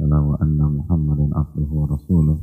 له 0.00 0.20
وأن 0.20 0.58
محمدا 0.76 1.38
عبده 1.38 1.70
ورسوله 1.72 2.38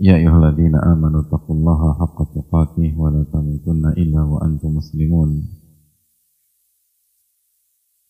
يا 0.00 0.16
أيها 0.16 0.38
الذين 0.38 0.74
آمنوا 0.76 1.20
اتقوا 1.20 1.56
الله 1.56 1.94
حق 1.94 2.34
تقاته 2.34 2.98
ولا 2.98 3.24
تموتن 3.32 3.86
إلا 3.86 4.22
وأنتم 4.22 4.68
مسلمون 4.74 5.48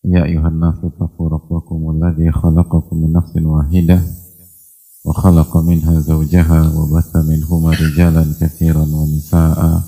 يا 0.04 0.24
أيها 0.24 0.48
الناس 0.48 0.84
اتقوا 0.84 1.28
ربكم 1.28 1.90
الذي 1.90 2.32
خلقكم 2.32 2.96
من 2.96 3.12
نفس 3.12 3.36
واحدة 3.36 4.00
وخلق 5.06 5.56
منها 5.56 6.00
زوجها 6.00 6.60
وبث 6.78 7.16
منهما 7.16 7.70
رجالا 7.70 8.22
كثيرا 8.40 8.82
ونساء 8.82 9.82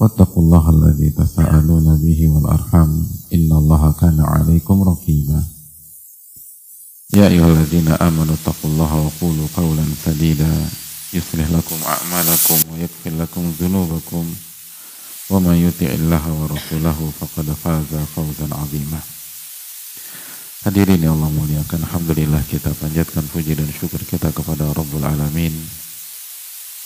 واتقوا 0.00 0.42
الله 0.42 0.64
الذي 0.70 1.10
تساءلون 1.10 1.86
به 2.04 2.28
والأرحام 2.28 2.90
إن 3.34 3.52
الله 3.52 3.92
كان 4.00 4.20
عليكم 4.20 4.76
رقيبا 4.82 5.40
يا 7.14 7.28
أيها 7.28 7.48
الذين 7.48 7.88
آمنوا 7.88 8.34
اتقوا 8.34 8.70
الله 8.70 8.92
وقولوا 8.94 9.48
قولا 9.56 9.84
سديدا 10.04 10.52
يصلح 11.12 11.48
لكم 11.50 11.78
أعمالكم 11.86 12.58
ويغفر 12.72 13.12
لكم 13.22 13.52
ذنوبكم 13.60 14.24
ومن 15.30 15.56
يطع 15.68 15.86
الله 15.86 16.24
ورسوله 16.32 16.98
فقد 17.20 17.46
فاز 17.64 17.92
فوزا 18.16 18.48
عظيما 18.52 19.00
Hadirin 20.66 20.98
yang 20.98 21.14
Allah 21.14 21.30
muliakan 21.30 21.78
Alhamdulillah 21.86 22.42
kita 22.50 22.74
panjatkan 22.74 23.22
puji 23.30 23.54
dan 23.54 23.70
syukur 23.70 24.02
kita 24.02 24.34
kepada 24.34 24.66
Rabbul 24.74 25.06
Alamin 25.06 25.54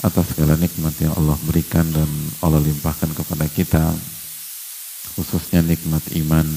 atas 0.03 0.35
segala 0.35 0.59
nikmat 0.59 0.91
yang 0.99 1.15
Allah 1.15 1.39
berikan 1.47 1.87
dan 1.95 2.09
Allah 2.43 2.59
limpahkan 2.59 3.15
kepada 3.15 3.47
kita 3.47 3.85
khususnya 5.15 5.63
nikmat 5.63 6.03
iman 6.19 6.47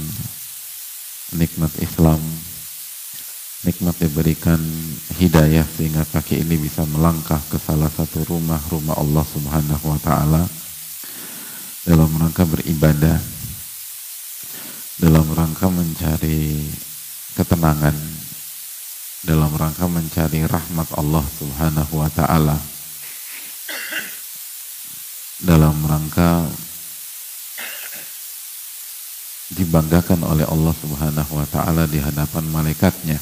nikmat 1.38 1.70
Islam 1.78 2.18
nikmat 3.62 3.94
diberikan 3.98 4.58
hidayah 5.18 5.66
sehingga 5.66 6.06
kaki 6.10 6.42
ini 6.42 6.58
bisa 6.58 6.82
melangkah 6.90 7.38
ke 7.50 7.58
salah 7.58 7.90
satu 7.90 8.26
rumah 8.26 8.58
rumah 8.70 8.98
Allah 8.98 9.22
Subhanahu 9.22 9.84
wa 9.86 10.00
taala 10.02 10.42
dalam 11.86 12.10
rangka 12.18 12.42
beribadah 12.42 13.18
dalam 14.98 15.26
rangka 15.30 15.70
mencari 15.70 16.66
ketenangan 17.38 17.94
dalam 19.26 19.50
rangka 19.54 19.86
mencari 19.86 20.42
rahmat 20.46 20.88
Allah 20.98 21.26
Subhanahu 21.26 22.02
wa 22.02 22.10
taala 22.10 22.77
dalam 25.38 25.76
rangka 25.86 26.50
dibanggakan 29.54 30.26
oleh 30.28 30.44
Allah 30.44 30.74
Subhanahu 30.76 31.32
wa 31.40 31.46
taala 31.48 31.88
di 31.88 32.02
hadapan 32.02 32.44
malaikatnya. 32.52 33.16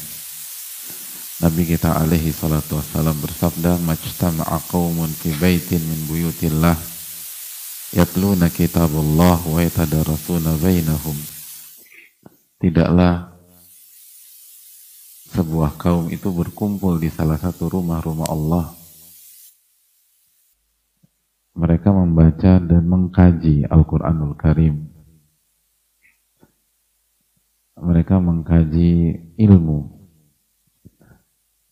Nabi 1.37 1.69
kita 1.69 1.93
alaihi 2.01 2.33
salatu 2.33 2.81
wassalam 2.81 3.15
bersabda, 3.21 3.77
"Majtama'a 3.85 4.57
qaumun 4.73 5.13
fi 5.13 5.37
baitin 5.37 5.85
min 5.85 6.09
buyutillah 6.09 6.75
yatluna 7.93 8.49
kitabullah 8.49 9.45
wa 9.45 9.61
yatadarasuna 9.61 10.57
bainahum." 10.57 11.15
Tidaklah 12.57 13.37
sebuah 15.37 15.77
kaum 15.77 16.09
itu 16.09 16.33
berkumpul 16.33 16.97
di 16.97 17.13
salah 17.13 17.37
satu 17.37 17.69
rumah-rumah 17.69 18.33
Allah. 18.33 18.86
Mereka 21.57 21.89
membaca 21.89 22.61
dan 22.61 22.85
mengkaji 22.85 23.65
Al-Quranul 23.65 24.37
Karim. 24.37 24.93
Mereka 27.81 28.21
mengkaji 28.21 28.93
ilmu. 29.41 29.81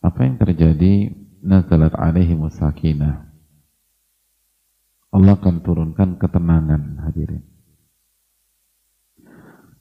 Apa 0.01 0.25
yang 0.25 0.41
terjadi? 0.41 1.13
Nazalat 1.45 1.93
alaihi 2.01 2.33
musakinah. 2.33 3.29
Allah 5.13 5.37
akan 5.37 5.61
turunkan 5.61 6.17
ketenangan 6.17 7.05
hadirin. 7.05 7.45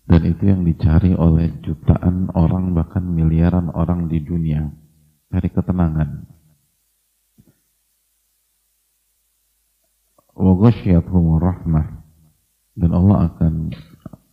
Dan 0.03 0.21
itu 0.27 0.51
yang 0.51 0.67
dicari 0.67 1.15
oleh 1.15 1.63
jutaan 1.63 2.27
orang 2.35 2.75
bahkan 2.75 3.07
miliaran 3.07 3.71
orang 3.71 4.11
di 4.11 4.19
dunia. 4.19 4.67
Cari 5.31 5.47
ketenangan. 5.47 6.32
Rahmah. 10.33 11.87
Dan 12.73 12.89
Allah 12.89 13.17
akan 13.29 13.53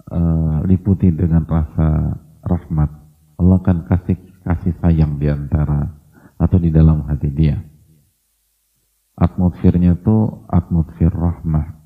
uh, 0.09 0.59
liputi 0.65 1.12
dengan 1.12 1.44
rasa 1.44 2.16
rahmat. 2.41 2.91
Allah 3.37 3.56
akan 3.61 3.84
kasih 3.84 4.16
kasih 4.41 4.75
sayang 4.81 5.21
di 5.21 5.28
antara 5.28 5.93
atau 6.41 6.56
di 6.56 6.72
dalam 6.72 7.05
hati 7.05 7.28
dia. 7.28 7.60
Atmosfernya 9.16 10.00
itu 10.00 10.49
atmosfer 10.49 11.12
rahmah. 11.12 11.77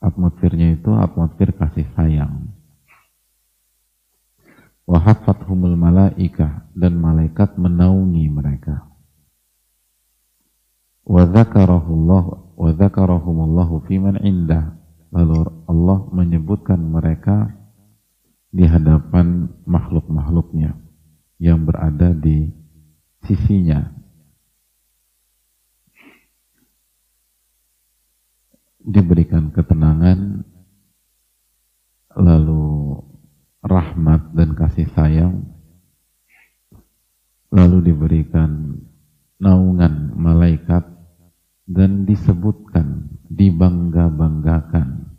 Atmosfernya 0.00 0.80
itu 0.80 0.94
atmosfer 0.96 1.52
kasih 1.52 1.84
sayang 1.92 2.58
wahafathumul 4.88 5.76
malaika 5.76 6.64
dan 6.72 6.96
malaikat 6.96 7.60
menaungi 7.60 8.24
mereka 8.32 8.88
wa 11.04 11.28
wa 12.58 12.74
dzakarahumullahu 12.74 13.86
fiman 13.86 14.18
indah 14.18 14.74
lalu 15.14 15.46
Allah 15.70 16.10
menyebutkan 16.10 16.82
mereka 16.82 17.54
di 18.50 18.66
hadapan 18.66 19.46
makhluk-makhluknya 19.62 20.74
yang 21.38 21.62
berada 21.62 22.10
di 22.10 22.50
sisinya 23.22 23.94
diberikan 28.82 29.54
ketenangan 29.54 30.42
lalu 32.18 32.98
rahmat 33.62 34.34
dan 34.34 34.58
kasih 34.58 34.90
sayang 34.98 35.46
lalu 37.54 37.94
diberikan 37.94 38.82
naungan 39.38 40.10
malaikat 40.18 40.98
dan 41.68 41.97
disebutkan 42.08 43.20
dibangga-banggakan. 43.28 45.12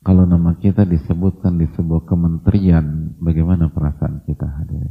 Kalau 0.00 0.24
nama 0.24 0.56
kita 0.56 0.86
disebutkan 0.86 1.58
di 1.58 1.66
sebuah 1.74 2.06
kementerian 2.06 3.18
bagaimana 3.18 3.68
perasaan 3.68 4.22
kita 4.24 4.46
hadir? 4.46 4.88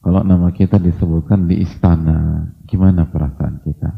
Kalau 0.00 0.22
nama 0.22 0.54
kita 0.54 0.78
disebutkan 0.78 1.50
di 1.50 1.66
istana 1.66 2.48
gimana 2.70 3.10
perasaan 3.10 3.60
kita? 3.66 3.90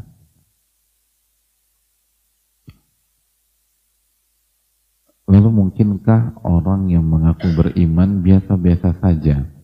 Lalu 5.29 5.49
mungkinkah 5.53 6.41
orang 6.41 6.89
yang 6.89 7.05
mengaku 7.05 7.53
beriman 7.53 8.25
biasa-biasa 8.25 8.97
saja 8.97 9.58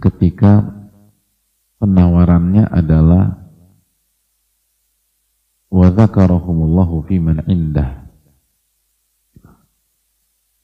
ketika 0.00 0.64
penawarannya 1.78 2.66
adalah 2.66 3.38
wa 5.70 5.86
dzakarahumullahu 5.92 7.06
fiman 7.06 7.44
indah 7.46 8.08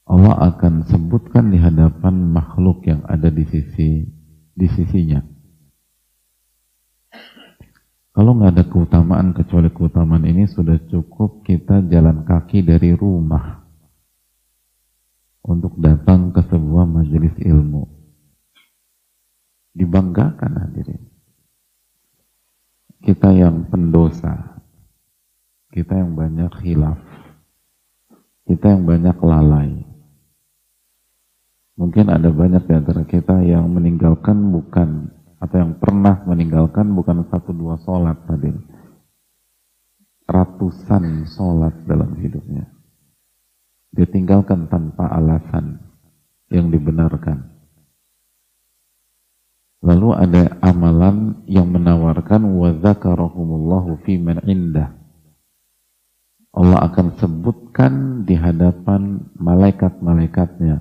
Allah 0.06 0.54
akan 0.54 0.86
sebutkan 0.86 1.50
di 1.52 1.58
hadapan 1.60 2.14
makhluk 2.32 2.82
yang 2.88 3.04
ada 3.06 3.30
di 3.30 3.44
sisi 3.46 4.08
di 4.56 4.66
sisinya 4.72 5.20
kalau 8.16 8.32
nggak 8.32 8.52
ada 8.56 8.64
keutamaan 8.64 9.36
kecuali 9.36 9.68
keutamaan 9.68 10.24
ini 10.24 10.48
sudah 10.48 10.80
cukup 10.88 11.44
kita 11.44 11.84
jalan 11.84 12.24
kaki 12.24 12.64
dari 12.64 12.96
rumah 12.96 13.66
untuk 15.46 15.78
datang 15.78 16.34
ke 16.34 16.42
sebuah 16.42 16.84
majelis 16.90 17.32
ilmu. 17.38 17.95
Dibanggakan 19.76 20.52
hadirin. 20.56 21.04
Kita 23.04 23.30
yang 23.36 23.68
pendosa, 23.68 24.64
kita 25.70 26.00
yang 26.00 26.16
banyak 26.16 26.48
khilaf, 26.64 26.98
kita 28.48 28.72
yang 28.72 28.88
banyak 28.88 29.16
lalai. 29.20 29.70
Mungkin 31.76 32.08
ada 32.08 32.32
banyak 32.32 32.64
di 32.64 32.72
antara 32.72 33.04
kita 33.04 33.44
yang 33.44 33.68
meninggalkan 33.68 34.48
bukan 34.48 35.12
atau 35.36 35.56
yang 35.60 35.76
pernah 35.76 36.24
meninggalkan 36.24 36.88
bukan 36.96 37.28
satu 37.28 37.52
dua 37.52 37.76
sholat 37.84 38.16
tadi 38.24 38.50
ratusan 40.26 41.28
sholat 41.28 41.76
dalam 41.84 42.16
hidupnya 42.16 42.66
dia 43.92 44.08
tinggalkan 44.08 44.66
tanpa 44.66 45.12
alasan 45.12 45.78
yang 46.48 46.72
dibenarkan 46.72 47.55
lalu 49.84 50.08
ada 50.16 50.56
amalan 50.64 51.42
yang 51.44 51.68
menawarkan 51.68 52.44
wa 52.56 52.72
dzakarahumullahu 52.72 54.00
fi 54.04 54.16
man 54.16 54.40
indah 54.46 54.96
Allah 56.56 56.88
akan 56.88 57.20
sebutkan 57.20 58.24
di 58.24 58.32
hadapan 58.32 59.28
malaikat-malaikatnya. 59.36 60.80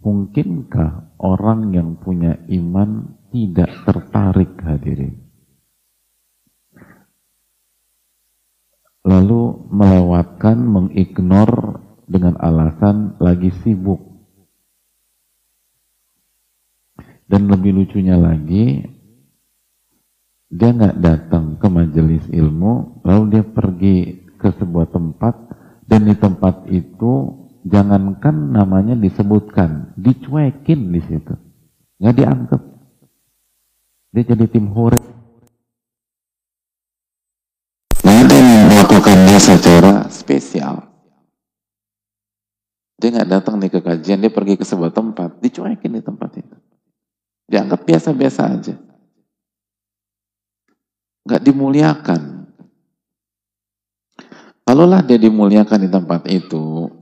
Mungkinkah 0.00 1.20
orang 1.20 1.76
yang 1.76 2.00
punya 2.00 2.40
iman 2.48 3.20
tidak 3.28 3.68
tertarik 3.84 4.56
hadirin? 4.64 5.28
Lalu 9.04 9.68
melewatkan, 9.68 10.56
mengignore 10.56 11.84
dengan 12.08 12.40
alasan 12.40 13.20
lagi 13.20 13.52
sibuk. 13.60 14.07
Dan 17.28 17.44
lebih 17.52 17.76
lucunya 17.76 18.16
lagi, 18.16 18.80
dia 20.48 20.72
nggak 20.72 20.96
datang 20.96 21.60
ke 21.60 21.68
majelis 21.68 22.24
ilmu, 22.32 23.04
lalu 23.04 23.36
dia 23.36 23.44
pergi 23.44 24.24
ke 24.40 24.48
sebuah 24.56 24.88
tempat, 24.88 25.36
dan 25.84 26.08
di 26.08 26.16
tempat 26.16 26.64
itu 26.72 27.44
jangankan 27.68 28.32
namanya 28.56 28.96
disebutkan, 28.96 29.92
dicuekin 30.00 30.88
di 30.88 31.04
situ, 31.04 31.36
nggak 32.00 32.16
dianggap. 32.16 32.62
Dia 34.08 34.24
jadi 34.24 34.48
tim 34.48 34.72
hore. 34.72 34.96
Nah, 38.08 38.24
dia 38.24 38.40
melakukannya 38.72 39.36
secara 39.36 40.08
spesial. 40.08 40.80
Dia 42.96 43.08
nggak 43.12 43.28
datang 43.28 43.60
nih 43.60 43.68
ke 43.68 43.84
kajian, 43.84 44.24
dia 44.24 44.32
pergi 44.32 44.56
ke 44.56 44.64
sebuah 44.64 44.96
tempat, 44.96 45.44
dicuekin 45.44 45.92
di 45.92 46.00
tempat 46.00 46.40
itu. 46.40 46.56
Dianggap 47.48 47.80
biasa-biasa 47.88 48.42
aja. 48.44 48.76
Nggak 51.24 51.42
dimuliakan. 51.44 52.22
Kalaulah 54.68 55.00
dia 55.00 55.16
dimuliakan 55.16 55.80
di 55.80 55.88
tempat 55.88 56.28
itu, 56.28 56.92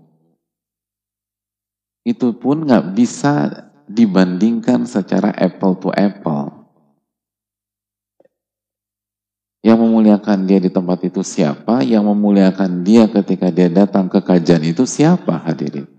itu 2.07 2.31
pun 2.39 2.63
nggak 2.63 2.95
bisa 2.95 3.67
dibandingkan 3.91 4.87
secara 4.87 5.35
apple 5.35 5.75
to 5.83 5.91
apple. 5.91 6.71
Yang 9.67 9.83
memuliakan 9.83 10.47
dia 10.47 10.63
di 10.63 10.71
tempat 10.71 11.03
itu 11.03 11.27
siapa? 11.27 11.83
Yang 11.83 12.15
memuliakan 12.15 12.87
dia 12.87 13.11
ketika 13.11 13.51
dia 13.51 13.67
datang 13.67 14.07
ke 14.07 14.23
kajian 14.23 14.63
itu 14.63 14.87
siapa 14.87 15.43
hadirin? 15.43 15.96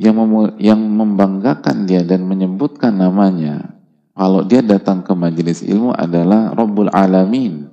Yang, 0.00 0.16
yang 0.56 0.80
membanggakan 0.80 1.84
dia 1.84 2.00
dan 2.00 2.24
menyebutkan 2.24 2.96
namanya, 2.96 3.76
kalau 4.16 4.40
dia 4.48 4.64
datang 4.64 5.04
ke 5.04 5.12
majelis 5.12 5.60
ilmu 5.60 5.92
adalah 5.92 6.56
Rabbul 6.56 6.88
Alamin, 6.88 7.68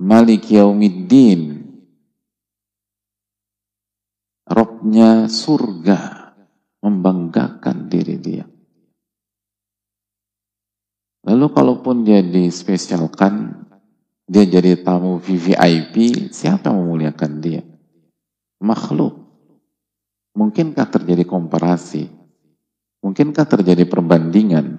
Malik 0.00 0.48
Yaumiddin, 0.48 1.60
Robnya 4.48 5.28
surga, 5.28 6.32
membanggakan 6.80 7.86
diri 7.86 8.16
dia. 8.16 8.48
Lalu 11.20 11.46
kalaupun 11.52 12.02
dia 12.02 12.24
dispesialkan, 12.24 13.68
dia 14.24 14.48
jadi 14.48 14.80
tamu 14.80 15.20
VVIP, 15.20 16.26
siapa 16.32 16.72
yang 16.72 16.80
memuliakan 16.80 17.32
dia? 17.44 17.60
Makhluk. 18.64 19.19
Mungkinkah 20.34 20.86
terjadi 20.86 21.26
komparasi? 21.26 22.06
Mungkinkah 23.02 23.46
terjadi 23.48 23.84
perbandingan? 23.88 24.78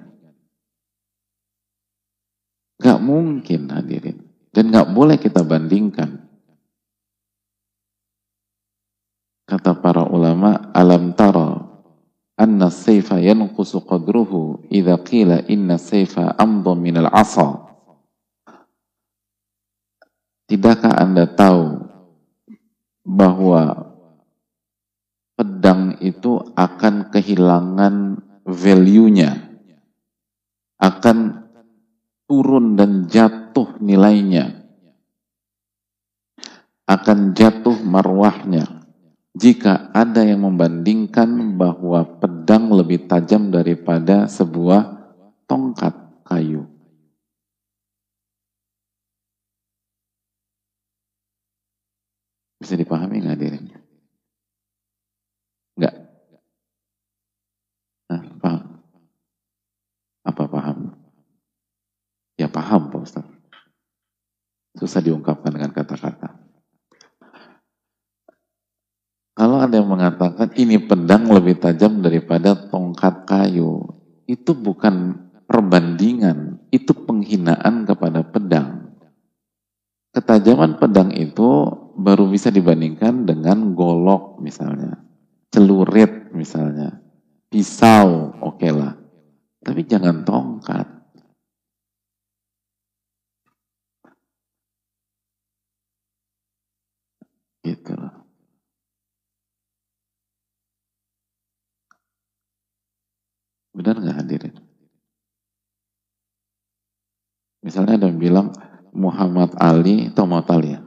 Gak 2.81 2.99
mungkin 3.03 3.69
hadirin. 3.69 4.25
Dan 4.51 4.71
gak 4.71 4.91
boleh 4.91 5.19
kita 5.19 5.43
bandingkan. 5.43 6.27
Kata 9.47 9.75
para 9.75 10.07
ulama, 10.07 10.71
alam 10.71 11.11
tara 11.11 11.71
anna 12.39 12.71
sayfa 12.73 13.21
yanqusu 13.21 13.83
qadruhu 13.85 14.65
idza 14.73 14.97
qila 15.05 15.45
inna 15.45 15.77
sayfa 15.77 16.33
amdha 16.39 16.73
min 16.73 16.97
al-'asa. 17.03 17.69
Tidakkah 20.49 20.97
Anda 20.99 21.27
tahu 21.27 21.83
bahwa 23.03 23.90
pedang 25.41 25.97
itu 26.05 26.37
akan 26.53 27.09
kehilangan 27.09 28.21
value-nya, 28.45 29.57
akan 30.77 31.49
turun 32.29 32.77
dan 32.77 33.09
jatuh 33.09 33.81
nilainya, 33.81 34.69
akan 36.85 37.33
jatuh 37.33 37.73
marwahnya 37.81 38.85
jika 39.33 39.89
ada 39.97 40.21
yang 40.21 40.45
membandingkan 40.45 41.57
bahwa 41.57 42.05
pedang 42.21 42.69
lebih 42.69 43.09
tajam 43.09 43.49
daripada 43.49 44.29
sebuah 44.29 45.09
tongkat 45.49 46.21
kayu. 46.21 46.69
Bisa 52.61 52.77
dipahami 52.77 53.25
nggak 53.25 53.41
dirinya? 53.41 53.81
Enggak. 55.79 55.95
Nah, 58.11 58.21
paham? 58.37 58.61
Apa 60.21 60.45
paham? 60.45 60.93
Ya 62.37 62.47
paham 62.49 62.93
Pak 62.93 63.01
Ustaz. 63.01 63.25
Susah 64.77 65.01
diungkapkan 65.03 65.51
dengan 65.51 65.73
kata-kata. 65.75 66.41
Kalau 69.35 69.57
ada 69.57 69.73
yang 69.81 69.89
mengatakan 69.89 70.53
ini 70.53 70.77
pedang 70.77 71.25
lebih 71.33 71.57
tajam 71.57 72.05
daripada 72.05 72.53
tongkat 72.69 73.25
kayu, 73.25 73.81
itu 74.29 74.53
bukan 74.53 75.17
perbandingan, 75.49 76.61
itu 76.69 76.93
penghinaan 76.93 77.89
kepada 77.89 78.21
pedang. 78.21 78.93
Ketajaman 80.13 80.77
pedang 80.77 81.09
itu 81.15 81.73
baru 81.97 82.29
bisa 82.29 82.53
dibandingkan 82.53 83.25
dengan 83.25 83.73
golok 83.73 84.37
misalnya, 84.43 85.01
celurit 85.49 86.29
misalnya, 86.35 87.01
pisau, 87.49 88.35
oke 88.45 88.61
okay 88.61 88.71
lah. 88.71 89.00
Tapi 89.61 89.81
jangan 89.85 90.25
tongkat. 90.25 90.87
Gitu 97.61 97.93
loh. 97.93 98.21
Benar 103.71 103.95
nggak 104.01 104.17
hadirin? 104.17 104.55
Misalnya 107.61 108.01
ada 108.01 108.09
yang 108.09 108.19
bilang 108.19 108.47
Muhammad 108.91 109.53
Ali 109.61 110.09
atau 110.09 110.25
Muhammad 110.25 110.49
Ali 110.51 110.69
ya? 110.75 110.81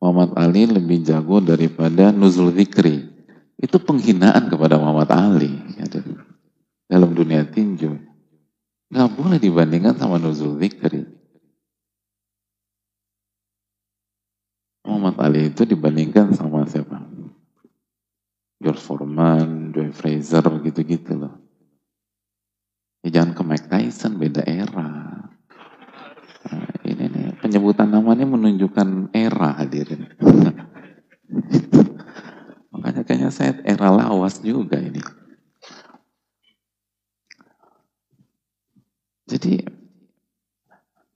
Muhammad 0.00 0.30
Ali 0.36 0.68
lebih 0.68 1.04
jago 1.04 1.40
daripada 1.44 2.10
Nuzul 2.10 2.52
Zikri. 2.56 3.12
Itu 3.60 3.80
penghinaan 3.80 4.48
kepada 4.48 4.80
Muhammad 4.80 5.08
Ali. 5.12 5.52
Ya, 5.80 5.86
dalam 6.88 7.16
dunia 7.16 7.44
tinju. 7.48 7.96
Nggak 8.92 9.10
boleh 9.16 9.38
dibandingkan 9.40 9.96
sama 9.96 10.20
Nuzul 10.20 10.60
Zikri. 10.60 11.04
Muhammad 14.84 15.16
Ali 15.16 15.48
itu 15.48 15.64
dibandingkan 15.64 16.36
sama 16.36 16.68
siapa? 16.68 17.00
George 18.60 18.80
Foreman, 18.80 19.72
Joy 19.72 19.92
Fraser, 19.92 20.44
gitu-gitu 20.64 21.16
loh. 21.16 21.34
Ya 23.04 23.20
jangan 23.20 23.36
ke 23.36 23.42
Mike 23.44 23.68
Tyson, 23.68 24.16
beda 24.16 24.44
era. 24.44 24.88
Nah, 26.44 26.68
ini 26.84 27.04
nih, 27.04 27.26
penyebutan 27.40 27.92
namanya 27.92 28.24
menunjukkan 28.24 29.12
era 29.12 29.60
hadirin. 29.60 30.08
Makanya 32.72 33.04
kayaknya 33.04 33.30
saya 33.32 33.60
era 33.64 33.92
lawas 33.92 34.40
juga 34.40 34.80
ini. 34.80 35.00
Jadi 39.44 39.60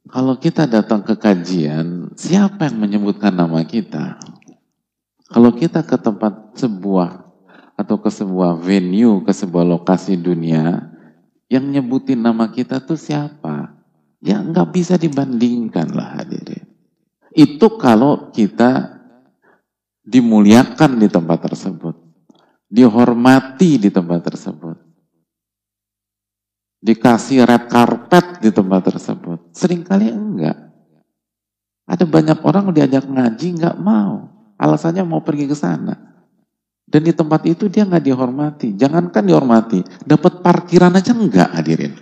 kalau 0.08 0.36
kita 0.36 0.68
datang 0.68 1.00
ke 1.00 1.16
kajian, 1.16 2.12
siapa 2.12 2.68
yang 2.68 2.84
menyebutkan 2.84 3.32
nama 3.32 3.64
kita? 3.64 4.20
Kalau 5.32 5.56
kita 5.56 5.80
ke 5.84 5.96
tempat 5.96 6.52
sebuah 6.56 7.24
atau 7.72 7.96
ke 7.96 8.12
sebuah 8.12 8.60
venue, 8.60 9.24
ke 9.24 9.32
sebuah 9.32 9.64
lokasi 9.64 10.20
dunia, 10.20 10.92
yang 11.48 11.72
nyebutin 11.72 12.20
nama 12.20 12.52
kita 12.52 12.84
tuh 12.84 13.00
siapa? 13.00 13.72
Ya 14.20 14.40
nggak 14.44 14.76
bisa 14.76 15.00
dibandingkan 15.00 15.92
lah 15.92 16.20
hadirin. 16.20 16.68
Itu 17.32 17.80
kalau 17.80 18.28
kita 18.32 18.96
dimuliakan 20.04 21.00
di 21.00 21.08
tempat 21.08 21.48
tersebut. 21.48 21.96
Dihormati 22.68 23.80
di 23.80 23.88
tempat 23.88 24.20
tersebut. 24.24 24.87
Dikasih 26.78 27.42
red 27.42 27.66
carpet 27.66 28.38
di 28.38 28.54
tempat 28.54 28.86
tersebut. 28.86 29.50
Seringkali 29.50 30.14
enggak. 30.14 30.56
Ada 31.88 32.04
banyak 32.04 32.38
orang 32.44 32.70
diajak 32.70 33.08
ngaji 33.08 33.46
nggak 33.58 33.76
mau. 33.82 34.28
Alasannya 34.60 35.02
mau 35.02 35.24
pergi 35.24 35.48
ke 35.48 35.56
sana. 35.56 35.96
Dan 36.88 37.04
di 37.04 37.12
tempat 37.12 37.44
itu 37.48 37.66
dia 37.66 37.84
nggak 37.84 38.04
dihormati. 38.04 38.68
Jangankan 38.76 39.24
dihormati, 39.24 39.80
dapat 40.04 40.40
parkiran 40.40 40.94
aja 40.94 41.12
nggak 41.12 41.48
hadirin. 41.56 41.92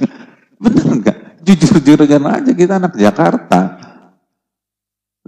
Bener 0.62 0.84
nggak? 1.00 1.18
Jujur-jujuran 1.46 2.26
aja 2.26 2.50
kita 2.50 2.82
anak 2.82 2.98
Jakarta. 2.98 3.60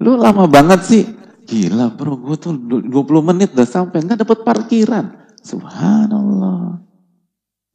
Lu 0.03 0.19
lama 0.19 0.51
banget 0.51 0.81
sih. 0.83 1.05
Gila 1.49 1.97
bro, 1.97 2.21
gue 2.21 2.37
tuh 2.37 2.53
20 2.53 2.91
menit 3.25 3.57
udah 3.57 3.65
sampai 3.65 4.05
nggak 4.05 4.27
dapat 4.27 4.45
parkiran. 4.45 5.33
Subhanallah. 5.41 6.88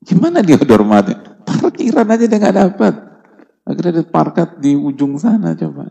Gimana 0.03 0.43
dia 0.43 0.59
dihormati? 0.59 1.15
Parkiran 1.47 2.11
aja 2.11 2.25
dia 2.27 2.39
nggak 2.39 2.57
dapat. 2.59 2.93
Akhirnya 3.63 4.03
dia 4.03 4.07
parkat 4.07 4.59
di 4.59 4.75
ujung 4.75 5.15
sana 5.15 5.55
coba. 5.55 5.87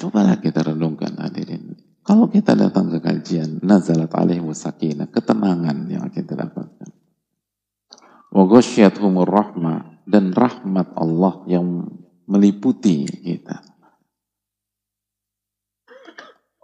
Cobalah 0.00 0.40
kita 0.40 0.64
renungkan 0.64 1.12
hadirin. 1.20 1.76
Kalau 2.00 2.32
kita 2.32 2.56
datang 2.56 2.88
ke 2.88 3.04
kajian, 3.04 3.60
nazalat 3.60 4.08
alaihi 4.16 4.40
sakinah, 4.48 5.12
ketenangan 5.12 5.84
yang 5.92 6.08
kita 6.08 6.32
dapatkan. 6.32 6.88
Wa 8.32 8.44
humur 8.96 9.28
rahmah 9.28 10.08
dan 10.08 10.32
rahmat 10.32 10.96
Allah 10.96 11.44
yang 11.44 11.84
meliputi 12.24 13.04
kita. 13.04 13.69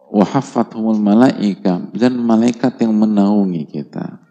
Wa 0.06 0.22
humul 0.22 1.02
malaika 1.02 1.82
dan 1.90 2.14
malaikat 2.22 2.78
yang 2.78 2.94
menaungi 2.94 3.66
kita. 3.66 4.22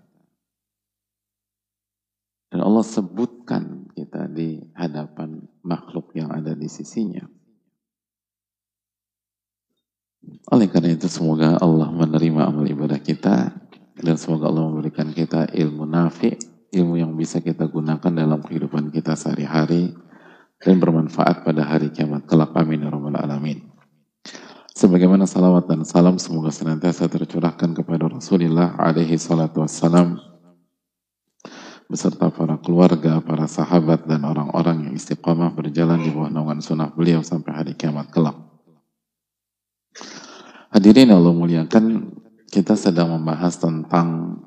Dan 2.56 2.64
Allah 2.64 2.86
sebutkan 2.88 3.92
kita 3.92 4.32
di 4.32 4.64
hadapan 4.72 5.44
makhluk 5.60 6.16
yang 6.16 6.32
ada 6.32 6.56
di 6.56 6.72
sisinya. 6.72 7.28
Oleh 10.56 10.72
karena 10.72 10.96
itu 10.96 11.12
semoga 11.12 11.60
Allah 11.60 11.92
menerima 11.92 12.48
amal 12.48 12.64
ibadah 12.64 12.98
kita 13.04 13.52
dan 14.00 14.16
semoga 14.16 14.48
Allah 14.48 14.72
memberikan 14.72 15.12
kita 15.12 15.52
ilmu 15.52 15.84
nafi, 15.84 16.40
ilmu 16.72 16.96
yang 16.96 17.12
bisa 17.20 17.44
kita 17.44 17.68
gunakan 17.68 18.12
dalam 18.16 18.40
kehidupan 18.40 18.90
kita 18.96 19.20
sehari-hari 19.20 19.92
dan 20.64 20.80
bermanfaat 20.80 21.44
pada 21.44 21.68
hari 21.68 21.92
kiamat 21.92 22.24
kelak. 22.24 22.56
Amin 22.56 22.88
ya 22.88 22.90
rabbal 22.90 23.20
alamin. 23.20 23.75
Sebagaimana 24.76 25.24
salawat 25.24 25.72
dan 25.72 25.88
salam 25.88 26.20
semoga 26.20 26.52
senantiasa 26.52 27.08
tercurahkan 27.08 27.72
kepada 27.72 28.12
Rasulullah 28.12 28.76
alaihi 28.76 29.16
salatu 29.16 29.64
wassalam. 29.64 30.20
Beserta 31.88 32.28
para 32.28 32.60
keluarga, 32.60 33.24
para 33.24 33.48
sahabat 33.48 34.04
dan 34.04 34.28
orang-orang 34.28 34.92
yang 34.92 34.94
istiqamah 35.00 35.56
berjalan 35.56 36.04
di 36.04 36.12
bawah 36.12 36.28
naungan 36.28 36.60
sunnah 36.60 36.92
beliau 36.92 37.24
sampai 37.24 37.56
hari 37.56 37.72
kiamat 37.72 38.12
kelak. 38.12 38.36
Hadirin 40.76 41.16
Allah 41.16 41.32
muliakan, 41.32 42.12
kita 42.52 42.76
sedang 42.76 43.16
membahas 43.16 43.56
tentang 43.56 44.44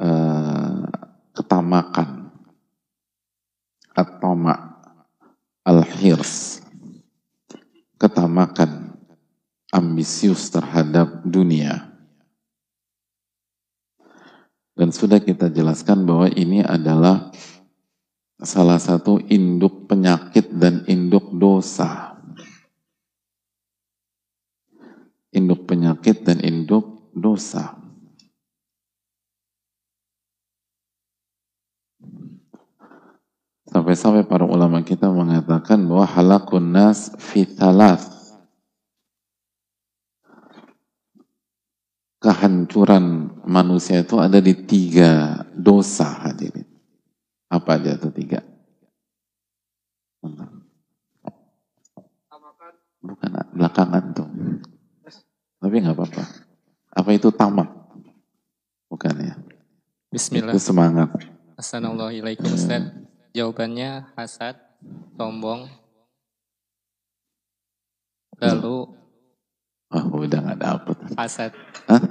uh, 0.00 0.88
ketamakan 1.36 2.32
atau 3.92 4.32
al-hirs. 5.68 6.64
Ketamakan 8.00 8.85
ambisius 9.76 10.48
terhadap 10.48 11.20
dunia 11.28 11.92
dan 14.72 14.88
sudah 14.88 15.20
kita 15.20 15.52
jelaskan 15.52 16.08
bahwa 16.08 16.32
ini 16.32 16.64
adalah 16.64 17.28
salah 18.40 18.80
satu 18.80 19.20
induk 19.28 19.84
penyakit 19.84 20.48
dan 20.56 20.88
induk 20.88 21.28
dosa 21.36 22.16
induk 25.36 25.68
penyakit 25.68 26.24
dan 26.24 26.40
induk 26.40 27.12
dosa. 27.12 27.76
Sampai-sampai 33.68 34.24
para 34.24 34.48
ulama 34.48 34.80
kita 34.80 35.12
mengatakan 35.12 35.84
bahwa 35.84 36.08
halakun 36.08 36.72
nas 36.72 37.12
fitalas. 37.20 38.15
Kehancuran 42.26 43.38
manusia 43.46 44.02
itu 44.02 44.18
ada 44.18 44.42
di 44.42 44.50
tiga 44.66 45.46
dosa 45.54 46.26
hadirin. 46.26 46.66
Apa 47.46 47.78
aja 47.78 47.94
itu 47.94 48.10
tiga? 48.10 48.42
Bukan 52.98 53.30
belakangan 53.54 54.04
tuh. 54.10 54.26
Tapi 55.62 55.74
nggak 55.78 55.94
apa-apa. 55.94 56.22
Apa 56.98 57.14
itu 57.14 57.30
tamak? 57.30 57.70
Bukan 58.90 59.14
ya. 59.22 59.38
Bismillah. 60.10 60.50
Itu 60.50 60.58
semangat. 60.58 61.14
Assalamualaikum 61.54 62.50
Ustaz. 62.50 62.90
Jawabannya 63.38 64.10
hasad, 64.18 64.58
sombong, 65.14 65.70
lalu 68.42 68.96
Ah, 69.86 70.02
oh, 70.02 70.26
udah 70.26 70.38
nggak 70.42 70.58
dapet. 70.58 70.96
Hasad. 71.14 71.54
Hah? 71.86 72.02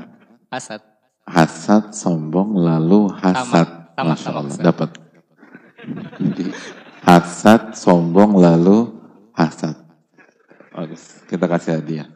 Hasad. 0.55 0.79
Hasad, 1.27 1.91
sombong, 1.91 2.55
lalu 2.55 3.11
hasad. 3.11 3.91
Tamak, 3.91 3.91
tamak, 3.91 4.15
Masya 4.15 4.29
Allah, 4.31 4.55
dapat. 4.63 4.89
hasad, 7.03 7.75
sombong, 7.75 8.39
lalu 8.39 8.95
hasad. 9.35 9.75
Bagus, 10.71 11.19
kita 11.27 11.51
kasih 11.51 11.83
hadiah 11.83 12.07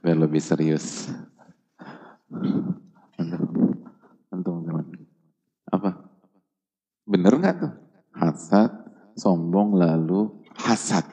biar 0.00 0.16
lebih 0.16 0.40
serius. 0.40 1.12
Antum, 3.20 3.76
antum, 4.32 4.64
Apa? 5.68 6.00
Bener 7.04 7.32
nggak 7.36 7.54
tuh? 7.60 7.72
Hasad, 8.16 8.72
sombong, 9.20 9.76
lalu 9.76 10.32
hasad. 10.56 11.04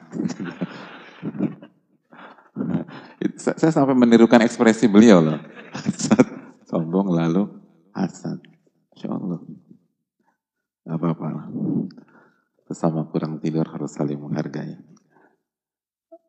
Saya 3.36 3.68
sampai 3.68 3.92
menirukan 3.92 4.40
ekspresi 4.40 4.88
beliau 4.88 5.20
loh. 5.20 5.57
Lalu 7.18 7.42
hasad. 7.98 8.38
Insya 8.94 9.10
Allah. 9.10 9.42
Gak 10.86 10.96
apa-apa. 11.02 11.50
Sesama 12.70 13.10
kurang 13.10 13.42
tidur 13.42 13.66
harus 13.66 13.90
saling 13.90 14.22
menghargai. 14.22 14.78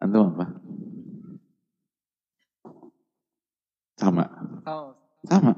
Antum 0.01 0.33
apa? 0.33 0.45
Sama. 3.99 4.25
Sama. 5.27 5.53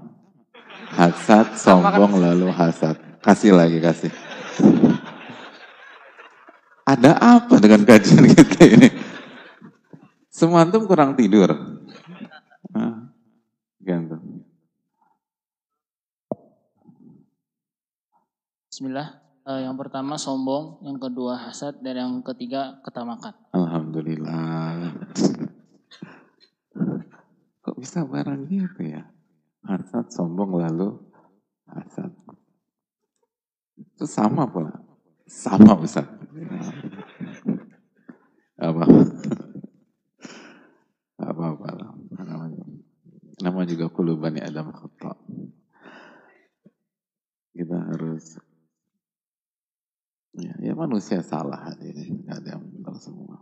Hasad, 0.91 1.47
sombong, 1.55 2.19
lalu 2.19 2.51
hasad. 2.51 2.97
Kasih 3.23 3.55
lagi, 3.55 3.79
kasih. 3.79 4.11
Ada 6.83 7.15
apa 7.15 7.55
dengan 7.61 7.87
kajian 7.87 8.25
kita 8.27 8.65
ini? 8.67 8.89
Semua 10.27 10.65
antum 10.65 10.89
kurang 10.89 11.15
tidur. 11.15 11.53
Ah, 12.73 13.13
gantung. 13.79 14.41
Bismillah. 18.81 19.13
Uh, 19.45 19.61
yang 19.61 19.77
pertama 19.77 20.17
sombong, 20.17 20.81
yang 20.81 20.97
kedua 20.97 21.37
hasad, 21.37 21.85
dan 21.85 22.01
yang 22.01 22.13
ketiga 22.25 22.81
ketamakan. 22.81 23.29
Alhamdulillah. 23.53 24.97
Kok 27.61 27.77
bisa 27.77 28.01
barang 28.09 28.49
gitu 28.49 28.81
ya? 28.81 29.05
Hasad, 29.69 30.09
sombong, 30.09 30.57
lalu 30.57 30.97
hasad. 31.69 32.09
Itu 33.77 34.09
sama 34.09 34.49
pula. 34.49 34.73
Sama 35.29 35.77
Ustaz. 35.77 36.09
Apa? 38.65 38.81
Apa-apa 41.29 41.69
lah. 41.69 41.93
Namanya, 42.17 42.65
nama 43.45 43.61
juga 43.61 43.93
kulubani 43.93 44.41
Adam 44.41 44.73
Khutta. 44.73 45.13
Kita 47.53 47.77
harus 47.77 48.41
ya, 50.35 50.53
ya 50.59 50.73
manusia 50.75 51.19
salah 51.23 51.59
hadirin. 51.71 52.23
Gak 52.27 52.43
ada 52.43 52.49
yang 52.57 52.63
benar 52.67 52.95
semua. 52.99 53.39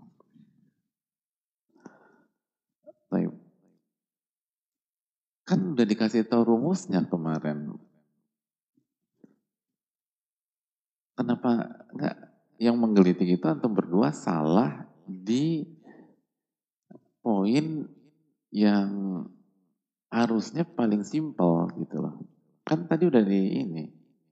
Baik. 3.10 3.34
Kan 5.50 5.74
udah 5.74 5.86
dikasih 5.86 6.30
tahu 6.30 6.54
rumusnya 6.54 7.02
kemarin. 7.10 7.74
Kenapa 11.18 11.68
enggak 11.92 12.16
yang 12.62 12.78
menggelitik 12.78 13.28
itu 13.28 13.46
antum 13.50 13.74
berdua 13.74 14.14
salah 14.14 14.86
di 15.04 15.66
poin 17.20 17.88
yang 18.54 18.90
harusnya 20.10 20.66
paling 20.66 21.06
simpel 21.06 21.70
gitu 21.82 22.02
loh. 22.02 22.16
Kan 22.66 22.86
tadi 22.86 23.10
udah 23.10 23.22
di 23.26 23.42
ini, 23.62 23.84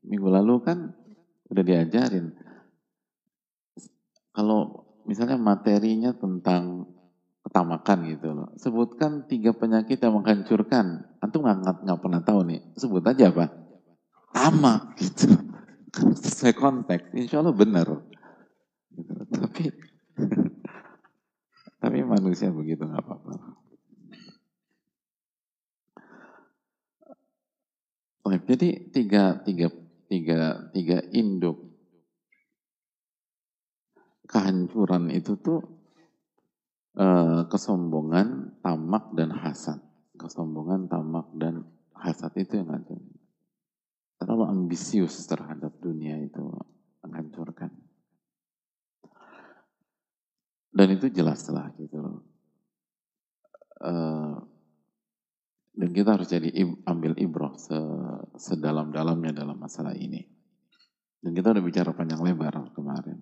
minggu 0.05 0.29
lalu 0.29 0.55
kan 0.61 0.93
udah 1.49 1.63
diajarin. 1.63 2.46
Kalau 4.37 4.85
misalnya 5.09 5.41
materinya 5.41 6.13
tentang 6.13 6.85
ketamakan 7.41 7.97
gitu 8.13 8.27
loh. 8.37 8.53
Sebutkan 8.61 9.25
tiga 9.25 9.49
penyakit 9.57 9.97
yang 9.97 10.13
menghancurkan. 10.13 11.09
Antum 11.17 11.41
nggak 11.41 11.81
nggak 11.81 11.99
pernah 12.05 12.21
tahu 12.21 12.45
nih. 12.45 12.61
Sebut 12.77 13.01
aja 13.01 13.33
apa? 13.33 13.49
Tamak 14.29 14.93
gitu. 15.01 15.33
Sesuai 16.21 16.53
konteks. 16.53 17.17
Insya 17.17 17.41
Allah 17.41 17.57
benar. 17.57 17.89
Gitu. 18.93 19.13
Tapi 19.33 19.63
tapi 21.81 21.97
manusia 22.05 22.53
begitu 22.53 22.85
nggak 22.85 23.01
apa-apa. 23.01 23.57
Jadi 28.47 28.91
tiga, 28.95 29.39
tiga, 29.43 29.67
tiga, 30.07 30.71
tiga 30.71 30.97
induk 31.11 31.66
kehancuran 34.27 35.09
itu 35.09 35.39
tuh 35.39 35.63
eh, 36.99 37.41
kesombongan, 37.47 38.59
tamak 38.61 39.15
dan 39.15 39.31
hasad. 39.31 39.79
Kesombongan, 40.17 40.91
tamak 40.91 41.31
dan 41.39 41.63
hasad 41.95 42.33
itu 42.35 42.59
yang 42.59 42.69
ada. 42.73 42.97
Terlalu 44.17 44.43
ambisius 44.49 45.29
terhadap 45.29 45.77
dunia 45.77 46.17
itu 46.19 46.41
menghancurkan. 47.05 47.69
Dan 50.73 50.87
itu 50.93 51.09
jelas 51.09 51.41
lah 51.49 51.73
gitu 51.77 51.97
loh. 52.01 52.21
Uh, 53.77 54.37
dan 55.77 55.89
kita 55.93 56.17
harus 56.17 56.25
jadi 56.25 56.49
ambil 56.89 57.13
ibroh 57.21 57.53
sedalam-dalamnya 58.33 59.37
dalam 59.37 59.57
masalah 59.61 59.93
ini. 59.93 60.25
Dan 61.21 61.37
kita 61.37 61.53
udah 61.53 61.61
bicara 61.61 61.93
panjang 61.93 62.21
lebar 62.25 62.73
kemarin. 62.73 63.21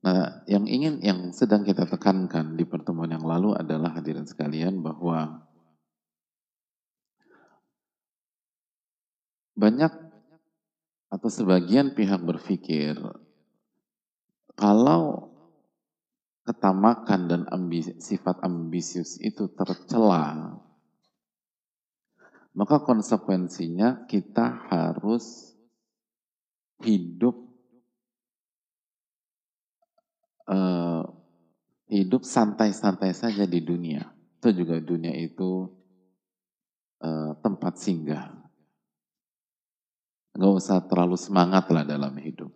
Nah, 0.00 0.40
yang 0.48 0.64
ingin 0.64 1.04
yang 1.04 1.28
sedang 1.36 1.60
kita 1.60 1.84
tekankan 1.84 2.56
di 2.56 2.64
pertemuan 2.64 3.12
yang 3.12 3.24
lalu 3.24 3.52
adalah 3.52 3.92
hadirin 3.92 4.24
sekalian 4.24 4.80
bahwa 4.80 5.44
banyak 9.52 9.92
atau 11.12 11.28
sebagian 11.28 11.92
pihak 11.92 12.24
berpikir 12.24 12.96
kalau 14.56 15.28
ketamakan 16.48 17.20
dan 17.28 17.42
ambisi, 17.52 18.00
sifat 18.00 18.40
ambisius 18.40 19.20
itu 19.20 19.52
tercela, 19.52 20.56
maka 22.56 22.80
konsekuensinya 22.80 24.08
kita 24.08 24.64
harus 24.72 25.52
hidup 26.80 27.49
uh, 30.50 31.02
hidup 31.86 32.26
santai-santai 32.26 33.14
saja 33.14 33.46
di 33.46 33.62
dunia. 33.62 34.10
Itu 34.42 34.50
juga 34.50 34.82
dunia 34.82 35.14
itu 35.14 35.70
uh, 37.00 37.32
tempat 37.38 37.78
singgah. 37.78 38.34
Gak 40.34 40.52
usah 40.56 40.78
terlalu 40.86 41.18
semangat 41.18 41.68
lah 41.70 41.84
dalam 41.86 42.14
hidup. 42.18 42.50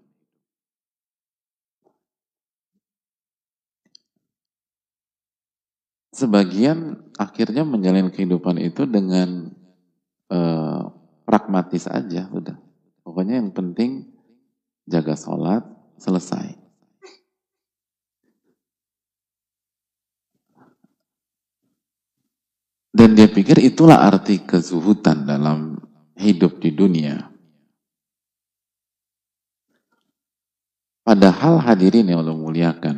Sebagian 6.15 7.11
akhirnya 7.19 7.67
menjalin 7.67 8.07
kehidupan 8.15 8.63
itu 8.63 8.87
dengan 8.87 9.51
uh, 10.31 10.87
pragmatis 11.27 11.91
aja, 11.91 12.31
udah. 12.31 12.55
Pokoknya 13.03 13.43
yang 13.43 13.51
penting 13.51 14.15
jaga 14.87 15.19
sholat, 15.19 15.67
selesai. 15.99 16.64
Dan 22.95 23.19
dia 23.19 23.27
pikir 23.27 23.59
itulah 23.59 24.07
arti 24.07 24.39
kezuhutan 24.39 25.27
dalam 25.27 25.83
hidup 26.15 26.63
di 26.63 26.71
dunia. 26.71 27.27
Padahal 31.03 31.59
hadirin 31.59 32.07
yang 32.07 32.23
Allah 32.23 32.39
muliakan, 32.39 32.97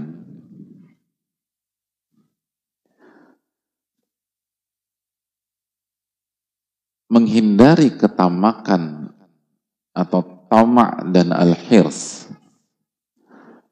menghindari 7.08 7.96
ketamakan 7.96 9.10
atau 9.96 10.20
tamak 10.52 11.08
dan 11.10 11.32
al-hirs 11.32 12.28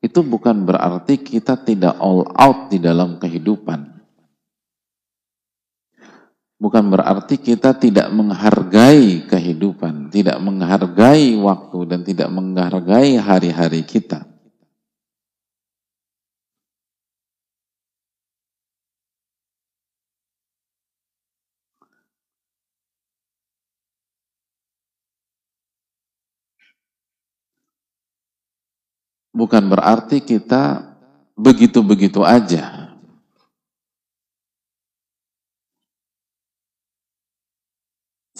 itu 0.04 0.20
bukan 0.20 0.68
berarti 0.68 1.16
kita 1.16 1.56
tidak 1.64 1.96
all 1.96 2.28
out 2.36 2.68
di 2.68 2.76
dalam 2.76 3.16
kehidupan. 3.16 3.93
Bukan 6.54 6.86
berarti 6.86 7.34
kita 7.42 7.74
tidak 7.74 8.14
menghargai 8.14 9.26
kehidupan, 9.26 10.14
tidak 10.14 10.38
menghargai 10.38 11.34
waktu, 11.34 11.78
dan 11.90 12.00
tidak 12.06 12.30
menghargai 12.30 13.18
hari-hari 13.18 13.82
kita. 13.82 14.22
Bukan 29.34 29.66
berarti 29.66 30.22
kita 30.22 30.94
begitu-begitu 31.34 32.22
aja 32.22 32.83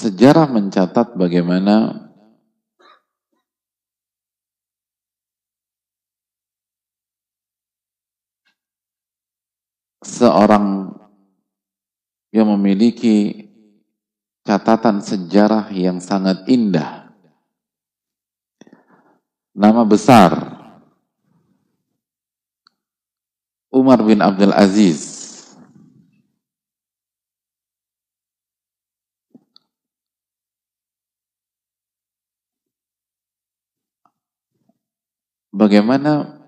Sejarah 0.05 0.45
mencatat 0.53 1.17
bagaimana 1.17 1.97
seorang 10.05 10.93
yang 12.37 12.53
memiliki 12.53 13.49
catatan 14.45 15.01
sejarah 15.01 15.73
yang 15.73 16.05
sangat 16.05 16.45
indah. 16.53 17.09
Nama 19.57 19.89
besar 19.89 20.37
Umar 23.73 24.05
bin 24.05 24.21
Abdul 24.21 24.53
Aziz 24.53 25.14
bagaimana 35.55 36.43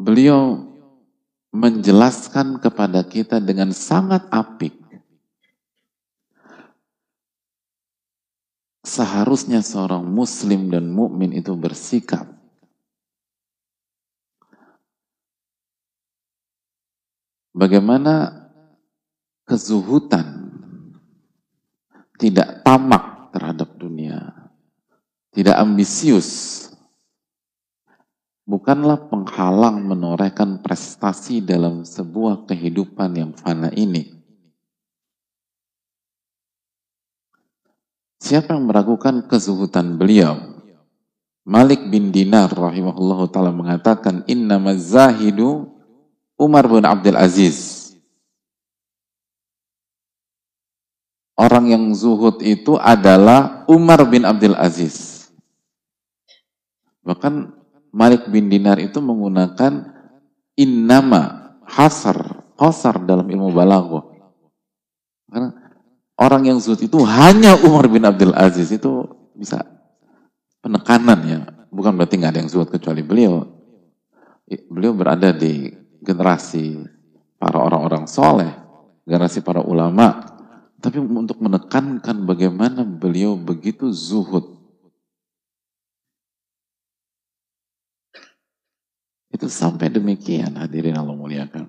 beliau 0.00 0.64
menjelaskan 1.52 2.58
kepada 2.58 3.04
kita 3.04 3.38
dengan 3.38 3.70
sangat 3.70 4.24
apik. 4.32 4.72
Seharusnya 8.84 9.64
seorang 9.64 10.04
muslim 10.04 10.68
dan 10.68 10.92
mukmin 10.92 11.32
itu 11.32 11.56
bersikap 11.56 12.28
bagaimana 17.54 18.44
kezuhutan 19.46 20.52
tidak 22.18 22.60
tamak 22.60 23.32
terhadap 23.32 23.72
dunia 23.78 24.33
tidak 25.34 25.58
ambisius, 25.58 26.62
bukanlah 28.46 29.10
penghalang 29.10 29.82
menorehkan 29.82 30.62
prestasi 30.62 31.42
dalam 31.42 31.82
sebuah 31.82 32.46
kehidupan 32.46 33.10
yang 33.18 33.30
fana 33.34 33.74
ini. 33.74 34.14
Siapa 38.22 38.56
yang 38.56 38.64
meragukan 38.64 39.26
kezuhutan 39.28 40.00
beliau? 40.00 40.54
Malik 41.44 41.92
bin 41.92 42.08
Dinar 42.08 42.48
rahimahullah 42.48 43.28
ta'ala 43.28 43.52
mengatakan, 43.52 44.24
Inna 44.24 44.56
mazahidu 44.56 45.68
Umar 46.40 46.64
bin 46.64 46.88
Abdul 46.88 47.20
Aziz. 47.20 47.92
Orang 51.36 51.68
yang 51.68 51.92
zuhud 51.92 52.40
itu 52.40 52.80
adalah 52.80 53.66
Umar 53.68 54.08
bin 54.08 54.24
Abdul 54.24 54.56
Aziz. 54.56 55.13
Bahkan 57.04 57.34
Malik 57.94 58.26
bin 58.32 58.50
Dinar 58.50 58.80
itu 58.80 58.98
menggunakan 58.98 59.92
innama 60.58 61.54
hasar, 61.62 62.42
hasar 62.58 63.04
dalam 63.04 63.28
ilmu 63.28 63.54
balaghah. 63.54 64.02
Karena 65.30 65.50
orang 66.18 66.42
yang 66.48 66.58
zuhud 66.58 66.80
itu 66.82 66.98
hanya 67.06 67.54
Umar 67.62 67.86
bin 67.86 68.02
Abdul 68.02 68.34
Aziz 68.34 68.72
itu 68.72 69.06
bisa 69.36 69.62
penekanan 70.64 71.20
ya. 71.28 71.40
Bukan 71.74 71.94
berarti 71.94 72.18
nggak 72.18 72.32
ada 72.34 72.40
yang 72.40 72.50
zuhud 72.50 72.70
kecuali 72.70 73.02
beliau. 73.02 73.46
Beliau 74.70 74.94
berada 74.94 75.34
di 75.34 75.70
generasi 76.04 76.82
para 77.40 77.58
orang-orang 77.58 78.06
soleh, 78.06 78.52
generasi 79.04 79.42
para 79.42 79.60
ulama. 79.60 80.22
Tapi 80.78 81.00
untuk 81.00 81.40
menekankan 81.40 82.28
bagaimana 82.28 82.84
beliau 82.84 83.34
begitu 83.34 83.90
zuhud. 83.90 84.53
Itu 89.34 89.50
sampai 89.50 89.90
demikian 89.90 90.54
hadirin 90.54 90.94
Allah 90.94 91.18
muliakan. 91.18 91.66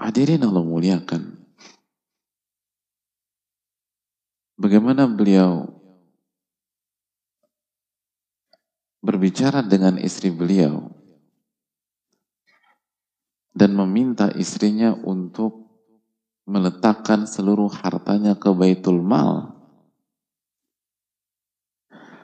Hadirin 0.00 0.40
Allah 0.40 0.64
muliakan. 0.64 1.36
Bagaimana 4.56 5.04
beliau 5.04 5.68
berbicara 9.04 9.60
dengan 9.60 10.00
istri 10.00 10.32
beliau 10.32 10.88
dan 13.52 13.76
meminta 13.76 14.32
istrinya 14.32 14.96
untuk 14.96 15.61
meletakkan 16.52 17.24
seluruh 17.24 17.72
hartanya 17.72 18.36
ke 18.36 18.52
baitul 18.52 19.00
mal. 19.00 19.56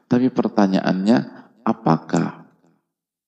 Tapi 0.04 0.28
pertanyaannya, 0.28 1.18
apakah 1.64 2.44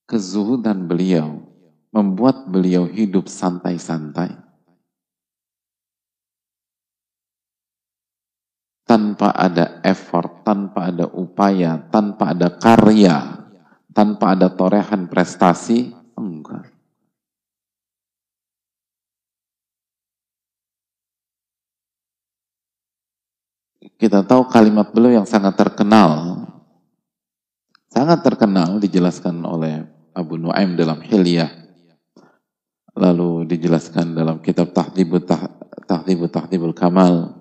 kezuhudan 0.04 0.84
beliau 0.84 1.40
membuat 1.88 2.44
beliau 2.52 2.84
hidup 2.84 3.32
santai-santai. 3.32 4.36
Tanpa 8.84 9.30
ada 9.32 9.80
effort, 9.86 10.42
tanpa 10.44 10.90
ada 10.90 11.06
upaya, 11.14 11.78
tanpa 11.94 12.34
ada 12.34 12.50
karya, 12.58 13.38
tanpa 13.94 14.34
ada 14.34 14.50
torehan 14.50 15.06
prestasi, 15.06 15.94
enggak. 16.18 16.80
Kita 24.00 24.24
tahu 24.24 24.48
kalimat 24.48 24.88
beliau 24.96 25.20
yang 25.20 25.28
sangat 25.28 25.60
terkenal, 25.60 26.48
sangat 27.92 28.24
terkenal 28.24 28.80
dijelaskan 28.80 29.44
oleh 29.44 29.84
Abu 30.16 30.40
Nuaim 30.40 30.72
dalam 30.72 31.04
Hilyah 31.04 31.60
lalu 33.00 33.46
dijelaskan 33.46 34.12
dalam 34.12 34.42
kitab 34.42 34.74
Tahdhibut 34.74 35.24
Tahdhibut 35.86 36.30
Tahdhibul 36.30 36.76
Kamal. 36.76 37.38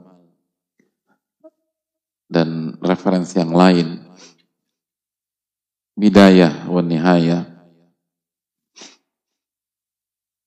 Dan 2.30 2.78
referensi 2.78 3.42
yang 3.42 3.52
lain. 3.58 4.06
Bidayah 5.98 6.70
wa 6.70 6.82
Nihayah. 6.86 7.44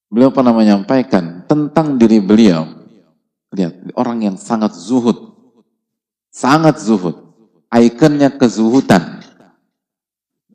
Beliau 0.07 0.31
pernah 0.31 0.55
menyampaikan 0.55 1.42
tentang 1.51 1.98
diri 1.98 2.22
beliau. 2.22 2.68
Lihat 3.53 3.98
orang 3.98 4.31
yang 4.31 4.37
sangat 4.38 4.72
zuhud 4.79 5.32
sangat 6.33 6.81
zuhud 6.81 7.37
ikonnya 7.68 8.33
kezuhudan 8.33 9.21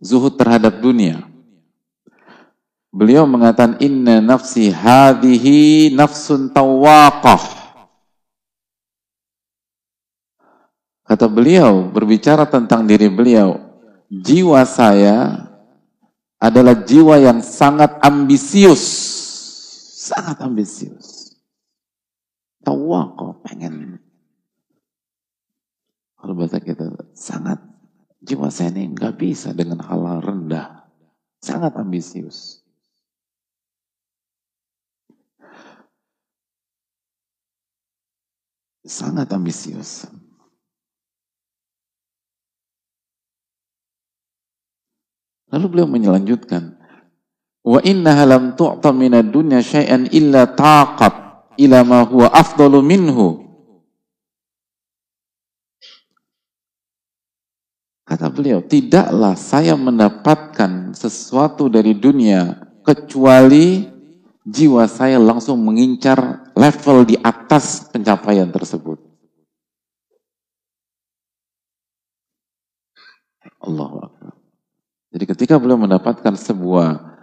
zuhud 0.02 0.34
terhadap 0.34 0.82
dunia 0.82 1.28
Beliau 2.98 3.30
mengatakan 3.30 3.78
inna 3.78 4.24
nafsi 4.24 4.74
hadhihi 4.74 5.94
nafsun 5.94 6.50
tawaqah. 6.50 7.44
Kata 11.06 11.30
beliau 11.30 11.88
berbicara 11.94 12.50
tentang 12.50 12.90
diri 12.90 13.06
beliau, 13.06 13.62
jiwa 14.10 14.66
saya 14.66 15.46
adalah 16.42 16.74
jiwa 16.74 17.22
yang 17.22 17.40
sangat 17.46 18.02
ambisius. 18.02 18.82
Sangat 20.10 20.42
ambisius. 20.42 21.38
Tawaqah, 22.66 23.46
pengen. 23.46 24.02
Bahasa 26.36 26.60
kita 26.60 26.92
sangat 27.16 27.62
jiwa 28.20 28.52
saya 28.52 28.74
ini 28.76 28.92
nggak 28.92 29.16
bisa 29.16 29.56
dengan 29.56 29.80
hal-hal 29.84 30.20
rendah. 30.20 30.90
Sangat 31.40 31.78
ambisius. 31.78 32.68
sangat 38.88 39.28
ambisius. 39.36 40.08
Lalu 45.48 45.66
beliau 45.72 45.88
menyelanjutkan, 45.88 46.76
wa 47.64 47.80
inna 47.84 48.28
lam 48.28 48.56
tu'ta 48.56 48.92
minad 48.92 49.32
dunya 49.32 49.64
syai'an 49.64 50.12
illa 50.12 50.48
taqat 50.48 51.56
ila 51.56 51.88
ma 51.88 52.04
huwa 52.04 52.28
afdalu 52.32 52.84
minhu. 52.84 53.47
Kata 58.08 58.32
beliau, 58.32 58.64
tidaklah 58.64 59.36
saya 59.36 59.76
mendapatkan 59.76 60.96
sesuatu 60.96 61.68
dari 61.68 61.92
dunia 61.92 62.56
kecuali 62.80 63.84
jiwa 64.48 64.88
saya 64.88 65.20
langsung 65.20 65.60
mengincar 65.60 66.48
level 66.56 67.04
di 67.04 67.20
atas 67.20 67.84
pencapaian 67.92 68.48
tersebut. 68.48 68.96
Allah 73.60 74.08
Jadi 75.12 75.24
ketika 75.28 75.60
beliau 75.60 75.76
mendapatkan 75.76 76.40
sebuah 76.40 77.20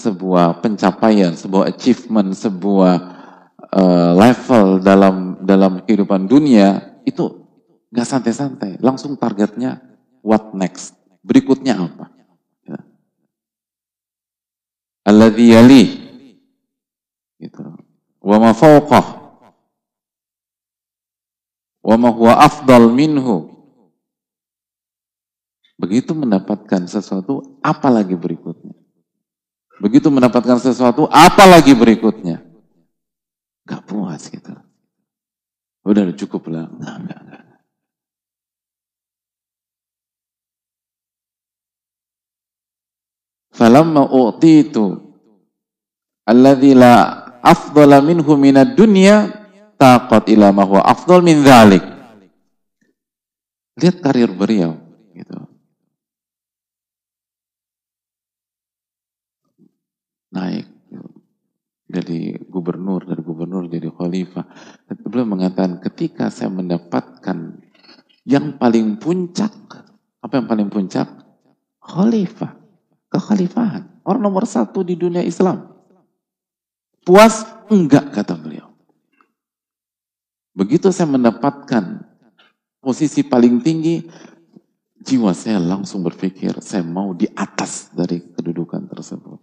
sebuah 0.00 0.64
pencapaian, 0.64 1.36
sebuah 1.36 1.68
achievement, 1.68 2.32
sebuah 2.32 2.94
uh, 3.76 4.10
level 4.16 4.80
dalam 4.80 5.36
dalam 5.44 5.84
kehidupan 5.84 6.24
dunia 6.24 6.96
itu 7.04 7.41
nggak 7.92 8.08
santai-santai, 8.08 8.80
langsung 8.80 9.14
targetnya 9.20 9.78
what 10.24 10.56
next, 10.56 10.96
berikutnya 11.20 11.76
apa? 11.76 12.08
Ya. 12.64 12.80
Alladhi 15.04 15.46
yali 15.52 15.84
Gitu. 17.42 17.66
Wa 18.22 18.38
ma 18.38 18.54
huwa 22.14 22.38
afdal 22.38 22.86
minhu. 22.94 23.50
Begitu 25.74 26.14
mendapatkan 26.14 26.86
sesuatu, 26.86 27.58
apa 27.58 27.90
lagi 27.90 28.14
berikutnya? 28.14 28.78
Begitu 29.82 30.06
mendapatkan 30.14 30.62
sesuatu, 30.62 31.10
apa 31.10 31.42
lagi 31.50 31.74
berikutnya? 31.74 32.38
Gak 33.66 33.82
puas 33.90 34.30
gitu. 34.30 34.54
Udah 35.82 36.06
cukup 36.14 36.46
lah. 36.46 36.70
Enggak, 36.70 36.96
enggak, 37.02 37.18
enggak. 37.26 37.42
Falamma 43.52 44.08
u'titu 44.08 44.96
alladzi 46.24 46.72
la 46.72 47.22
afdala 47.44 48.00
minhu 48.00 48.32
minad 48.40 48.72
dunya 48.72 49.28
taqat 49.76 50.32
ila 50.32 50.56
ma 50.56 50.64
huwa 50.64 50.80
afdal 50.88 51.20
min 51.20 51.44
dhalik. 51.44 51.84
Lihat 53.76 54.00
karir 54.00 54.32
beliau 54.32 54.76
gitu. 55.12 55.36
Naik 60.32 60.72
dari 61.92 62.40
gubernur, 62.48 63.04
dari 63.04 63.20
gubernur 63.20 63.68
jadi 63.68 63.92
khalifah. 63.92 64.48
Beliau 65.04 65.28
mengatakan 65.28 65.76
ketika 65.84 66.32
saya 66.32 66.48
mendapatkan 66.48 67.60
yang 68.24 68.56
paling 68.56 68.96
puncak, 68.96 69.52
apa 70.24 70.40
yang 70.40 70.48
paling 70.48 70.68
puncak? 70.72 71.04
Khalifah, 71.82 72.61
kekhalifahan. 73.12 74.00
Orang 74.02 74.24
nomor 74.24 74.48
satu 74.48 74.80
di 74.80 74.96
dunia 74.96 75.20
Islam. 75.20 75.68
Puas? 77.04 77.44
Enggak, 77.68 78.10
kata 78.10 78.34
beliau. 78.34 78.72
Begitu 80.56 80.88
saya 80.92 81.08
mendapatkan 81.08 82.04
posisi 82.80 83.24
paling 83.24 83.60
tinggi, 83.60 84.04
jiwa 85.00 85.32
saya 85.32 85.60
langsung 85.60 86.04
berpikir, 86.04 86.60
saya 86.60 86.84
mau 86.84 87.12
di 87.16 87.28
atas 87.32 87.92
dari 87.92 88.20
kedudukan 88.20 88.88
tersebut. 88.88 89.40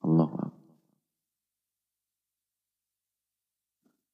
Allah 0.00 0.52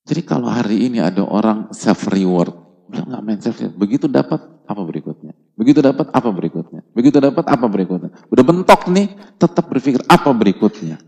Jadi 0.07 0.23
kalau 0.23 0.47
hari 0.47 0.87
ini 0.87 1.03
ada 1.03 1.27
orang 1.27 1.75
self 1.75 2.07
reward, 2.07 2.55
beliau 2.87 3.11
nggak 3.11 3.23
main 3.27 3.41
self 3.43 3.59
reward. 3.59 3.75
Begitu 3.75 4.07
dapat 4.07 4.39
apa 4.71 4.83
berikutnya? 4.87 5.35
Begitu 5.57 5.81
dapat 5.81 6.13
apa 6.13 6.29
berikutnya? 6.29 6.85
Begitu 6.93 7.17
dapat 7.17 7.45
apa 7.49 7.65
berikutnya? 7.65 8.13
Udah 8.29 8.45
bentok 8.45 8.93
nih, 8.93 9.09
tetap 9.41 9.65
berpikir 9.73 10.05
apa 10.05 10.29
berikutnya. 10.37 11.01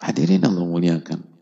Hadirin 0.00 0.40
Allah 0.48 0.64
muliakan. 0.64 1.37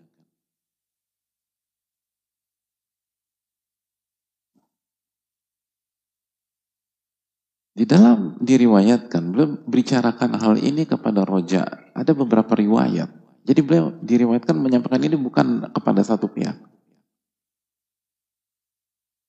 Di 7.77 7.85
dalam 7.85 8.41
diriwayatkan, 8.41 9.23
beliau 9.37 9.61
bicarakan 9.69 10.41
hal 10.41 10.57
ini 10.57 10.89
kepada 10.89 11.29
roja. 11.29 11.69
Ada 11.93 12.17
beberapa 12.17 12.57
riwayat. 12.57 13.13
Jadi 13.45 13.61
beliau 13.61 13.93
diriwayatkan 14.01 14.57
menyampaikan 14.57 15.05
ini 15.05 15.13
bukan 15.21 15.69
kepada 15.77 16.01
satu 16.01 16.25
pihak. 16.25 16.57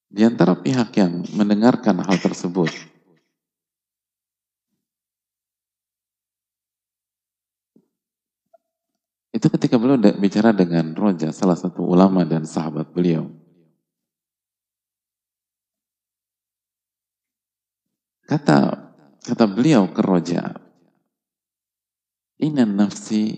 Di 0.08 0.24
antara 0.24 0.56
pihak 0.56 0.96
yang 0.96 1.28
mendengarkan 1.36 2.00
hal 2.00 2.16
tersebut, 2.24 2.72
itu 9.36 9.48
ketika 9.60 9.76
beliau 9.76 10.00
bicara 10.16 10.56
dengan 10.56 10.96
roja, 10.96 11.36
salah 11.36 11.60
satu 11.60 11.84
ulama 11.84 12.24
dan 12.24 12.48
sahabat 12.48 12.96
beliau. 12.96 13.28
Kata 18.28 18.76
kata 19.24 19.46
beliau 19.48 19.88
ke 19.96 20.04
Roja, 20.04 20.52
Inna 22.44 22.68
nafsi 22.68 23.34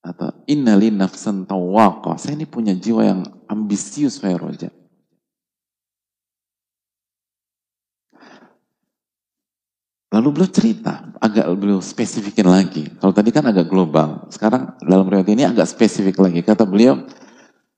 atau 0.00 0.32
innali 0.48 0.90
nafsan 0.90 1.44
tawaqah. 1.46 2.16
Saya 2.16 2.40
ini 2.40 2.48
punya 2.48 2.74
jiwa 2.74 3.04
yang 3.04 3.20
ambisius, 3.46 4.18
saya 4.18 4.40
Roja. 4.40 4.72
Lalu 10.10 10.28
beliau 10.34 10.50
cerita, 10.50 11.14
agak 11.22 11.46
beliau 11.54 11.78
spesifikin 11.78 12.50
lagi. 12.50 12.90
Kalau 12.98 13.14
tadi 13.14 13.30
kan 13.30 13.46
agak 13.46 13.70
global, 13.70 14.26
sekarang 14.34 14.74
dalam 14.82 15.06
riwayat 15.06 15.30
ini 15.30 15.46
agak 15.46 15.70
spesifik 15.70 16.18
lagi. 16.18 16.42
Kata 16.42 16.66
beliau, 16.66 17.06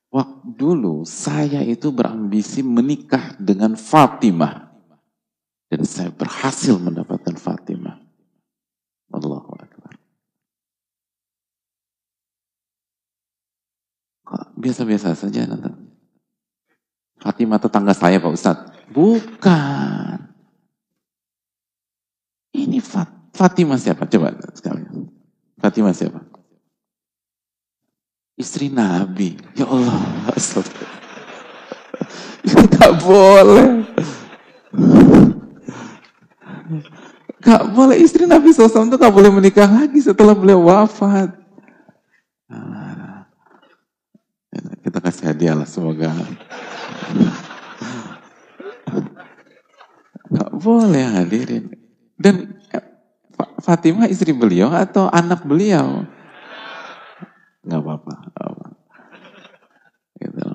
waktu 0.08 0.48
dulu 0.56 1.04
saya 1.04 1.60
itu 1.60 1.92
berambisi 1.92 2.64
menikah 2.64 3.36
dengan 3.36 3.76
Fatimah. 3.76 4.71
Dan 5.72 5.88
saya 5.88 6.12
berhasil 6.12 6.76
mendapatkan 6.76 7.32
Fatimah. 7.32 7.96
Allahu 9.08 9.56
Akbar. 9.56 9.96
Biasa-biasa 14.52 15.16
saja 15.16 15.48
nanti. 15.48 15.72
Fatimah 17.24 17.56
tetangga 17.56 17.96
saya 17.96 18.20
Pak 18.20 18.36
Ustadz. 18.36 18.68
Bukan. 18.92 20.28
Ini 22.52 22.76
Fat 22.84 23.08
Fatimah 23.32 23.80
siapa? 23.80 24.04
Coba 24.04 24.36
sekali. 24.52 24.84
Fatimah 25.56 25.96
siapa? 25.96 26.20
Istri 28.36 28.68
Nabi. 28.68 29.40
Ya 29.56 29.64
Allah. 29.64 30.04
Gak 32.76 32.92
boleh. 33.00 33.88
Gak 37.42 37.74
boleh 37.74 37.98
istri 37.98 38.22
Nabi 38.28 38.54
SAW 38.54 38.86
itu 38.86 38.96
gak 38.96 39.14
boleh 39.14 39.30
menikah 39.34 39.66
lagi 39.66 39.98
setelah 39.98 40.30
beliau 40.30 40.62
wafat. 40.70 41.34
Nah, 42.46 42.94
kita 44.86 44.98
kasih 45.02 45.24
hadiah 45.32 45.58
lah 45.58 45.66
semoga. 45.66 46.14
Gak 50.32 50.50
boleh 50.54 51.02
hadirin. 51.02 51.72
Dan 52.14 52.54
Fatimah 53.62 54.06
istri 54.06 54.30
beliau 54.30 54.70
atau 54.70 55.10
anak 55.10 55.42
beliau? 55.42 56.06
Gak 57.66 57.80
apa-apa. 57.82 58.14
Gitu. 60.18 60.46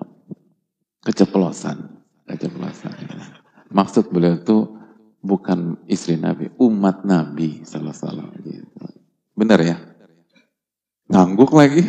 Keceplosan. 1.03 1.77
Keceplosan. 2.27 2.95
Maksud 3.71 4.08
beliau 4.12 4.39
itu 4.39 4.77
bukan 5.28 5.76
istri 5.92 6.16
Nabi, 6.16 6.48
umat 6.56 7.04
Nabi 7.04 7.68
salah 7.68 7.92
salah 7.92 8.32
gitu. 8.40 8.88
Ya? 9.62 9.78
Ngangguk 11.12 11.52
lagi. 11.52 11.84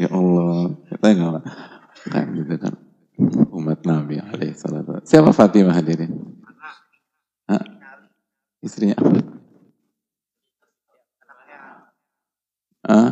ya 0.00 0.08
Allah, 0.14 0.78
kita 0.86 1.06
nggak 1.10 1.42
kan 2.06 2.26
gitu 2.30 2.54
kan 2.54 2.86
umat 3.56 3.80
Nabi 3.82 4.20
alaihissalam. 4.20 5.02
Siapa 5.02 5.32
Fatimah 5.32 5.74
hadirin? 5.74 6.12
Hah? 7.48 7.64
Istrinya 8.60 8.96
apa? 8.98 9.20
Hah? 12.86 13.10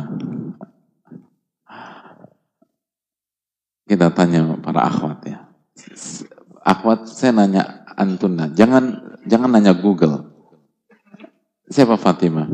Kita 3.85 4.09
tanya 4.13 4.41
para 4.61 4.89
akhwat 4.89 5.19
ya. 5.29 5.45
Akhwat 6.65 7.05
saya 7.05 7.37
nanya 7.37 7.84
antuna. 7.95 8.51
Jangan 8.51 9.17
jangan 9.25 9.49
nanya 9.49 9.73
Google. 9.73 10.31
Siapa 11.65 11.97
Fatimah? 11.97 12.45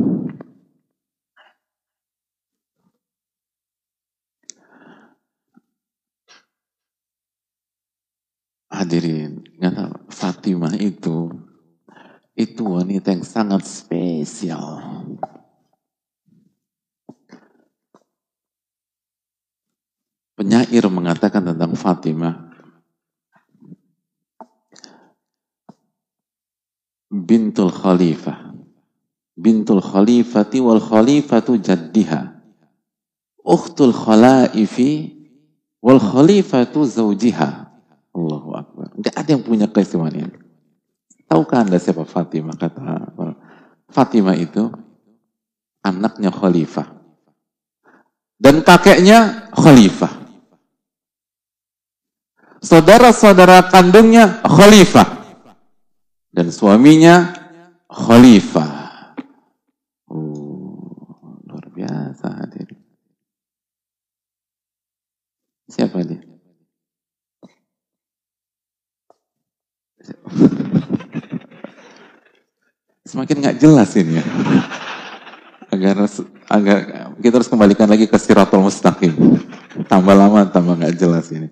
Hadirin, 8.72 9.44
tahu 9.60 9.94
Fatimah 10.08 10.74
itu 10.80 11.28
itu 12.40 12.64
wanita 12.64 13.12
yang 13.12 13.28
sangat 13.28 13.68
spesial. 13.68 14.80
Penyair 20.40 20.88
mengatakan 20.90 21.54
tentang 21.54 21.76
Fatimah, 21.78 22.51
bintul 27.12 27.70
khalifah. 27.70 28.56
Bintul 29.36 29.84
khalifati 29.84 30.64
wal 30.64 30.80
khalifatu 30.80 31.60
jaddiha. 31.60 32.40
Ukhtul 33.44 33.92
khalaifi 33.92 35.20
wal 35.84 36.00
khalifatu 36.00 36.88
zawjiha. 36.88 37.68
Allahu 38.12 38.50
Akbar. 38.56 38.96
Enggak 38.96 39.16
ada 39.16 39.30
yang 39.36 39.44
punya 39.44 39.68
keistimewaan 39.68 40.16
ini. 40.16 40.36
Tahukah 41.28 41.64
anda 41.64 41.80
siapa 41.80 42.04
Fatimah? 42.04 42.56
Kata 42.60 43.16
Fatimah 43.92 44.36
itu 44.36 44.68
anaknya 45.84 46.32
khalifah. 46.32 46.92
Dan 48.36 48.64
kakeknya 48.68 49.52
khalifah. 49.56 50.12
Saudara-saudara 52.62 53.72
kandungnya 53.74 54.44
khalifah 54.44 55.21
dan 56.32 56.48
suaminya 56.48 57.36
khalifah. 57.92 58.80
Oh, 60.08 61.12
luar 61.48 61.68
biasa 61.72 62.28
hadir. 62.40 62.72
Siapa 65.72 66.04
dia? 66.04 66.20
Semakin 73.08 73.38
nggak 73.44 73.60
jelas 73.60 73.92
ini 74.00 74.20
ya. 74.20 74.26
Agar 75.72 76.08
agak 76.52 76.80
kita 77.24 77.36
harus 77.40 77.52
kembalikan 77.52 77.88
lagi 77.88 78.08
ke 78.08 78.18
siratul 78.20 78.64
mustaqim. 78.64 79.16
Tambah 79.88 80.16
lama 80.16 80.48
tambah 80.48 80.80
nggak 80.80 80.96
jelas 81.00 81.32
ini. 81.32 81.48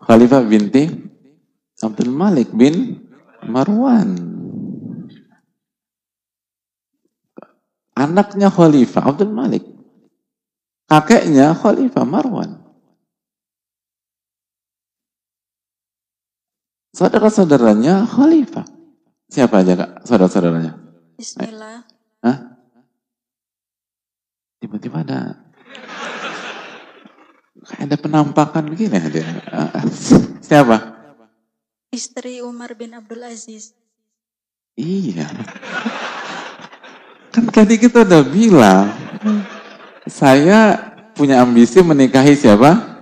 Khalifah 0.00 0.44
binti 0.44 0.88
Abdul 1.76 2.12
Malik 2.12 2.52
bin 2.56 3.05
Marwan. 3.48 4.10
Anaknya 7.96 8.52
Khalifah 8.52 9.08
Abdul 9.08 9.32
Malik. 9.32 9.64
Kakeknya 10.86 11.56
Khalifah 11.56 12.04
Marwan. 12.04 12.60
Saudara-saudaranya 16.96 18.08
Khalifah. 18.08 18.64
Siapa 19.28 19.60
aja 19.60 19.74
kak 19.76 19.90
saudara-saudaranya? 20.06 20.72
Bismillah. 21.18 21.84
Hah? 22.24 22.38
Tiba-tiba 24.62 25.04
ada 25.04 25.44
kayak 27.66 27.82
ada 27.90 27.96
penampakan 27.98 28.64
begini 28.72 28.96
ada. 28.96 29.20
Siapa? 30.40 30.95
Istri 31.96 32.44
Umar 32.44 32.76
bin 32.76 32.92
Abdul 32.92 33.24
Aziz. 33.24 33.72
Iya. 34.76 35.24
Kan 37.32 37.48
tadi 37.48 37.80
kita 37.80 38.04
udah 38.04 38.20
bilang, 38.20 38.92
saya 40.04 40.76
punya 41.16 41.40
ambisi 41.40 41.80
menikahi 41.80 42.36
siapa? 42.36 43.00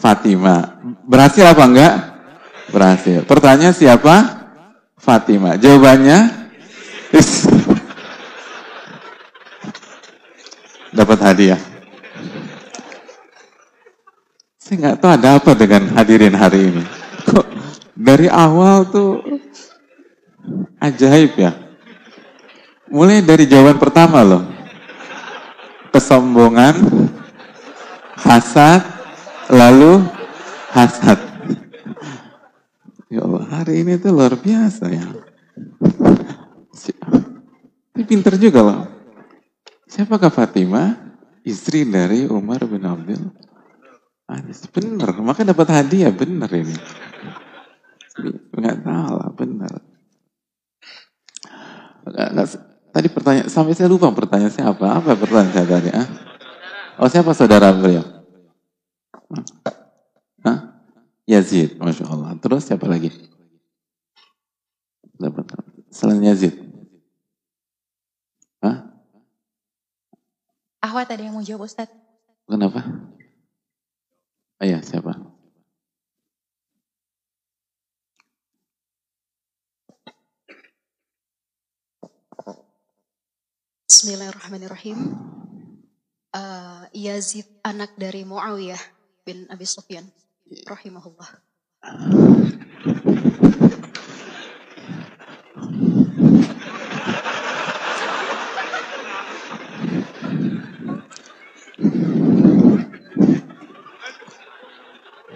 Fatima. 0.00 0.80
Berhasil 1.04 1.44
apa 1.44 1.68
enggak? 1.68 2.16
Berhasil. 2.72 3.28
Pertanyaan 3.28 3.76
siapa? 3.76 4.48
Fatima. 4.96 5.60
Jawabannya? 5.60 6.48
Dapat 10.96 11.18
hadiah. 11.20 11.60
Saya 14.56 14.80
nggak 14.80 14.96
tahu 14.96 15.12
ada 15.12 15.36
apa 15.36 15.52
dengan 15.52 15.92
hadirin 15.92 16.32
hari 16.32 16.72
ini. 16.72 17.01
Dari 17.92 18.26
awal 18.28 18.88
tuh 18.88 19.20
ajaib 20.80 21.32
ya. 21.36 21.52
Mulai 22.92 23.24
dari 23.24 23.44
jawaban 23.48 23.80
pertama 23.80 24.20
loh. 24.20 24.44
Kesombongan, 25.92 26.76
hasad, 28.16 28.80
lalu 29.52 30.00
hasad. 30.72 31.20
Ya 33.12 33.28
Allah, 33.28 33.44
hari 33.52 33.84
ini 33.84 34.00
tuh 34.00 34.16
luar 34.16 34.40
biasa 34.40 34.88
ya. 34.88 35.04
Ini 37.92 38.02
pinter 38.08 38.40
juga 38.40 38.60
loh. 38.64 38.80
Siapakah 39.84 40.32
Fatimah? 40.32 41.12
Istri 41.44 41.84
dari 41.92 42.24
Umar 42.24 42.64
bin 42.64 42.88
Abdul 42.88 43.28
Aziz. 44.24 44.64
Bener, 44.72 45.12
maka 45.20 45.44
dapat 45.44 45.68
hadiah, 45.68 46.08
bener 46.08 46.48
ini. 46.56 46.72
Enggak 48.52 48.76
salah, 48.84 49.28
enggak, 52.02 52.48
tadi 52.92 53.08
pertanyaan, 53.08 53.48
sampai 53.48 53.72
saya 53.72 53.88
lupa 53.88 54.12
pertanyaan 54.12 54.52
saya 54.52 54.68
apa? 54.68 55.00
Apa 55.00 55.16
pertanyaan 55.16 55.52
saya 55.54 55.66
tadi? 55.66 55.88
Ah? 55.90 56.08
Oh 57.00 57.08
siapa 57.08 57.32
saudara 57.32 57.72
beliau? 57.72 58.04
Hah? 60.44 60.58
Yazid, 61.24 61.80
Masya 61.80 62.04
Allah. 62.12 62.36
Terus 62.36 62.68
siapa 62.68 62.84
lagi? 62.84 63.08
Dapat. 65.16 65.56
Selain 65.88 66.20
Yazid. 66.20 66.52
Hah? 68.60 68.92
Ahwat 70.84 71.08
ada 71.08 71.22
yang 71.24 71.32
mau 71.32 71.44
jawab 71.46 71.64
Ustaz. 71.64 71.88
Kenapa? 72.44 72.84
Oh 74.60 74.66
iya, 74.68 74.84
siapa? 74.84 75.31
Bismillahirrahmanirrahim. 83.92 85.20
Uh, 86.32 86.88
Yazid 86.96 87.44
anak 87.60 87.92
dari 88.00 88.24
Muawiyah 88.24 88.80
bin 89.20 89.44
Abi 89.52 89.68
Sufyan 89.68 90.08
rahimahullah. 90.64 91.28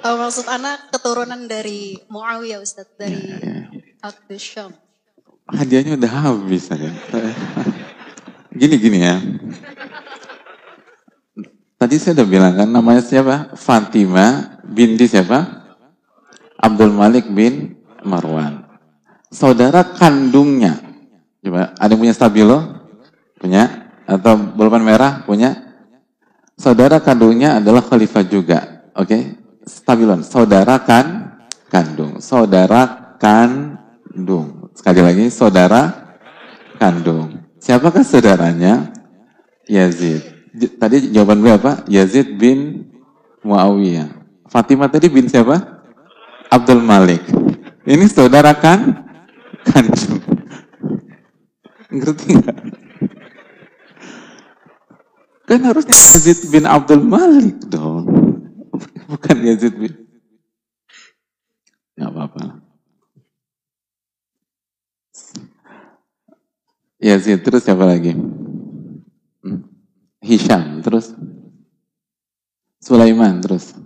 Oh, 0.00 0.16
maksud 0.16 0.48
anak 0.48 0.88
keturunan 0.96 1.44
dari 1.44 2.00
Muawiyah 2.08 2.64
Ustaz 2.64 2.88
dari 2.96 3.20
ya, 3.20 3.68
ya. 4.00 4.36
Syam. 4.40 4.72
Hadiahnya 5.44 6.00
udah 6.00 6.12
habis 6.24 6.72
aja. 6.72 6.88
Gini 8.56 8.76
gini 8.80 8.98
ya. 9.04 9.16
Tadi 11.76 11.94
saya 12.00 12.16
udah 12.20 12.28
bilang 12.28 12.54
kan 12.56 12.68
namanya 12.72 13.04
siapa? 13.04 13.52
Fatima 13.54 14.56
binti 14.64 15.04
siapa? 15.04 15.68
Abdul 16.56 16.96
Malik 16.96 17.28
bin 17.28 17.76
Marwan. 18.00 18.64
Saudara 19.28 19.84
kandungnya. 19.84 20.80
Coba, 21.44 21.76
ada 21.76 21.92
yang 21.92 22.00
punya 22.00 22.16
stabilo? 22.16 22.58
Punya? 23.36 23.92
Atau 24.08 24.40
bolpen 24.56 24.82
merah? 24.82 25.20
Punya? 25.28 25.52
Saudara 26.56 26.98
kandungnya 27.04 27.60
adalah 27.60 27.84
khalifah 27.84 28.24
juga. 28.24 28.88
Oke? 28.96 29.04
Okay? 29.04 29.22
stabilon. 29.66 30.22
Saudara 30.22 30.78
kan 30.80 31.36
kandung. 31.68 32.22
Saudara 32.22 33.14
kandung. 33.18 34.70
Sekali 34.72 35.00
lagi, 35.02 35.26
saudara 35.28 36.14
kandung. 36.78 37.45
Siapakah 37.66 38.06
saudaranya? 38.06 38.94
Yazid. 39.66 40.22
Tadi 40.78 41.10
jawaban 41.10 41.42
beliau 41.42 41.58
apa? 41.58 41.82
Yazid 41.90 42.38
bin 42.38 42.86
Muawiyah. 43.42 44.06
Fatimah 44.46 44.86
tadi 44.86 45.10
bin 45.10 45.26
siapa? 45.26 45.82
Abdul 46.46 46.78
Malik. 46.78 47.26
Ini 47.82 48.06
saudara 48.06 48.54
kan? 48.54 49.02
Kandung. 49.66 50.22
Ngerti 51.90 52.38
nggak? 52.38 52.58
Kan 55.50 55.60
harusnya 55.66 55.98
Yazid 55.98 56.46
bin 56.54 56.70
Abdul 56.70 57.02
Malik 57.02 57.66
dong. 57.66 58.06
Bukan 59.10 59.36
Yazid 59.42 59.74
bin. 59.74 59.90
Gak 61.98 62.14
apa-apa. 62.14 62.65
Yazid, 66.96 67.44
terus 67.44 67.64
siapa 67.64 67.84
lagi? 67.84 68.16
Hmm. 69.44 69.68
Hisham, 70.24 70.80
terus 70.80 71.12
Sulaiman, 72.80 73.42
terus 73.44 73.76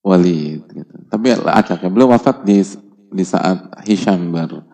Walid. 0.00 0.64
Gitu. 0.72 0.94
Tapi 1.12 1.26
acaknya 1.36 1.90
belum 1.92 2.16
wafat 2.16 2.44
di 2.48 2.64
di 3.12 3.24
saat 3.24 3.72
Hisham 3.84 4.32
ber, 4.32 4.64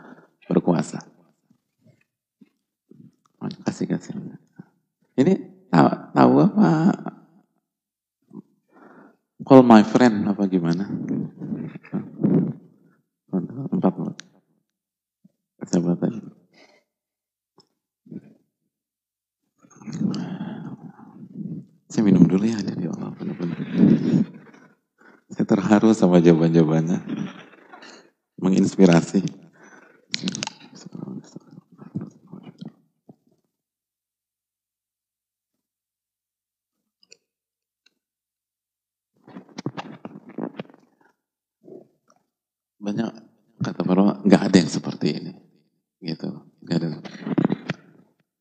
berkuasa. 0.47 1.03
Kasih 3.67 3.91
kasih. 3.91 4.15
Ini 5.21 5.37
tahu, 5.69 5.89
tahu 6.17 6.35
apa 6.49 6.69
Call 9.45 9.61
my 9.61 9.85
friend 9.85 10.25
apa 10.25 10.49
gimana? 10.49 10.89
Empat 13.69 13.93
menit. 14.01 14.19
Siapa 15.69 15.93
tadi? 16.01 16.34
Saya 21.89 22.03
minum 22.03 22.27
dulu 22.27 22.43
ya, 22.43 22.59
jadi 22.59 22.91
Allah 22.91 23.15
benar-benar. 23.15 23.59
Saya 25.31 25.47
terharu 25.47 25.95
sama 25.95 26.19
jawaban-jawabannya. 26.19 27.01
Menginspirasi. 28.39 29.45
banyak 42.85 43.11
kata 43.65 43.81
para 43.81 44.21
nggak 44.29 44.43
ada 44.45 44.57
yang 44.61 44.69
seperti 44.69 45.17
ini 45.17 45.33
gitu 46.05 46.45
nggak 46.61 46.77
ada 46.85 46.89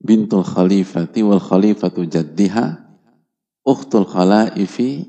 bintul 0.04 0.44
khalifati 0.44 1.24
wal 1.24 1.40
khalifatu 1.40 2.04
jaddiha 2.04 2.84
ukhtul 3.63 4.04
khalaifi 4.04 5.08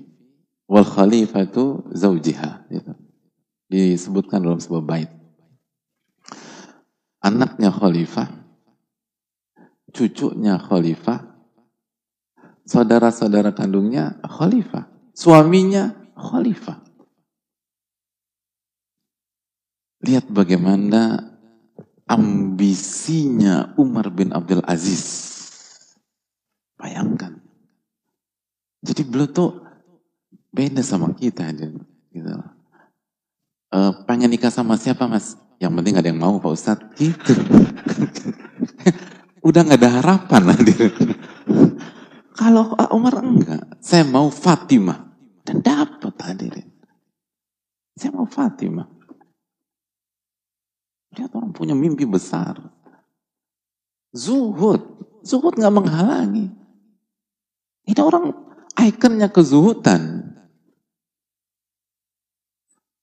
wal 0.70 0.86
khalifatu 0.86 1.82
zaujiha 1.90 2.70
gitu. 2.70 2.92
disebutkan 3.68 4.38
dalam 4.38 4.62
sebuah 4.62 4.84
bait. 4.86 5.10
Anaknya 7.18 7.74
khalifah 7.74 8.30
cucunya 9.90 10.62
khalifah 10.62 11.26
saudara-saudara 12.62 13.50
kandungnya 13.50 14.22
khalifah 14.22 14.86
suaminya 15.10 15.90
khalifah. 16.14 16.78
Lihat 20.04 20.28
bagaimana 20.28 21.33
ambisinya 22.04 23.72
Umar 23.80 24.12
bin 24.12 24.32
Abdul 24.32 24.60
Aziz. 24.64 25.32
Bayangkan. 26.76 27.40
Jadi 28.84 29.02
beliau 29.08 29.28
tuh 29.32 29.50
beda 30.52 30.84
sama 30.84 31.16
kita. 31.16 31.48
Gitu. 32.12 32.32
Uh, 33.72 33.92
pengen 34.04 34.28
nikah 34.28 34.52
sama 34.52 34.76
siapa 34.76 35.08
mas? 35.08 35.40
Yang 35.56 35.72
penting 35.80 35.94
ada 35.96 36.08
yang 36.12 36.20
mau 36.20 36.36
Pak 36.36 36.52
Ustadz. 36.52 36.92
Gitu. 37.00 37.32
Udah 39.46 39.60
gak 39.64 39.80
ada 39.80 39.90
harapan 40.00 40.42
hadir. 40.52 40.92
Kalau 42.34 42.74
Umar 42.90 43.22
enggak, 43.22 43.78
saya 43.80 44.04
mau 44.04 44.28
Fatimah. 44.28 45.14
Dan 45.44 45.60
dapat 45.60 46.16
hadirin. 46.24 46.72
Saya 47.94 48.16
mau 48.16 48.24
Fatimah. 48.24 48.88
Lihat 51.14 51.30
orang 51.34 51.54
punya 51.54 51.78
mimpi 51.78 52.02
besar. 52.02 52.58
Zuhud. 54.10 54.82
Zuhud 55.22 55.54
nggak 55.54 55.74
menghalangi. 55.74 56.50
Ini 57.84 58.00
orang 58.02 58.34
ikonnya 58.74 59.30
kezuhudan. 59.30 60.32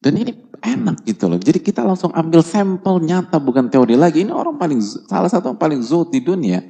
Dan 0.02 0.14
ini 0.18 0.34
enak 0.62 1.06
gitu 1.06 1.30
loh. 1.30 1.38
Jadi 1.38 1.62
kita 1.62 1.86
langsung 1.86 2.10
ambil 2.14 2.42
sampel 2.42 3.02
nyata 3.02 3.38
bukan 3.38 3.70
teori 3.70 3.94
lagi. 3.94 4.26
Ini 4.26 4.34
orang 4.34 4.58
paling 4.58 4.82
salah 4.82 5.30
satu 5.30 5.54
yang 5.54 5.62
paling 5.62 5.82
zuhud 5.82 6.10
di 6.10 6.20
dunia. 6.22 6.62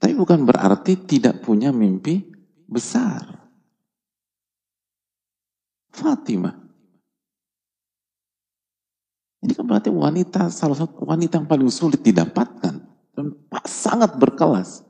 Tapi 0.00 0.16
bukan 0.16 0.42
berarti 0.48 0.96
tidak 0.96 1.44
punya 1.44 1.70
mimpi 1.70 2.24
besar. 2.66 3.28
Fatimah. 5.92 6.69
Ini 9.40 9.52
kan 9.56 9.64
berarti 9.64 9.88
wanita, 9.88 10.52
salah 10.52 10.76
satu 10.76 11.04
wanita 11.04 11.40
yang 11.40 11.48
paling 11.48 11.72
sulit 11.72 12.04
didapatkan. 12.04 12.74
Dan 13.16 13.26
sangat 13.64 14.20
berkelas. 14.20 14.84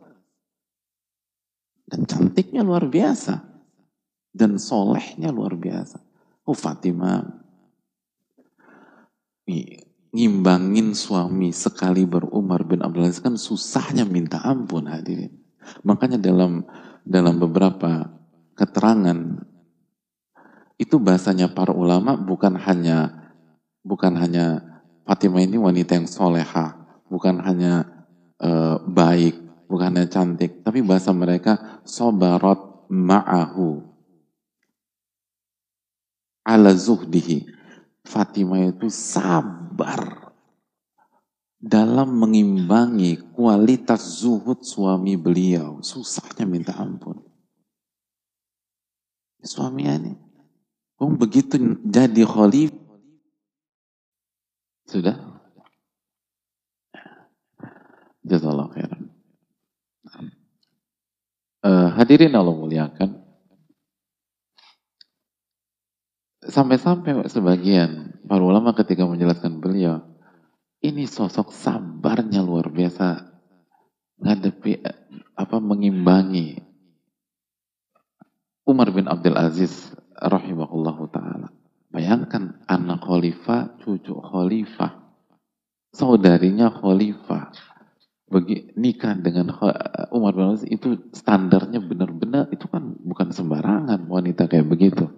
Dan 1.86 2.06
cantiknya 2.06 2.62
luar 2.62 2.86
biasa 2.86 3.50
dan 4.30 4.58
solehnya 4.58 5.34
luar 5.34 5.58
biasa. 5.58 5.98
Oh 6.46 6.54
Fatimah, 6.54 7.26
ngimbangin 10.10 10.94
suami 10.94 11.50
sekali 11.50 12.06
berumar 12.06 12.66
bin 12.66 12.82
Abdul 12.82 13.06
Aziz 13.06 13.22
kan 13.22 13.34
susahnya 13.38 14.06
minta 14.06 14.42
ampun 14.42 14.86
hadirin. 14.86 15.34
Makanya 15.86 16.18
dalam 16.18 16.66
dalam 17.06 17.38
beberapa 17.38 18.10
keterangan 18.54 19.46
itu 20.80 20.96
bahasanya 20.96 21.52
para 21.52 21.76
ulama 21.76 22.16
bukan 22.16 22.56
hanya 22.56 23.19
bukan 23.84 24.16
hanya 24.16 24.64
Fatimah 25.08 25.42
ini 25.42 25.58
wanita 25.58 25.98
yang 25.98 26.06
soleha, 26.06 26.78
bukan 27.10 27.42
hanya 27.42 28.06
uh, 28.38 28.78
baik, 28.86 29.34
bukan 29.66 29.98
hanya 29.98 30.06
cantik, 30.06 30.62
tapi 30.62 30.86
bahasa 30.86 31.10
mereka 31.10 31.82
sobarot 31.82 32.86
ma'ahu 32.86 33.82
ala 36.46 36.70
zuhdihi. 36.74 37.58
Fatimah 38.06 38.70
itu 38.70 38.88
sabar 38.88 40.32
dalam 41.60 42.16
mengimbangi 42.16 43.20
kualitas 43.36 44.24
zuhud 44.24 44.64
suami 44.64 45.20
beliau. 45.20 45.84
Susahnya 45.84 46.48
minta 46.48 46.72
ampun. 46.74 47.20
Suami 49.40 49.88
ini, 49.88 50.12
begitu 51.16 51.56
jadi 51.80 52.24
khalif, 52.28 52.72
sudah? 54.90 55.16
Jazakallah 58.26 58.68
khairan. 58.74 59.02
Uh, 61.60 61.88
hadirin 61.94 62.34
Allah 62.34 62.56
muliakan. 62.56 63.22
Sampai-sampai 66.40 67.30
sebagian 67.30 68.18
para 68.26 68.42
ulama 68.42 68.74
ketika 68.74 69.06
menjelaskan 69.06 69.62
beliau, 69.62 70.02
ini 70.82 71.04
sosok 71.04 71.52
sabarnya 71.52 72.40
luar 72.40 72.72
biasa 72.72 73.28
ngadepi 74.20 74.80
apa 75.36 75.56
mengimbangi 75.60 76.60
Umar 78.64 78.88
bin 78.92 79.08
Abdul 79.08 79.36
Aziz 79.36 79.92
rahimahullahu 80.16 81.08
taala. 81.12 81.59
Bayangkan 81.90 82.62
anak 82.70 83.02
khalifah, 83.02 83.74
cucu 83.82 84.14
khalifah, 84.14 84.94
saudarinya 85.90 86.70
khalifah. 86.70 87.50
Bagi 88.30 88.70
nikah 88.78 89.18
dengan 89.18 89.50
Umar 90.14 90.38
bin 90.38 90.54
Aziz 90.54 90.70
itu 90.70 91.10
standarnya 91.10 91.82
benar-benar 91.82 92.46
itu 92.54 92.70
kan 92.70 92.94
bukan 93.02 93.34
sembarangan 93.34 94.06
wanita 94.06 94.46
kayak 94.46 94.70
begitu. 94.70 95.10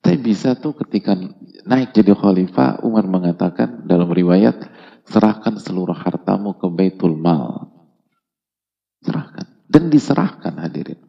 Tapi 0.00 0.16
bisa 0.22 0.56
tuh 0.56 0.72
ketika 0.80 1.12
naik 1.68 1.92
jadi 1.92 2.16
khalifah, 2.16 2.80
Umar 2.80 3.04
mengatakan 3.04 3.84
dalam 3.84 4.08
riwayat, 4.08 4.56
serahkan 5.04 5.60
seluruh 5.60 5.92
hartamu 5.92 6.56
ke 6.56 6.66
Baitul 6.72 7.20
Mal. 7.20 7.68
Serahkan. 9.04 9.68
Dan 9.68 9.90
diserahkan 9.92 10.56
hadirin. 10.56 11.05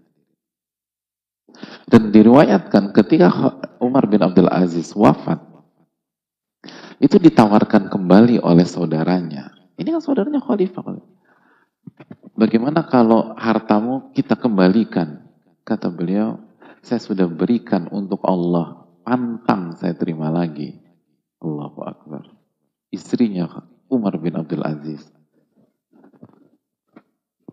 Dan 1.88 2.12
diriwayatkan 2.12 2.92
ketika 2.92 3.58
Umar 3.80 4.06
bin 4.12 4.20
Abdul 4.20 4.52
Aziz 4.52 4.92
wafat, 4.92 5.40
itu 6.98 7.22
ditawarkan 7.22 7.88
kembali 7.94 8.42
oleh 8.42 8.66
saudaranya. 8.66 9.54
Ini 9.78 9.94
kan 9.94 10.02
saudaranya 10.02 10.42
khalifah. 10.42 10.98
Bagaimana 12.38 12.86
kalau 12.86 13.38
hartamu 13.38 14.14
kita 14.14 14.38
kembalikan? 14.38 15.26
Kata 15.62 15.90
beliau, 15.90 16.42
saya 16.82 17.02
sudah 17.02 17.30
berikan 17.30 17.90
untuk 17.90 18.22
Allah 18.26 18.88
pantang 19.06 19.78
saya 19.78 19.96
terima 19.96 20.28
lagi. 20.28 20.76
Allahu 21.40 21.80
Akbar. 21.86 22.24
Istrinya 22.90 23.48
Umar 23.88 24.18
bin 24.18 24.36
Abdul 24.36 24.66
Aziz. 24.66 25.06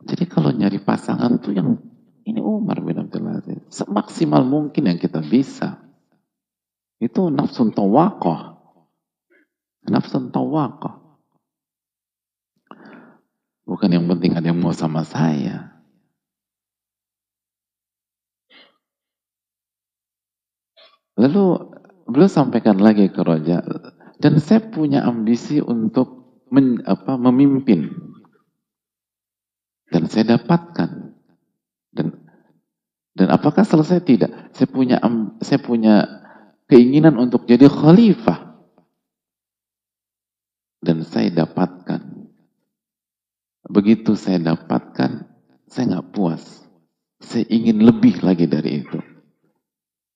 Jadi 0.05 0.24
kalau 0.28 0.52
nyari 0.52 0.80
pasangan 0.80 1.40
tuh 1.40 1.57
yang 1.57 1.80
ini 2.25 2.41
Umar 2.41 2.81
bin 2.81 2.97
Abdul 2.97 3.29
Aziz. 3.29 3.61
Semaksimal 3.68 4.45
mungkin 4.45 4.89
yang 4.89 4.99
kita 5.01 5.20
bisa. 5.20 5.81
Itu 6.97 7.29
nafsun 7.29 7.77
tawakoh. 7.77 8.57
Nafsun 9.85 10.33
tawakoh. 10.33 11.20
Bukan 13.64 13.91
yang 13.93 14.05
penting 14.09 14.37
ada 14.37 14.53
yang 14.53 14.61
mau 14.61 14.72
sama 14.77 15.05
saya. 15.05 15.72
Lalu 21.14 21.45
beliau 22.11 22.29
sampaikan 22.29 22.83
lagi 22.83 23.07
ke 23.09 23.22
Roja, 23.22 23.62
dan 24.18 24.43
saya 24.43 24.66
punya 24.66 25.07
ambisi 25.07 25.62
untuk 25.62 26.43
men, 26.51 26.83
apa, 26.85 27.14
memimpin. 27.14 27.89
Dan 29.89 30.11
saya 30.11 30.37
dapatkan. 30.37 31.14
Dan 33.15 33.31
apakah 33.31 33.62
selesai 33.62 34.03
tidak? 34.03 34.31
Saya 34.53 34.69
punya 34.69 34.99
saya 35.39 35.61
punya 35.62 35.95
keinginan 36.67 37.15
untuk 37.17 37.47
jadi 37.47 37.71
khalifah. 37.71 38.59
Dan 40.83 41.07
saya 41.07 41.31
dapatkan. 41.33 42.03
Begitu 43.65 44.12
saya 44.19 44.37
dapatkan, 44.43 45.25
saya 45.71 45.85
nggak 45.89 46.09
puas. 46.12 46.43
Saya 47.23 47.49
ingin 47.49 47.81
lebih 47.81 48.21
lagi 48.21 48.45
dari 48.45 48.85
itu 48.85 49.01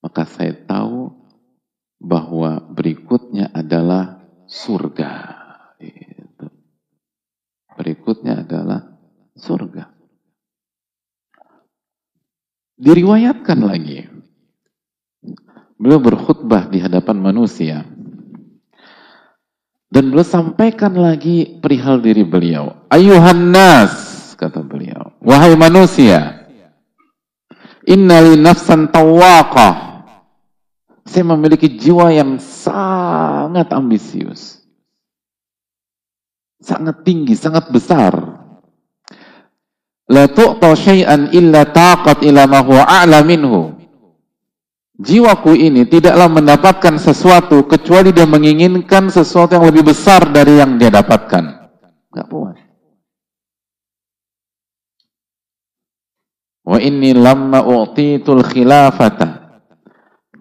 maka 0.03 0.23
saya 0.27 0.55
tahu 0.55 1.11
bahwa 1.99 2.63
berikutnya 2.71 3.51
adalah 3.51 4.23
surga. 4.47 5.37
Berikutnya 7.79 8.43
adalah 8.43 8.99
surga. 9.39 9.98
Diriwayatkan 12.79 13.59
lagi, 13.59 14.07
beliau 15.75 15.99
berkhutbah 15.99 16.71
di 16.71 16.79
hadapan 16.79 17.19
manusia. 17.19 17.83
Dan 19.89 20.15
beliau 20.15 20.23
sampaikan 20.23 20.95
lagi 20.95 21.59
perihal 21.59 21.99
diri 21.99 22.23
beliau. 22.23 22.87
Ayuhan 22.93 23.51
nas, 23.51 23.93
kata 24.39 24.63
beliau. 24.63 25.11
Wahai 25.19 25.59
manusia, 25.59 26.47
innali 27.89 28.39
nafsan 28.39 28.93
tawaqah 28.95 29.89
saya 31.09 31.25
memiliki 31.25 31.73
jiwa 31.73 32.13
yang 32.13 32.37
sangat 32.37 33.73
ambisius. 33.73 34.61
Sangat 36.61 37.01
tinggi, 37.01 37.33
sangat 37.33 37.73
besar. 37.73 38.28
La 40.09 40.25
tu'ta 40.25 40.73
syai'an 40.73 41.33
illa 41.37 41.69
taqat 41.69 42.25
ila 42.25 42.49
ma 42.49 42.65
huwa 42.65 42.89
a'la 42.89 43.21
minhu. 43.21 43.77
Jiwaku 44.99 45.55
ini 45.55 45.87
tidaklah 45.87 46.27
mendapatkan 46.27 46.99
sesuatu 46.99 47.69
kecuali 47.71 48.11
dia 48.11 48.27
menginginkan 48.27 49.13
sesuatu 49.13 49.55
yang 49.55 49.71
lebih 49.71 49.95
besar 49.95 50.27
dari 50.33 50.59
yang 50.59 50.75
dia 50.75 50.91
dapatkan. 50.91 51.45
Enggak 52.11 52.27
puas. 52.27 52.59
Wa 56.69 56.77
inni 56.83 57.17
lamma 57.17 57.65
u'titul 57.65 58.45
khilafata 58.45 59.49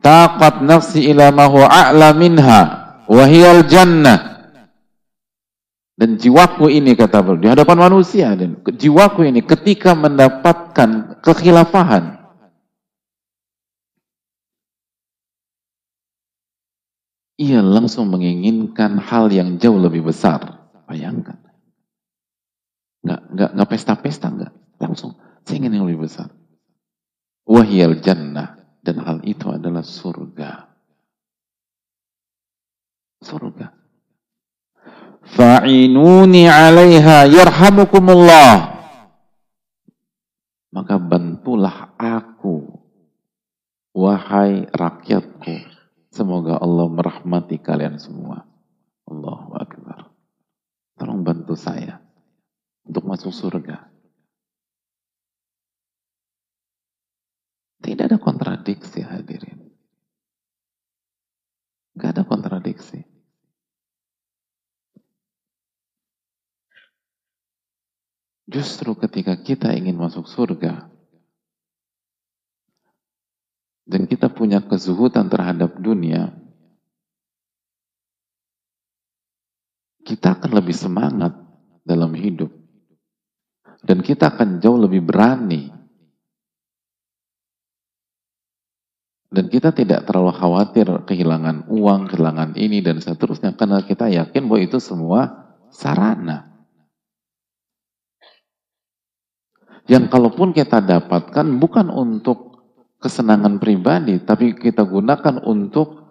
taqat 0.03 0.59
nafsi 0.59 1.07
ila 1.11 1.31
ma 1.31 1.45
huwa 1.47 1.67
a'la 1.71 2.11
minha 2.15 2.59
wa 3.07 3.23
hiyal 3.23 3.63
jannah 3.63 4.26
dan 5.97 6.15
jiwaku 6.21 6.69
ini 6.69 6.93
kata 6.93 7.25
beliau 7.25 7.41
di 7.41 7.47
hadapan 7.49 7.77
manusia 7.89 8.37
dan 8.37 8.61
jiwaku 8.61 9.25
ini 9.25 9.41
ketika 9.41 9.97
mendapatkan 9.97 11.19
kekhilafahan 11.25 12.17
ia 17.37 17.61
langsung 17.61 18.09
menginginkan 18.09 18.97
hal 18.97 19.29
yang 19.29 19.61
jauh 19.61 19.77
lebih 19.77 20.09
besar. 20.09 20.73
Bayangkan. 20.89 21.37
Nggak, 23.05 23.21
nggak, 23.31 23.49
nggak 23.53 23.69
pesta-pesta, 23.69 24.27
nggak. 24.33 24.53
Langsung, 24.81 25.15
saya 25.45 25.61
ingin 25.61 25.77
yang 25.79 25.85
lebih 25.85 26.09
besar. 26.09 26.33
Wahyal 27.45 28.01
jannah. 28.01 28.57
Dan 28.81 29.03
hal 29.03 29.19
itu 29.27 29.51
adalah 29.51 29.83
surga. 29.85 30.63
Surga. 33.19 33.86
Fa'inuni 35.33 36.47
alaiha 36.47 37.27
yarhamukumullah. 37.27 38.79
Maka 40.71 40.95
bantulah 41.01 41.95
aku, 41.97 42.69
wahai 43.97 44.69
rakyatku, 44.69 45.77
Semoga 46.17 46.57
Allah 46.57 46.89
merahmati 46.89 47.61
kalian 47.61 48.01
semua. 48.01 48.41
Allahu 49.05 49.53
Akbar. 49.53 50.09
Tolong 50.97 51.21
bantu 51.21 51.53
saya 51.53 52.01
untuk 52.81 53.05
masuk 53.05 53.29
surga. 53.29 53.85
Tidak 57.85 58.03
ada 58.09 58.17
kontradiksi 58.17 59.05
hadirin. 59.05 59.69
Gak 61.93 62.17
ada 62.17 62.23
kontradiksi. 62.25 63.05
Justru 68.47 68.95
ketika 68.95 69.35
kita 69.35 69.75
ingin 69.75 69.99
masuk 69.99 70.23
surga, 70.23 70.87
dan 73.87 74.03
kita 74.03 74.27
punya 74.27 74.59
kezuhutan 74.59 75.31
terhadap 75.31 75.79
dunia, 75.79 76.35
kita 80.03 80.39
akan 80.39 80.51
lebih 80.55 80.75
semangat 80.75 81.35
dalam 81.87 82.11
hidup. 82.11 82.51
Dan 83.83 84.03
kita 84.03 84.35
akan 84.35 84.59
jauh 84.59 84.75
lebih 84.75 85.03
berani. 85.07 85.71
Dan 89.27 89.47
kita 89.47 89.71
tidak 89.71 90.03
terlalu 90.07 90.35
khawatir 90.35 90.87
kehilangan 91.07 91.67
uang, 91.71 92.11
kehilangan 92.11 92.55
ini, 92.59 92.83
dan 92.83 92.99
seterusnya. 92.99 93.55
Karena 93.55 93.83
kita 93.83 94.11
yakin 94.11 94.47
bahwa 94.47 94.59
itu 94.63 94.79
semua 94.79 95.51
sarana. 95.71 96.56
Yang 99.87 100.11
kalaupun 100.11 100.51
kita 100.51 100.83
dapatkan 100.83 101.47
bukan 101.63 101.87
untuk 101.87 102.59
kesenangan 102.99 103.55
pribadi, 103.55 104.19
tapi 104.19 104.51
kita 104.51 104.83
gunakan 104.83 105.39
untuk 105.47 106.07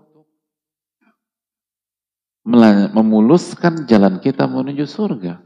memuluskan 2.46 3.84
jalan 3.84 4.22
kita 4.22 4.48
menuju 4.48 4.86
surga. 4.88 5.42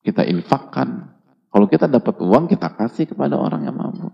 Kita 0.00 0.24
infakkan. 0.24 1.12
Kalau 1.52 1.66
kita 1.68 1.86
dapat 1.86 2.18
uang, 2.18 2.48
kita 2.50 2.72
kasih 2.72 3.10
kepada 3.10 3.36
orang 3.36 3.68
yang 3.68 3.76
mampu. 3.76 4.10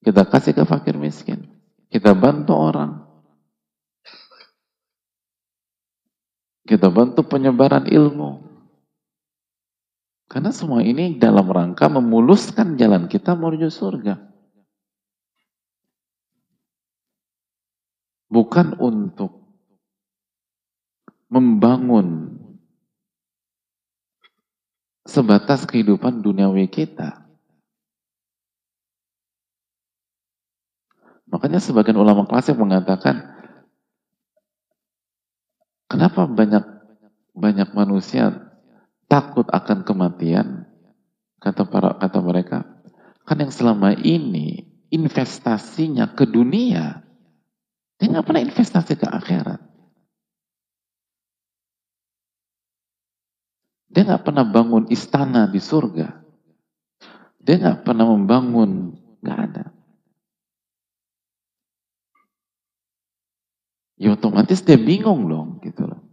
Kita 0.00 0.24
kasih 0.24 0.54
ke 0.54 0.62
fakir 0.64 0.96
miskin. 0.96 1.46
Kita 1.90 2.14
bantu 2.14 2.52
orang. 2.54 3.06
Kita 6.66 6.90
bantu 6.90 7.22
penyebaran 7.26 7.86
ilmu. 7.86 8.55
Karena 10.36 10.52
semua 10.52 10.84
ini 10.84 11.16
dalam 11.16 11.48
rangka 11.48 11.88
memuluskan 11.88 12.76
jalan 12.76 13.08
kita 13.08 13.32
menuju 13.32 13.72
surga. 13.72 14.36
bukan 18.36 18.76
untuk 18.82 19.46
membangun 21.30 22.38
sebatas 25.06 25.66
kehidupan 25.66 26.22
duniawi 26.22 26.66
kita. 26.66 27.26
Makanya 31.26 31.58
sebagian 31.58 31.98
ulama 31.98 32.22
klasik 32.22 32.54
mengatakan, 32.54 33.34
kenapa 35.90 36.30
banyak 36.30 36.62
banyak 37.34 37.68
manusia 37.74 38.45
takut 39.06 39.46
akan 39.50 39.82
kematian? 39.86 40.68
Kata 41.42 41.66
para 41.66 41.94
kata 41.98 42.18
mereka, 42.22 42.66
kan 43.22 43.38
yang 43.38 43.54
selama 43.54 43.94
ini 43.94 44.66
investasinya 44.90 46.10
ke 46.14 46.26
dunia 46.26 47.06
dia 47.96 48.12
nggak 48.12 48.26
pernah 48.28 48.44
investasi 48.44 48.92
ke 49.00 49.08
akhirat. 49.08 49.60
Dia 53.88 54.02
nggak 54.04 54.24
pernah 54.28 54.44
bangun 54.44 54.92
istana 54.92 55.48
di 55.48 55.56
surga. 55.56 56.20
Dia 57.40 57.56
nggak 57.56 57.88
pernah 57.88 58.04
membangun, 58.12 58.92
nggak 59.24 59.38
ada. 59.48 59.64
Ya 63.96 64.12
otomatis 64.12 64.60
dia 64.60 64.76
bingung 64.76 65.24
dong, 65.32 65.64
gitu 65.64 65.88
loh. 65.88 66.05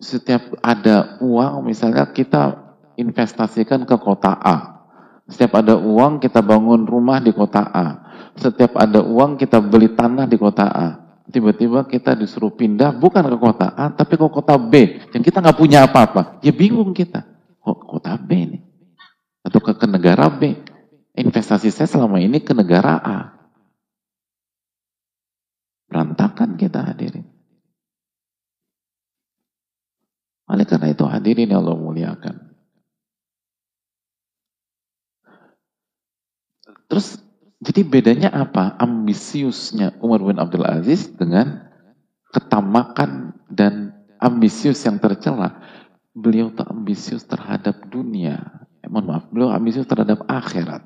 Setiap 0.00 0.56
ada 0.64 1.20
uang, 1.20 1.68
misalnya 1.68 2.08
kita 2.08 2.56
investasikan 2.96 3.84
ke 3.84 3.96
kota 4.00 4.32
A. 4.32 4.56
Setiap 5.28 5.60
ada 5.60 5.76
uang, 5.76 6.18
kita 6.18 6.40
bangun 6.40 6.88
rumah 6.88 7.20
di 7.20 7.30
kota 7.36 7.68
A 7.68 8.10
setiap 8.40 8.80
ada 8.80 9.04
uang 9.04 9.36
kita 9.36 9.60
beli 9.60 9.92
tanah 9.92 10.24
di 10.24 10.40
kota 10.40 10.66
A. 10.72 10.88
Tiba-tiba 11.30 11.86
kita 11.86 12.18
disuruh 12.18 12.50
pindah 12.50 12.90
bukan 12.96 13.22
ke 13.22 13.38
kota 13.38 13.70
A, 13.76 13.94
tapi 13.94 14.18
ke 14.18 14.26
kota 14.26 14.58
B. 14.58 14.98
Yang 15.14 15.30
kita 15.30 15.38
nggak 15.38 15.58
punya 15.60 15.86
apa-apa. 15.86 16.42
Ya 16.42 16.50
bingung 16.50 16.90
kita. 16.90 17.22
Kok 17.62 17.86
kota 17.86 18.18
B 18.18 18.30
nih? 18.50 18.62
Atau 19.46 19.62
ke, 19.62 19.78
ke 19.78 19.86
negara 19.86 20.26
B. 20.26 20.58
Investasi 21.14 21.70
saya 21.70 21.86
selama 21.86 22.18
ini 22.18 22.42
ke 22.42 22.50
negara 22.50 22.98
A. 22.98 23.18
Berantakan 25.86 26.58
kita 26.58 26.82
hadirin. 26.82 27.29
Oleh 30.50 30.66
karena 30.66 30.90
itu 30.90 31.06
hadirin 31.06 31.46
yang 31.46 31.62
Allah 31.62 31.78
muliakan. 31.78 32.50
Terus 36.90 37.22
jadi 37.62 37.86
bedanya 37.86 38.34
apa? 38.34 38.74
Ambisiusnya 38.82 39.94
Umar 40.02 40.26
bin 40.26 40.42
Abdul 40.42 40.66
Aziz 40.66 41.06
dengan 41.14 41.70
ketamakan 42.34 43.38
dan 43.46 43.94
ambisius 44.18 44.82
yang 44.82 44.98
tercela. 44.98 45.62
Beliau 46.10 46.50
tak 46.50 46.66
ambisius 46.66 47.22
terhadap 47.22 47.86
dunia. 47.86 48.66
Eh, 48.82 48.90
mohon 48.90 49.06
maaf, 49.06 49.24
beliau 49.30 49.54
ambisius 49.54 49.86
terhadap 49.86 50.26
akhirat. 50.26 50.82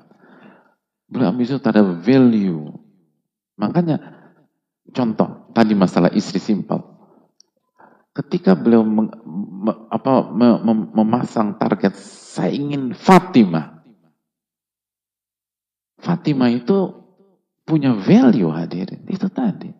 Beliau 1.09 1.33
ambisius 1.33 1.57
terhadap 1.57 2.05
value. 2.05 2.69
Makanya 3.57 3.97
contoh 4.93 5.49
tadi 5.57 5.73
masalah 5.73 6.13
istri 6.13 6.37
simpel. 6.37 6.94
Ketika 8.15 8.55
beliau 8.55 8.87
meng, 8.87 9.11
me, 9.67 9.71
apa, 9.91 10.31
me, 10.31 10.47
mem, 10.63 10.79
memasang 10.95 11.59
target, 11.59 11.99
saya 11.99 12.55
ingin 12.55 12.95
Fatimah 12.95 13.75
Fatimah 16.05 16.53
itu 16.53 16.93
punya 17.65 17.97
value 17.97 18.53
hadirin. 18.53 19.01
Itu 19.09 19.25
tadi. 19.33 19.73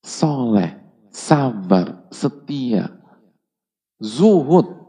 Soleh, 0.00 0.80
sabar, 1.12 2.08
setia, 2.08 2.88
zuhud. 4.00 4.80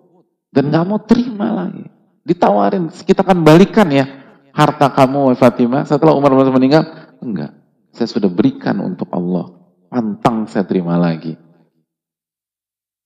Dan 0.49 0.71
nggak 0.71 0.85
mau 0.87 1.03
terima 1.03 1.51
lagi. 1.51 1.83
Ditawarin, 2.23 2.87
kita 2.89 3.21
akan 3.27 3.43
balikan 3.43 3.91
ya 3.91 4.07
harta 4.55 4.87
kamu 4.89 5.35
Fatimah 5.35 5.83
setelah 5.83 6.15
Umar 6.15 6.31
meninggal. 6.33 6.87
Enggak, 7.19 7.51
saya 7.91 8.07
sudah 8.07 8.31
berikan 8.31 8.79
untuk 8.79 9.11
Allah. 9.11 9.51
Pantang 9.91 10.47
saya 10.47 10.63
terima 10.63 10.95
lagi. 10.95 11.35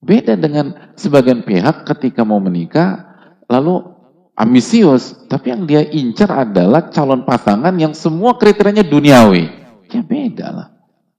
Beda 0.04 0.36
dengan 0.36 0.92
sebagian 1.00 1.48
pihak 1.48 1.88
ketika 1.88 2.28
mau 2.28 2.44
menikah, 2.44 3.08
lalu 3.48 3.88
ambisius, 4.36 5.16
tapi 5.32 5.56
yang 5.56 5.64
dia 5.64 5.80
incar 5.80 6.44
adalah 6.44 6.92
calon 6.92 7.24
pasangan 7.24 7.72
yang 7.80 7.96
semua 7.96 8.36
kriterianya 8.36 8.84
duniawi. 8.84 9.48
Ya 9.88 10.04
beda 10.04 10.48
lah, 10.52 10.68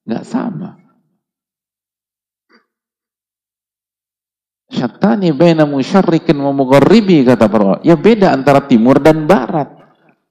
nggak 0.04 0.24
sama. 0.28 0.76
Syatani 4.68 5.32
baina 5.32 5.64
musyarrikin 5.64 6.34
wa 6.42 6.50
mugharibi 6.50 7.22
kata 7.22 7.46
para 7.46 7.78
Ya 7.86 7.94
beda 7.94 8.34
antara 8.36 8.68
timur 8.68 9.00
dan 9.00 9.24
barat. 9.24 9.70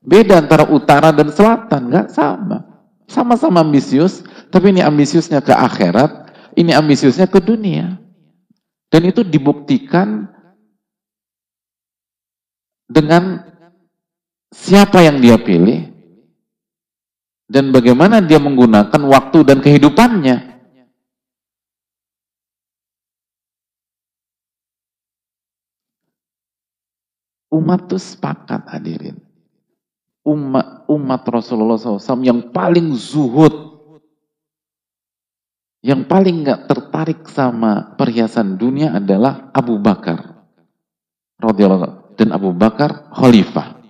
Beda 0.04 0.38
antara 0.38 0.68
utara 0.68 1.16
dan 1.16 1.32
selatan, 1.32 1.90
nggak 1.90 2.12
sama. 2.12 2.70
Sama-sama 3.08 3.64
ambisius, 3.64 4.22
tapi 4.52 4.76
ini 4.76 4.84
ambisiusnya 4.84 5.40
ke 5.40 5.56
akhirat, 5.56 6.28
ini 6.60 6.76
ambisiusnya 6.76 7.26
ke 7.26 7.40
dunia. 7.40 8.03
Dan 8.94 9.10
itu 9.10 9.26
dibuktikan 9.26 10.30
dengan 12.86 13.42
siapa 14.54 15.02
yang 15.02 15.18
dia 15.18 15.42
pilih 15.42 15.90
dan 17.50 17.74
bagaimana 17.74 18.22
dia 18.22 18.38
menggunakan 18.38 19.02
waktu 19.10 19.50
dan 19.50 19.66
kehidupannya. 19.66 20.54
Umat 27.50 27.90
itu 27.90 27.98
sepakat 27.98 28.70
hadirin. 28.70 29.18
Umat, 30.22 30.86
umat 30.86 31.22
Rasulullah 31.26 31.82
SAW 31.82 32.22
yang 32.22 32.54
paling 32.54 32.94
zuhud, 32.94 33.73
yang 35.84 36.08
paling 36.08 36.48
nggak 36.48 36.72
tertarik 36.72 37.28
sama 37.28 37.94
perhiasan 38.00 38.56
dunia 38.56 38.96
adalah 38.96 39.52
Abu 39.52 39.76
Bakar. 39.84 40.48
Radhiyallahu 41.44 42.16
dan 42.16 42.32
Abu 42.32 42.56
Bakar 42.56 43.12
khalifah. 43.12 43.84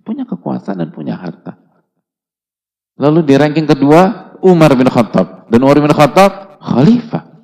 Punya 0.00 0.24
kekuasaan 0.24 0.80
dan 0.80 0.90
punya 0.96 1.12
harta. 1.12 1.60
Lalu 2.96 3.28
di 3.28 3.34
ranking 3.36 3.68
kedua 3.68 4.32
Umar 4.40 4.72
bin 4.72 4.88
Khattab 4.88 5.52
dan 5.52 5.60
Umar 5.60 5.76
bin 5.76 5.92
Khattab 5.92 6.56
khalifah. 6.64 7.36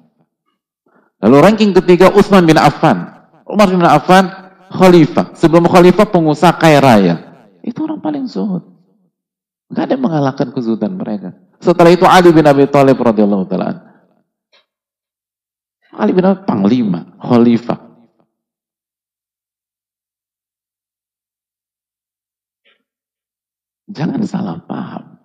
Lalu 1.21 1.37
ranking 1.45 1.71
ketiga 1.77 2.09
Utsman 2.17 2.49
bin 2.49 2.57
Affan. 2.57 3.13
Umar 3.45 3.69
bin 3.69 3.85
Affan 3.85 4.25
khalifah. 4.73 5.37
Sebelum 5.37 5.69
khalifah 5.69 6.09
pengusaha 6.09 6.57
kaya 6.57 6.81
raya. 6.81 7.15
Itu 7.61 7.85
orang 7.85 8.01
paling 8.01 8.25
zuhud. 8.25 8.65
Gak 9.69 9.93
ada 9.93 9.97
mengalahkan 10.01 10.49
kezuhudan 10.49 10.97
mereka. 10.97 11.37
Setelah 11.63 11.95
itu 11.95 12.03
Ali 12.03 12.35
bin 12.35 12.43
Abi 12.43 12.67
Thalib 12.67 12.99
radhiyallahu 12.99 13.47
taala. 13.47 13.87
Ali 15.95 16.11
bin 16.11 16.27
Abi 16.27 16.43
panglima, 16.43 17.15
khalifah. 17.23 17.79
Jangan 23.93 24.25
salah 24.27 24.59
paham. 24.67 25.21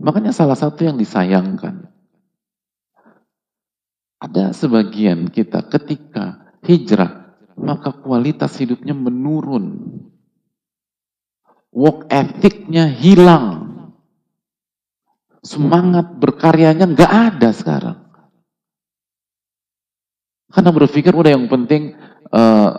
Makanya 0.00 0.32
salah 0.32 0.56
satu 0.56 0.86
yang 0.86 0.96
disayangkan. 0.96 1.90
Ada 4.16 4.56
sebagian 4.56 5.28
kita 5.28 5.60
ketika 5.68 6.56
hijrah 6.64 7.26
maka 7.56 7.90
kualitas 7.92 8.56
hidupnya 8.60 8.92
menurun. 8.92 9.96
Work 11.72 12.08
ethicnya 12.08 12.88
hilang. 12.88 13.65
Semangat 15.46 16.18
berkaryanya 16.18 16.90
nggak 16.90 17.12
ada 17.30 17.54
sekarang. 17.54 17.98
Karena 20.50 20.70
berpikir 20.74 21.14
udah 21.14 21.30
yang 21.30 21.46
penting 21.46 21.94
uh, 22.34 22.70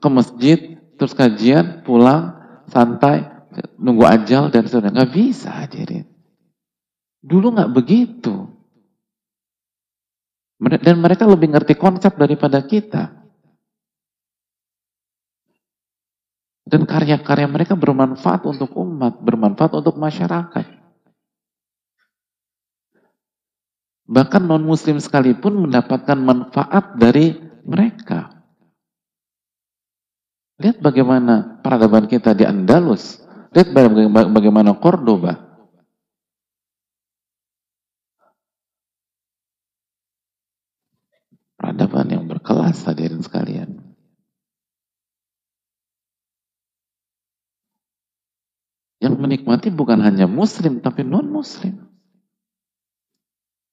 ke 0.00 0.08
masjid, 0.08 0.58
terus 0.96 1.12
kajian, 1.12 1.84
pulang, 1.84 2.40
santai, 2.72 3.28
nunggu 3.76 4.08
ajal 4.08 4.48
dan 4.48 4.64
sebagainya. 4.64 4.96
Nggak 4.96 5.12
bisa 5.12 5.48
hadirin. 5.52 6.08
Dulu 7.20 7.52
nggak 7.52 7.72
begitu. 7.76 8.48
Dan 10.56 11.04
mereka 11.04 11.28
lebih 11.28 11.52
ngerti 11.52 11.76
konsep 11.76 12.16
daripada 12.16 12.64
kita. 12.64 13.12
Dan 16.64 16.88
karya-karya 16.88 17.46
mereka 17.46 17.76
bermanfaat 17.76 18.42
untuk 18.48 18.72
umat, 18.74 19.20
bermanfaat 19.20 19.76
untuk 19.76 20.00
masyarakat. 20.00 20.75
Bahkan 24.06 24.46
non-muslim 24.46 25.02
sekalipun 25.02 25.66
mendapatkan 25.66 26.14
manfaat 26.14 26.94
dari 26.94 27.34
mereka. 27.66 28.30
Lihat 30.62 30.78
bagaimana 30.78 31.58
peradaban 31.60 32.06
kita 32.06 32.32
di 32.32 32.46
Andalus. 32.46 33.18
Lihat 33.50 33.74
bagaimana 34.30 34.78
Cordoba. 34.78 35.42
Peradaban 41.58 42.06
yang 42.06 42.24
berkelas 42.30 42.86
hadirin 42.86 43.26
sekalian. 43.26 43.82
Yang 49.02 49.14
menikmati 49.18 49.68
bukan 49.74 49.98
hanya 49.98 50.30
muslim, 50.30 50.78
tapi 50.78 51.02
non-muslim. 51.02 51.85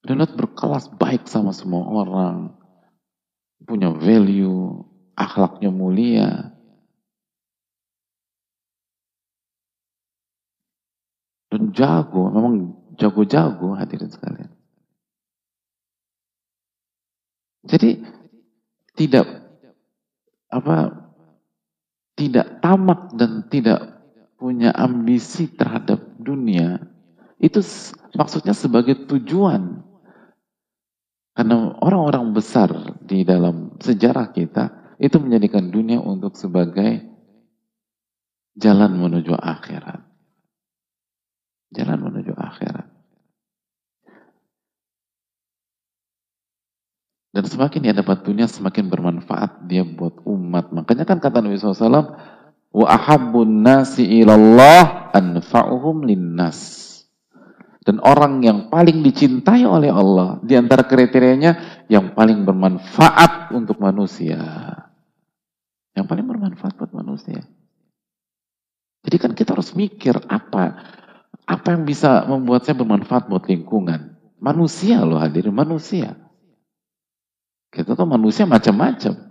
Donat 0.03 0.35
berkelas 0.35 0.91
baik 0.99 1.25
sama 1.31 1.55
semua 1.55 1.87
orang. 1.87 2.51
Punya 3.63 3.95
value, 3.95 4.83
akhlaknya 5.15 5.71
mulia. 5.71 6.51
Dan 11.47 11.71
jago, 11.71 12.27
memang 12.27 12.75
jago-jago 12.99 13.77
hadirin 13.79 14.11
sekalian. 14.11 14.51
Jadi 17.63 18.03
tidak 18.99 19.25
apa 20.51 20.91
tidak 22.13 22.61
tamak 22.61 23.15
dan 23.17 23.47
tidak 23.49 24.03
punya 24.37 24.75
ambisi 24.75 25.49
terhadap 25.49 26.03
dunia, 26.19 26.83
itu 27.39 27.63
maksudnya 28.13 28.53
sebagai 28.53 29.07
tujuan. 29.09 29.72
Karena 31.33 31.73
orang-orang 31.81 32.29
besar 32.37 32.69
di 33.01 33.25
dalam 33.25 33.81
sejarah 33.81 34.29
kita, 34.29 34.95
itu 35.01 35.17
menjadikan 35.17 35.73
dunia 35.73 35.97
untuk 35.97 36.37
sebagai 36.37 37.01
jalan 38.53 38.93
menuju 39.01 39.33
akhirat. 39.33 40.05
Jalan 41.73 41.99
menuju 42.05 42.37
akhirat. 42.37 42.93
Dan 47.33 47.49
semakin 47.49 47.81
dia 47.81 47.97
dapat 47.97 48.21
dunia, 48.21 48.45
semakin 48.45 48.93
bermanfaat 48.93 49.65
dia 49.65 49.81
buat 49.81 50.21
umat. 50.21 50.69
Makanya 50.69 51.09
kan 51.09 51.17
kata 51.17 51.41
Nabi 51.41 51.57
SAW, 51.57 52.13
wa 52.69 52.85
ahabbun 52.85 53.65
nasi 53.65 54.05
ilallah 54.21 55.09
anfa'uhum 55.17 56.05
linnas. 56.05 56.92
Dan 57.83 57.99
orang 57.99 58.39
yang 58.39 58.59
paling 58.71 59.03
dicintai 59.03 59.67
oleh 59.67 59.91
Allah 59.91 60.39
di 60.39 60.55
antara 60.55 60.87
kriterianya 60.87 61.83
yang 61.91 62.15
paling 62.15 62.47
bermanfaat 62.47 63.51
untuk 63.51 63.83
manusia. 63.83 64.39
Yang 65.91 66.05
paling 66.07 66.25
bermanfaat 66.25 66.79
buat 66.79 66.95
manusia. 66.95 67.43
Jadi 69.03 69.17
kan 69.19 69.31
kita 69.35 69.51
harus 69.51 69.75
mikir 69.75 70.15
apa 70.31 70.79
apa 71.43 71.67
yang 71.75 71.83
bisa 71.83 72.23
membuat 72.23 72.63
saya 72.63 72.79
bermanfaat 72.79 73.27
buat 73.27 73.43
lingkungan. 73.51 74.15
Manusia 74.39 75.03
loh 75.03 75.19
hadirin, 75.19 75.51
manusia. 75.51 76.15
Kita 77.67 77.99
tuh 77.99 78.07
manusia 78.07 78.47
macam-macam. 78.47 79.27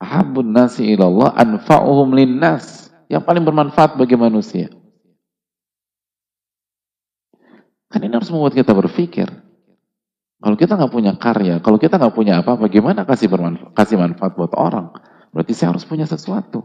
Ahabun 0.00 0.54
nasi 0.54 0.86
ilallah 0.94 1.34
anfa'uhum 1.34 2.14
linnas. 2.14 2.94
Yang 3.10 3.26
paling 3.26 3.42
bermanfaat 3.42 3.98
bagi 3.98 4.14
manusia. 4.14 4.70
Kan 7.90 8.06
ini 8.06 8.14
harus 8.14 8.30
membuat 8.30 8.54
kita 8.54 8.70
berpikir. 8.70 9.26
Kalau 10.40 10.56
kita 10.56 10.78
nggak 10.78 10.94
punya 10.94 11.12
karya, 11.18 11.58
kalau 11.60 11.76
kita 11.76 12.00
nggak 12.00 12.14
punya 12.16 12.40
apa, 12.40 12.56
bagaimana 12.56 13.04
kasih 13.04 13.28
bermanfaat, 13.28 13.76
kasih 13.76 14.00
manfaat 14.00 14.32
buat 14.38 14.54
orang? 14.56 14.94
Berarti 15.34 15.52
saya 15.52 15.74
harus 15.74 15.84
punya 15.84 16.06
sesuatu. 16.06 16.64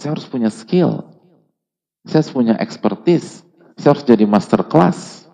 Saya 0.00 0.16
harus 0.16 0.26
punya 0.26 0.50
skill. 0.50 1.06
Saya 2.08 2.24
harus 2.24 2.32
punya 2.32 2.54
expertise. 2.58 3.44
Saya 3.76 3.94
harus 3.94 4.04
jadi 4.08 4.24
master 4.24 4.64
class. 4.64 5.28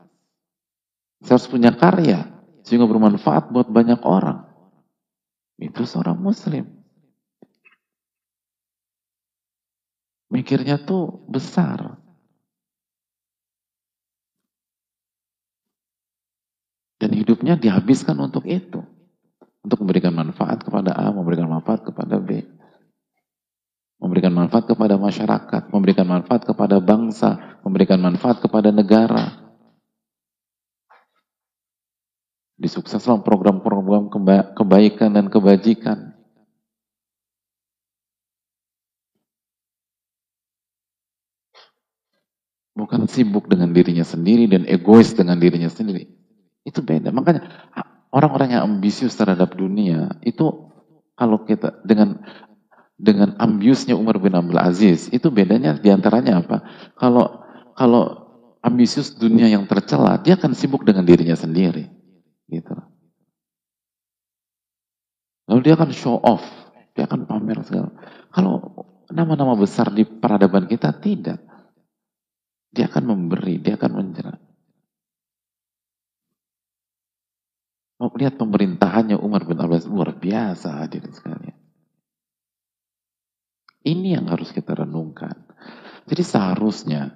Saya 1.22 1.38
harus 1.38 1.48
punya 1.48 1.70
karya 1.70 2.26
sehingga 2.66 2.86
bermanfaat 2.90 3.50
buat 3.54 3.70
banyak 3.70 4.02
orang. 4.02 4.46
Itu 5.58 5.86
seorang 5.86 6.18
muslim. 6.18 6.81
Mikirnya 10.32 10.80
tuh 10.80 11.28
besar. 11.28 12.00
Dan 16.96 17.12
hidupnya 17.12 17.60
dihabiskan 17.60 18.16
untuk 18.16 18.48
itu. 18.48 18.80
Untuk 19.60 19.84
memberikan 19.84 20.16
manfaat 20.16 20.64
kepada 20.64 20.96
A, 20.96 21.12
memberikan 21.12 21.52
manfaat 21.52 21.84
kepada 21.84 22.16
B. 22.16 22.48
Memberikan 24.00 24.34
manfaat 24.34 24.66
kepada 24.66 24.98
masyarakat, 24.98 25.70
memberikan 25.70 26.08
manfaat 26.08 26.42
kepada 26.42 26.82
bangsa, 26.82 27.60
memberikan 27.62 28.00
manfaat 28.02 28.42
kepada 28.42 28.74
negara. 28.74 29.38
Disukseslah 32.58 33.22
program-program 33.22 34.10
kebaikan 34.58 35.14
dan 35.14 35.30
kebajikan. 35.30 36.11
Bukan 42.72 43.04
sibuk 43.04 43.52
dengan 43.52 43.70
dirinya 43.76 44.04
sendiri 44.04 44.48
dan 44.48 44.64
egois 44.64 45.12
dengan 45.12 45.36
dirinya 45.36 45.68
sendiri. 45.68 46.08
Itu 46.64 46.80
beda. 46.80 47.12
Makanya 47.12 47.44
orang-orang 48.12 48.56
yang 48.56 48.62
ambisius 48.64 49.12
terhadap 49.12 49.52
dunia 49.56 50.16
itu 50.24 50.72
kalau 51.16 51.44
kita 51.44 51.84
dengan 51.84 52.24
dengan 52.96 53.34
ambisiusnya 53.36 53.98
Umar 53.98 54.16
bin 54.22 54.32
Abdul 54.32 54.62
Aziz. 54.62 55.12
Itu 55.12 55.28
bedanya 55.28 55.76
di 55.76 55.92
antaranya 55.92 56.40
apa? 56.40 56.64
Kalau 56.96 57.44
kalau 57.76 58.22
ambisius 58.62 59.12
dunia 59.18 59.50
yang 59.50 59.66
tercela, 59.66 60.22
dia 60.22 60.38
akan 60.38 60.54
sibuk 60.54 60.86
dengan 60.86 61.02
dirinya 61.02 61.34
sendiri. 61.34 61.90
Gitu. 62.46 62.72
Lalu 65.50 65.60
dia 65.66 65.74
akan 65.74 65.90
show 65.90 66.16
off, 66.22 66.44
dia 66.94 67.04
akan 67.10 67.26
pamer 67.26 67.58
segala. 67.66 67.90
Kalau 68.30 68.86
nama-nama 69.10 69.58
besar 69.58 69.90
di 69.90 70.06
peradaban 70.06 70.70
kita 70.70 70.94
tidak. 70.96 71.42
Dia 72.72 72.88
akan 72.88 73.04
memberi, 73.04 73.60
dia 73.60 73.76
akan 73.76 73.92
menjerat. 73.92 74.40
Mau 78.02 78.10
lihat 78.18 78.34
pemerintahannya 78.34 79.14
Umar 79.14 79.46
bin 79.46 79.60
Abdul 79.62 79.78
Aziz 79.78 79.86
luar 79.86 80.10
biasa 80.18 80.82
hadirin 80.82 81.14
sekalian. 81.14 81.54
Ini 83.86 84.18
yang 84.18 84.26
harus 84.26 84.50
kita 84.50 84.74
renungkan. 84.74 85.38
Jadi 86.10 86.22
seharusnya 86.26 87.14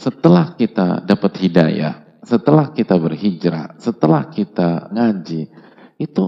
setelah 0.00 0.56
kita 0.56 1.04
dapat 1.04 1.36
hidayah, 1.36 2.24
setelah 2.24 2.72
kita 2.72 2.96
berhijrah, 2.96 3.76
setelah 3.76 4.32
kita 4.32 4.88
ngaji, 4.96 5.52
itu 6.00 6.24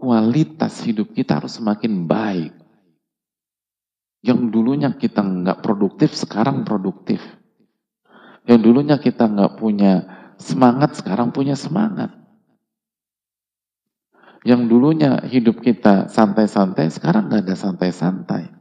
kualitas 0.00 0.80
hidup 0.88 1.12
kita 1.12 1.44
harus 1.44 1.60
semakin 1.60 2.08
baik. 2.08 2.57
Yang 4.22 4.50
dulunya 4.50 4.90
kita 4.94 5.22
nggak 5.22 5.62
produktif, 5.62 6.14
sekarang 6.14 6.66
produktif. 6.66 7.22
Yang 8.48 8.60
dulunya 8.64 8.96
kita 8.98 9.30
nggak 9.30 9.56
punya 9.58 9.92
semangat, 10.40 10.98
sekarang 10.98 11.30
punya 11.30 11.54
semangat. 11.54 12.14
Yang 14.42 14.70
dulunya 14.70 15.22
hidup 15.26 15.62
kita 15.62 16.10
santai-santai, 16.10 16.90
sekarang 16.90 17.30
nggak 17.30 17.46
ada 17.46 17.56
santai-santai. 17.58 18.58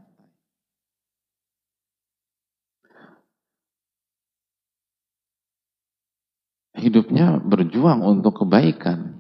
hidupnya 6.78 7.42
berjuang 7.42 8.06
untuk 8.06 8.46
kebaikan. 8.46 9.17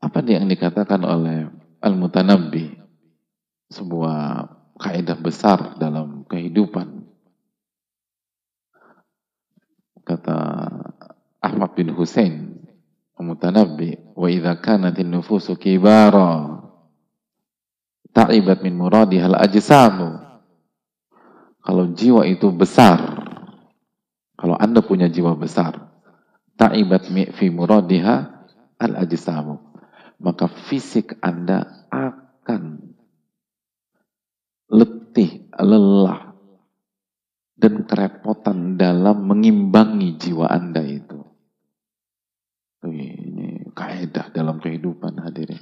Apa 0.00 0.24
yang 0.24 0.48
dikatakan 0.48 1.04
oleh 1.04 1.48
Al-Mutanabbi? 1.84 2.80
Sebuah 3.70 4.48
kaidah 4.80 5.18
besar 5.20 5.76
dalam 5.76 6.24
kehidupan. 6.26 7.04
Kata 10.02 10.38
Ahmad 11.38 11.76
bin 11.78 11.92
Hussein, 11.94 12.58
Al-Mutanabbi, 13.14 14.16
wa 14.16 14.26
idza 14.26 14.58
kanatin 14.58 15.12
nufusu 15.12 15.54
kibara 15.54 16.58
ta'ibat 18.10 18.66
min 18.66 18.74
muradihal 18.74 19.38
ajsamu 19.38 20.30
kalau 21.60 21.92
jiwa 21.92 22.24
itu 22.24 22.48
besar, 22.50 22.98
kalau 24.34 24.56
Anda 24.56 24.80
punya 24.80 25.12
jiwa 25.12 25.36
besar, 25.36 25.76
ta'ibat 26.56 27.12
fi 27.36 27.46
muradiha 27.52 28.48
al-ajsamu, 28.80 29.69
maka 30.20 30.46
fisik 30.68 31.16
Anda 31.24 31.88
akan 31.88 32.94
letih, 34.70 35.48
lelah, 35.56 36.36
dan 37.56 37.84
kerepotan 37.84 38.76
dalam 38.76 39.24
mengimbangi 39.26 40.16
jiwa 40.20 40.46
Anda 40.48 40.84
itu. 40.84 41.20
Ini 42.80 43.76
kaidah 43.76 44.32
dalam 44.32 44.56
kehidupan 44.60 45.20
hadirin. 45.20 45.60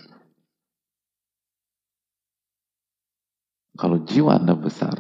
Kalau 3.78 4.02
jiwa 4.02 4.38
Anda 4.38 4.54
besar, 4.58 4.94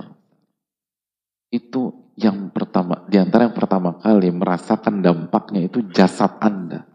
itu 1.50 2.14
yang 2.18 2.50
pertama, 2.50 3.06
di 3.06 3.18
antara 3.18 3.50
yang 3.50 3.58
pertama 3.58 3.98
kali 3.98 4.30
merasakan 4.34 5.02
dampaknya 5.02 5.66
itu 5.66 5.86
jasad 5.90 6.38
Anda, 6.42 6.86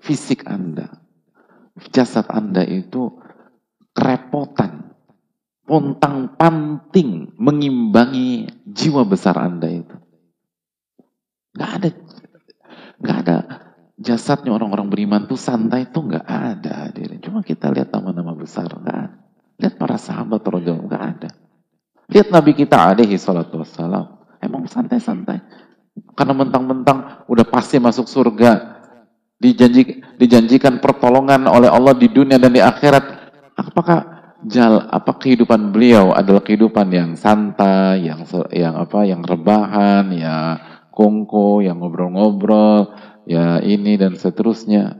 fisik 0.00 0.48
Anda. 0.48 1.07
Jasad 1.94 2.26
Anda 2.30 2.66
itu 2.66 3.18
kerepotan, 3.94 4.94
pontang 5.62 6.34
panting 6.34 7.34
mengimbangi 7.38 8.50
jiwa 8.66 9.06
besar 9.06 9.38
Anda 9.38 9.68
itu. 9.70 9.96
Gak 11.58 11.70
ada, 11.80 11.88
gak 13.02 13.18
ada 13.26 13.36
jasadnya 13.98 14.54
orang-orang 14.54 14.86
beriman 14.86 15.26
tuh 15.26 15.34
santai 15.34 15.90
tuh 15.90 16.06
gak 16.06 16.26
ada. 16.26 16.94
Cuma 17.18 17.42
kita 17.42 17.74
lihat 17.74 17.90
nama-nama 17.90 18.32
besar, 18.38 18.70
gak 18.70 18.86
ada. 18.86 19.10
Lihat 19.58 19.74
para 19.74 19.98
sahabat, 19.98 20.38
gak 20.46 21.02
ada. 21.02 21.30
Lihat 22.08 22.30
Nabi 22.30 22.54
kita 22.54 22.78
alaihi 22.78 23.18
salatu 23.18 23.58
wassalam. 23.58 24.22
Emang 24.38 24.70
santai-santai. 24.70 25.42
Karena 26.14 26.30
mentang-mentang 26.30 27.26
udah 27.26 27.46
pasti 27.50 27.82
masuk 27.82 28.06
surga. 28.06 28.78
Dijanji, 29.42 29.98
dijanjikan 30.18 30.82
pertolongan 30.82 31.46
oleh 31.46 31.70
Allah 31.70 31.94
di 31.94 32.10
dunia 32.10 32.36
dan 32.36 32.50
di 32.50 32.58
akhirat. 32.58 33.30
Apakah 33.54 33.98
jal 34.46 34.86
apa 34.90 35.18
kehidupan 35.18 35.70
beliau 35.70 36.14
adalah 36.14 36.42
kehidupan 36.42 36.90
yang 36.90 37.10
santai, 37.14 38.06
yang 38.06 38.26
yang 38.50 38.74
apa, 38.74 39.06
yang 39.06 39.22
rebahan, 39.22 40.10
ya 40.14 40.36
kongko, 40.90 41.62
yang 41.62 41.78
ngobrol-ngobrol, 41.78 42.94
ya 43.24 43.62
ini 43.62 43.94
dan 43.94 44.18
seterusnya. 44.18 44.98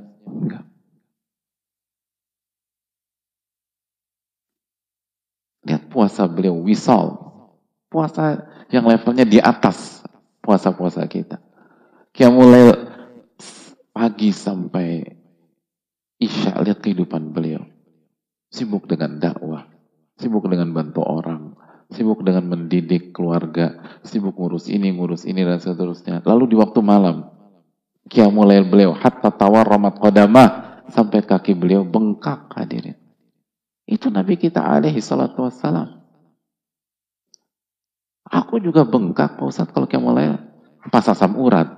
Lihat 5.67 5.91
puasa 5.93 6.25
beliau, 6.31 6.57
wisal. 6.63 7.27
Puasa 7.89 8.47
yang 8.69 8.85
levelnya 8.85 9.25
di 9.25 9.41
atas 9.41 10.01
puasa-puasa 10.45 11.05
kita. 11.09 11.41
Kia 12.13 12.33
mulai 12.33 12.73
pagi 13.99 14.31
sampai 14.31 15.03
isya, 16.23 16.55
lihat 16.63 16.79
kehidupan 16.79 17.35
beliau. 17.35 17.67
Sibuk 18.47 18.87
dengan 18.87 19.19
dakwah, 19.19 19.67
sibuk 20.15 20.47
dengan 20.47 20.71
bantu 20.71 21.03
orang, 21.03 21.59
sibuk 21.91 22.23
dengan 22.23 22.47
mendidik 22.47 23.11
keluarga, 23.11 23.99
sibuk 24.07 24.39
ngurus 24.39 24.71
ini, 24.71 24.95
ngurus 24.95 25.27
ini, 25.27 25.43
dan 25.43 25.59
seterusnya. 25.59 26.23
Lalu 26.23 26.55
di 26.55 26.57
waktu 26.57 26.79
malam, 26.79 27.27
kia 28.07 28.31
mulai 28.31 28.63
beliau, 28.63 28.95
hatta 28.95 29.35
tawar 29.35 29.67
rahmat 29.67 29.99
qadamah, 29.99 30.49
sampai 30.95 31.27
kaki 31.27 31.59
beliau 31.59 31.83
bengkak 31.83 32.55
hadirin. 32.55 32.95
Itu 33.85 34.15
Nabi 34.15 34.39
kita 34.39 34.63
alaihi 34.63 35.03
salatu 35.03 35.43
wassalam. 35.43 35.99
Aku 38.29 38.61
juga 38.61 38.85
bengkak 38.85 39.41
Pak 39.41 39.45
Ustadz 39.49 39.73
kalau 39.73 39.89
kayak 39.91 40.05
mulai 40.05 40.37
pas 40.93 41.05
asam 41.09 41.35
urat. 41.41 41.69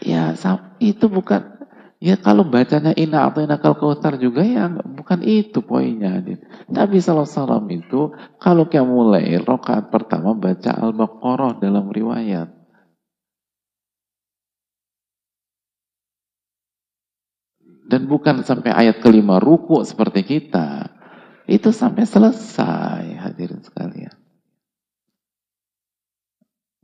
Ya 0.00 0.32
itu 0.80 1.06
bukan 1.06 1.51
ya 2.02 2.18
kalau 2.18 2.42
bacanya 2.42 2.90
ina 2.98 3.30
atau 3.30 3.46
ina 3.46 3.62
kautar 3.62 4.18
juga 4.18 4.42
ya 4.42 4.66
bukan 4.68 5.22
itu 5.22 5.62
poinnya. 5.62 6.18
Nabi 6.66 6.98
SAW 6.98 7.70
itu 7.70 8.10
kalau 8.42 8.66
kayak 8.66 8.90
mulai 8.90 9.38
rokaat 9.38 9.94
pertama 9.94 10.34
baca 10.34 10.74
al-baqarah 10.74 11.62
dalam 11.62 11.86
riwayat. 11.94 12.50
Dan 17.86 18.08
bukan 18.08 18.42
sampai 18.42 18.72
ayat 18.72 19.04
kelima 19.04 19.36
ruku 19.38 19.84
seperti 19.86 20.24
kita. 20.24 20.88
Itu 21.44 21.70
sampai 21.70 22.08
selesai 22.08 23.20
hadirin 23.20 23.60
sekalian. 23.60 24.16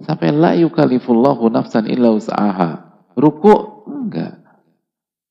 Sampai 0.05 0.31
la 0.31 0.55
yukalifullahu 0.55 1.49
nafsan 1.51 1.89
illa 1.91 2.13
usaha. 2.13 3.01
Ruku 3.17 3.83
enggak. 3.89 4.48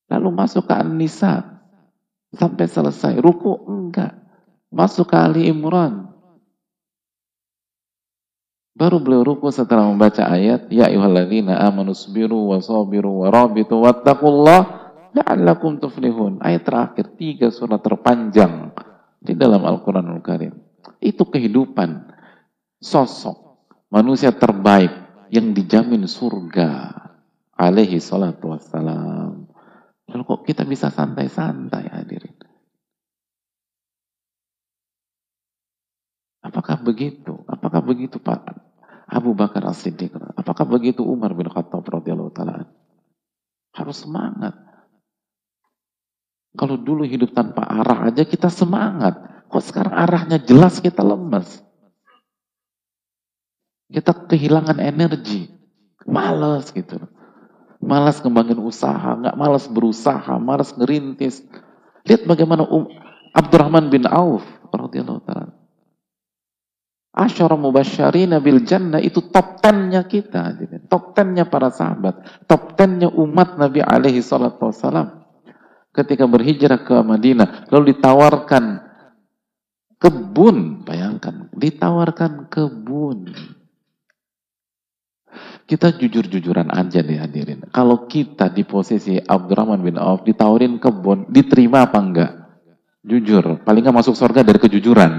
Lalu 0.08 0.28
masuk 0.32 0.68
ke 0.68 0.74
An-Nisa. 0.74 1.60
Sampai 2.32 2.68
selesai. 2.68 3.20
Ruku 3.20 3.68
enggak. 3.68 4.16
Masuk 4.68 5.12
ke 5.12 5.16
Ali 5.16 5.48
Imran. 5.48 6.08
Baru 8.78 9.02
beliau 9.02 9.26
ruku 9.26 9.50
setelah 9.50 9.90
membaca 9.90 10.22
ayat 10.22 10.70
Ya 10.70 10.86
ayuhalladzina 10.86 11.58
amanu 11.66 11.98
sabiru 11.98 12.54
wa 12.54 12.62
sabiru 12.62 13.26
wa 13.26 13.28
rabitu 13.34 13.74
wattaqullah 13.74 14.60
la'allakum 15.18 15.82
tuflihun. 15.82 16.38
Ayat 16.38 16.62
terakhir 16.62 17.18
tiga 17.18 17.50
surat 17.50 17.82
terpanjang 17.82 18.70
di 19.18 19.34
dalam 19.34 19.66
Al-Quranul 19.66 20.22
Karim. 20.22 20.54
Itu 21.02 21.26
kehidupan, 21.26 22.06
sosok 22.78 23.66
manusia 23.90 24.30
terbaik 24.30 24.94
yang 25.34 25.50
dijamin 25.52 26.06
surga. 26.06 26.94
Alaihi 27.58 27.98
salatu 27.98 28.54
wassalam. 28.54 29.27
Lalu 30.08 30.22
kok 30.24 30.42
kita 30.48 30.64
bisa 30.64 30.88
santai-santai 30.88 31.84
hadirin? 31.92 32.36
Apakah 36.40 36.80
begitu? 36.80 37.44
Apakah 37.44 37.84
begitu 37.84 38.16
Pak 38.16 38.40
Abu 39.04 39.36
Bakar 39.36 39.68
As-Siddiq? 39.68 40.16
Apakah 40.32 40.64
begitu 40.64 41.04
Umar 41.04 41.36
bin 41.36 41.52
Khattab 41.52 41.84
radhiyallahu 41.84 42.32
taala? 42.32 42.64
Harus 43.76 44.08
semangat. 44.08 44.56
Kalau 46.56 46.80
dulu 46.80 47.04
hidup 47.04 47.36
tanpa 47.36 47.68
arah 47.68 48.08
aja 48.08 48.24
kita 48.24 48.48
semangat. 48.48 49.20
Kok 49.52 49.64
sekarang 49.64 49.92
arahnya 49.92 50.40
jelas 50.40 50.80
kita 50.80 51.04
lemes. 51.04 51.60
Kita 53.92 54.12
kehilangan 54.12 54.80
energi. 54.80 55.52
Males 56.08 56.72
gitu. 56.72 56.96
Malas 57.78 58.18
ngembangin 58.18 58.58
usaha, 58.58 59.14
nggak 59.14 59.38
malas 59.38 59.70
berusaha, 59.70 60.34
malas 60.42 60.74
ngerintis. 60.74 61.46
Lihat 62.02 62.26
bagaimana 62.26 62.66
um, 62.66 62.90
Abdurrahman 63.30 63.86
bin 63.86 64.02
Auf 64.08 64.42
radhiyallahu 64.74 65.22
taala. 65.22 65.54
Asyara 67.18 67.58
mubasyarina 67.58 68.38
bil 68.38 68.62
jannah 68.62 69.02
itu 69.02 69.18
top 69.34 69.58
10-nya 69.58 70.06
kita, 70.06 70.54
top 70.86 71.18
10-nya 71.18 71.50
para 71.50 71.66
sahabat, 71.66 72.46
top 72.46 72.78
10-nya 72.78 73.10
umat 73.10 73.58
Nabi 73.58 73.82
alaihi 73.82 74.22
salatu. 74.22 74.70
Ketika 75.90 76.30
berhijrah 76.30 76.86
ke 76.86 76.94
Madinah, 77.02 77.66
lalu 77.74 77.96
ditawarkan 77.96 78.86
kebun, 79.98 80.86
bayangkan, 80.86 81.50
ditawarkan 81.58 82.46
kebun. 82.46 83.34
Kita 85.68 85.92
jujur-jujuran 85.92 86.72
aja 86.72 87.04
deh 87.04 87.20
hadirin. 87.20 87.60
Kalau 87.68 88.08
kita 88.08 88.48
di 88.48 88.64
posisi 88.64 89.20
Abdurrahman 89.20 89.84
bin 89.84 90.00
Auf 90.00 90.24
ditawarin 90.24 90.80
kebun, 90.80 91.28
diterima 91.28 91.84
apa 91.84 91.98
enggak? 92.00 92.32
Jujur, 93.04 93.60
paling 93.68 93.84
enggak 93.84 94.00
masuk 94.00 94.16
surga 94.16 94.40
dari 94.48 94.56
kejujuran. 94.56 95.12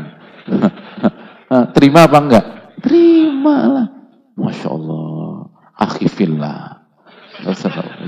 Terima 1.78 2.10
apa 2.10 2.18
enggak? 2.18 2.46
Terima 2.82 3.56
lah. 3.70 3.88
Masya 4.42 4.70
Allah. 4.74 5.54
Akhifillah. 5.78 6.82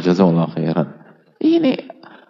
Jazakallah 0.01 0.49
khairan. 0.57 0.97
Ini 1.37 1.77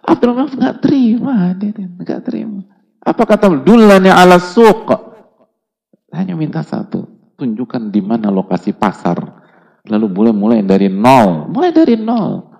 Abdurrahman 0.04 0.52
enggak 0.52 0.76
terima, 0.84 1.56
hadirin. 1.56 1.96
Enggak 1.96 2.20
terima. 2.28 2.68
Apa 3.00 3.24
kata 3.24 3.48
Dulani 3.48 4.12
ala 4.12 4.36
suq. 4.36 4.92
Hanya 6.12 6.36
minta 6.36 6.60
satu. 6.60 7.08
Tunjukkan 7.40 7.88
di 7.88 8.04
mana 8.04 8.28
lokasi 8.28 8.76
pasar 8.76 9.41
Lalu 9.90 10.06
boleh 10.06 10.32
mulai 10.34 10.58
dari 10.62 10.86
nol. 10.86 11.50
Mulai 11.50 11.70
dari 11.74 11.98
nol. 11.98 12.52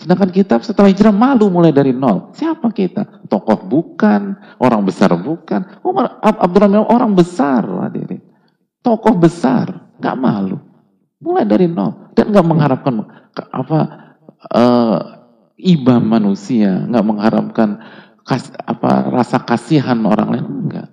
Sedangkan 0.00 0.32
kita 0.32 0.56
setelah 0.64 0.88
hijrah 0.88 1.12
malu 1.12 1.52
mulai 1.52 1.76
dari 1.76 1.92
nol. 1.92 2.32
Siapa 2.32 2.72
kita? 2.72 3.28
Tokoh 3.28 3.68
bukan, 3.68 4.32
orang 4.56 4.80
besar 4.88 5.12
bukan. 5.12 5.84
Umar 5.84 6.16
Abdurrahman 6.24 6.88
orang 6.88 7.12
besar, 7.12 7.60
hadirin. 7.84 8.24
Tokoh 8.80 9.20
besar, 9.20 9.68
nggak 10.00 10.16
malu. 10.16 10.56
Mulai 11.20 11.44
dari 11.44 11.68
nol 11.68 12.16
dan 12.16 12.32
nggak 12.32 12.46
mengharapkan 12.48 13.04
apa 13.52 13.78
uh, 14.56 14.98
iba 15.60 16.00
manusia, 16.00 16.88
nggak 16.88 17.04
mengharapkan 17.04 17.68
kas, 18.24 18.48
apa 18.64 19.12
rasa 19.12 19.36
kasihan 19.44 20.00
orang 20.08 20.28
lain, 20.32 20.46
enggak. 20.48 20.88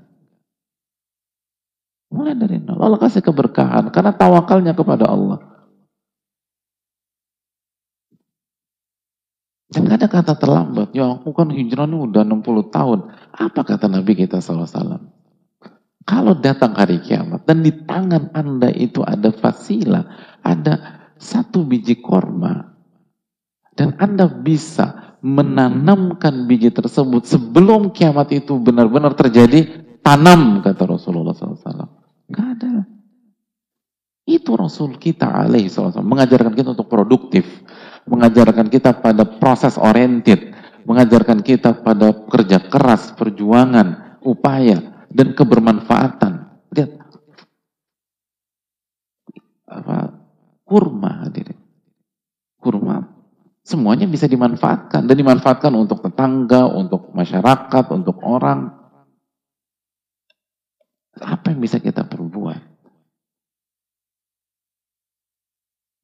Mulai 2.07 2.35
dari 2.39 2.57
nol. 2.63 2.79
Allah 2.79 2.99
kasih 2.99 3.19
keberkahan 3.19 3.91
karena 3.91 4.15
tawakalnya 4.15 4.71
kepada 4.71 5.11
Allah. 5.11 5.39
Dan 9.67 9.91
ada 9.91 10.07
kata 10.07 10.39
terlambat. 10.39 10.95
Ya 10.95 11.11
aku 11.11 11.35
kan 11.35 11.51
hijrah 11.51 11.83
ini 11.83 11.99
udah 12.07 12.23
60 12.23 12.71
tahun. 12.71 12.99
Apa 13.35 13.67
kata 13.67 13.91
Nabi 13.91 14.15
kita 14.15 14.39
SAW? 14.39 15.11
Kalau 16.07 16.33
datang 16.39 16.71
hari 16.79 17.03
kiamat 17.03 17.43
dan 17.43 17.67
di 17.67 17.75
tangan 17.83 18.31
anda 18.31 18.71
itu 18.71 19.03
ada 19.03 19.27
fasilah, 19.27 20.07
ada 20.39 21.03
satu 21.19 21.67
biji 21.67 21.99
korma. 21.99 22.79
Dan 23.75 23.99
anda 23.99 24.31
bisa 24.31 25.19
menanamkan 25.19 26.47
biji 26.47 26.71
tersebut 26.71 27.27
sebelum 27.27 27.91
kiamat 27.91 28.31
itu 28.31 28.55
benar-benar 28.55 29.19
terjadi, 29.19 29.83
tanam 29.99 30.63
kata 30.63 30.87
Rasulullah 30.87 31.35
SAW. 31.35 31.96
Gak 32.27 32.47
ada. 32.59 32.83
Itu 34.27 34.59
Rasul 34.59 34.99
kita 34.99 35.31
alaihi 35.31 35.71
SAW 35.71 36.03
mengajarkan 36.03 36.51
kita 36.51 36.75
untuk 36.75 36.91
produktif, 36.91 37.47
mengajarkan 38.11 38.67
kita 38.67 38.99
pada 38.99 39.23
proses 39.23 39.79
oriented, 39.79 40.51
mengajarkan 40.83 41.39
kita 41.39 41.79
pada 41.79 42.11
kerja 42.27 42.59
keras, 42.67 43.15
perjuangan, 43.15 44.19
upaya, 44.19 45.07
dan 45.07 45.31
kebermanfaatan. 45.31 46.43
Lihat, 46.75 46.91
apa 49.71 50.11
kurma 50.67 51.23
hadirin. 51.23 51.55
Kurma 52.59 53.07
semuanya 53.67 54.07
bisa 54.07 54.31
dimanfaatkan 54.31 55.07
dan 55.07 55.15
dimanfaatkan 55.15 55.75
untuk 55.75 55.99
tetangga, 56.03 56.67
untuk 56.71 57.11
masyarakat, 57.11 57.85
untuk 57.95 58.19
orang. 58.23 58.76
Apa 61.21 61.53
yang 61.53 61.59
bisa 61.61 61.77
kita 61.81 62.05
perbuat? 62.05 62.77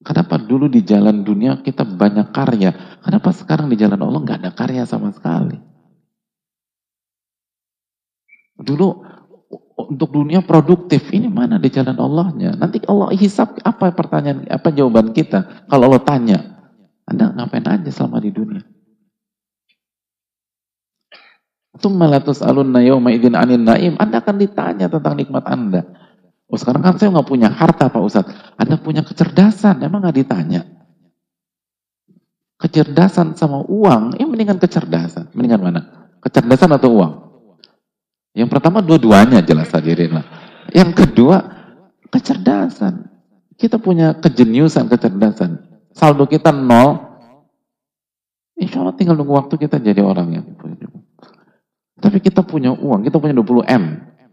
Kenapa 0.04 0.36
dulu 0.36 0.68
di 0.68 0.84
jalan 0.84 1.24
dunia 1.24 1.64
kita 1.64 1.88
banyak 1.88 2.36
karya? 2.36 3.00
Kenapa 3.00 3.32
sekarang 3.32 3.72
di 3.72 3.80
jalan 3.80 4.04
Allah 4.04 4.20
nggak 4.20 4.40
ada 4.44 4.52
karya 4.52 4.84
sama 4.84 5.16
sekali? 5.16 5.56
Dulu 8.60 8.88
untuk 9.88 10.12
dunia 10.12 10.44
produktif 10.44 11.08
ini 11.16 11.32
mana 11.32 11.56
di 11.56 11.72
jalan 11.72 11.96
Allahnya? 11.96 12.60
Nanti 12.60 12.84
Allah 12.84 13.16
hisap 13.16 13.64
apa 13.64 13.96
pertanyaan 13.96 14.44
apa 14.52 14.76
jawaban 14.76 15.16
kita 15.16 15.68
kalau 15.72 15.88
Allah 15.88 16.04
tanya? 16.04 16.40
Anda 17.08 17.32
ngapain 17.32 17.68
aja 17.68 17.92
selama 17.92 18.20
di 18.20 18.32
dunia? 18.32 18.73
Tummalatus 21.74 22.46
alun 22.46 22.70
yawma 22.78 23.10
idin 23.10 23.34
anin 23.34 23.66
naim. 23.66 23.98
Anda 23.98 24.22
akan 24.22 24.38
ditanya 24.38 24.86
tentang 24.92 25.18
nikmat 25.18 25.46
Anda. 25.50 25.82
Oh 26.46 26.58
sekarang 26.60 26.86
kan 26.86 27.02
saya 27.02 27.10
nggak 27.10 27.26
punya 27.26 27.50
harta 27.50 27.90
Pak 27.90 28.04
Ustadz. 28.04 28.30
Anda 28.62 28.78
punya 28.78 29.02
kecerdasan, 29.02 29.82
emang 29.82 30.06
nggak 30.06 30.18
ditanya? 30.22 30.62
Kecerdasan 32.62 33.34
sama 33.34 33.66
uang, 33.66 34.22
ya 34.22 34.30
mendingan 34.30 34.62
kecerdasan. 34.62 35.34
Mendingan 35.34 35.62
mana? 35.66 35.82
Kecerdasan 36.22 36.70
atau 36.78 36.94
uang? 36.94 37.14
Yang 38.38 38.50
pertama 38.54 38.86
dua-duanya 38.86 39.42
jelas 39.42 39.74
hadirin 39.74 40.22
lah. 40.22 40.26
Yang 40.70 41.06
kedua, 41.06 41.42
kecerdasan. 42.14 43.10
Kita 43.58 43.82
punya 43.82 44.14
kejeniusan, 44.22 44.90
kecerdasan. 44.94 45.58
Saldo 45.94 46.30
kita 46.30 46.54
nol, 46.54 47.02
insya 48.58 48.82
Allah 48.82 48.98
tinggal 48.98 49.18
nunggu 49.18 49.34
waktu 49.38 49.58
kita 49.58 49.82
jadi 49.82 50.02
orang 50.06 50.28
yang 50.38 50.46
tapi 52.04 52.20
kita 52.20 52.44
punya 52.44 52.76
uang, 52.76 53.08
kita 53.08 53.16
punya 53.16 53.32
20 53.32 53.64
M. 53.64 53.84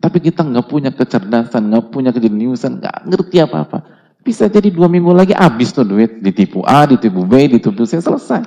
Tapi 0.02 0.18
kita 0.18 0.42
nggak 0.42 0.66
punya 0.66 0.90
kecerdasan, 0.90 1.70
nggak 1.70 1.94
punya 1.94 2.10
kejeniusan, 2.10 2.82
nggak 2.82 3.06
ngerti 3.06 3.36
apa-apa. 3.46 3.78
Bisa 4.26 4.50
jadi 4.50 4.74
dua 4.74 4.90
minggu 4.90 5.14
lagi 5.14 5.38
habis 5.38 5.70
tuh 5.70 5.86
duit. 5.86 6.18
Ditipu 6.18 6.66
A, 6.66 6.82
ditipu 6.90 7.22
B, 7.22 7.46
ditipu 7.46 7.86
C, 7.86 8.02
selesai. 8.02 8.42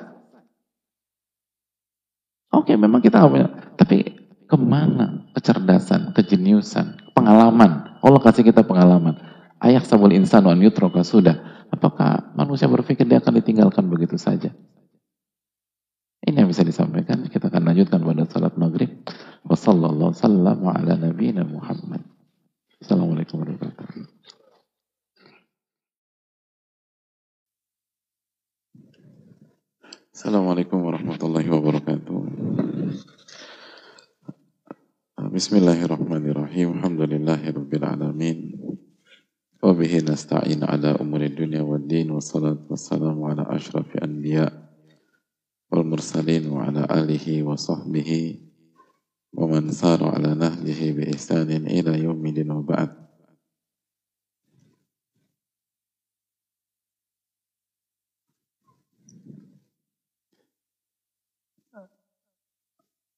Oke, 2.52 2.76
memang 2.76 3.00
kita 3.00 3.24
punya. 3.24 3.48
Tapi 3.80 4.12
ke 4.44 4.58
mana 4.60 5.24
kecerdasan, 5.32 6.12
kejeniusan, 6.12 7.16
pengalaman. 7.16 7.96
Allah 8.04 8.20
kasih 8.20 8.44
kita 8.44 8.68
pengalaman. 8.68 9.16
Ayah 9.64 9.80
sabul 9.80 10.12
insan 10.12 10.44
an 10.52 10.60
yutroka 10.60 11.08
sudah. 11.08 11.66
Apakah 11.72 12.36
manusia 12.36 12.68
berpikir 12.68 13.08
dia 13.08 13.24
akan 13.24 13.40
ditinggalkan 13.40 13.88
begitu 13.88 14.20
saja? 14.20 14.52
Ini 16.24 16.40
yang 16.40 16.48
bisa 16.48 16.64
disampaikan. 16.64 17.28
Kita 17.28 17.52
akan 17.52 17.68
lanjutkan 17.68 18.00
pada 18.00 18.24
salat 18.32 18.56
maghrib. 18.56 19.04
Wassalamualaikum 19.44 20.72
ala 20.72 20.96
nabiyina 20.96 21.44
Muhammad. 21.44 22.00
Assalamualaikum 22.80 23.44
warahmatullahi 23.44 23.76
wabarakatuh. 23.76 24.24
Assalamualaikum 30.16 30.80
warahmatullahi 30.80 31.50
wabarakatuh. 31.52 32.20
Bismillahirrahmanirrahim. 35.28 36.80
Alhamdulillahi 36.80 37.52
rabbil 37.52 37.84
alamin. 37.84 38.38
Wabihi 39.60 40.08
nasta'in 40.08 40.64
ala 40.64 40.96
umuri 41.04 41.36
dunia 41.36 41.68
wa 41.68 41.76
din. 41.76 42.16
Wassalatu 42.16 42.72
wassalamu 42.72 43.28
ala 43.28 43.44
ashrafi 43.52 44.00
anbiya' 44.00 44.63
والمرسلين 45.73 46.49
وعلى 46.49 46.83
آله 46.91 47.43
وصحبه 47.43 48.11
ومن 49.33 49.71
سار 49.71 50.01
على 50.05 50.35
نهجه 50.35 50.81
بإحسان 50.93 51.51
إلى 51.51 52.03
يوم 52.03 52.27
الدين 52.27 52.51
وبعد 52.51 53.09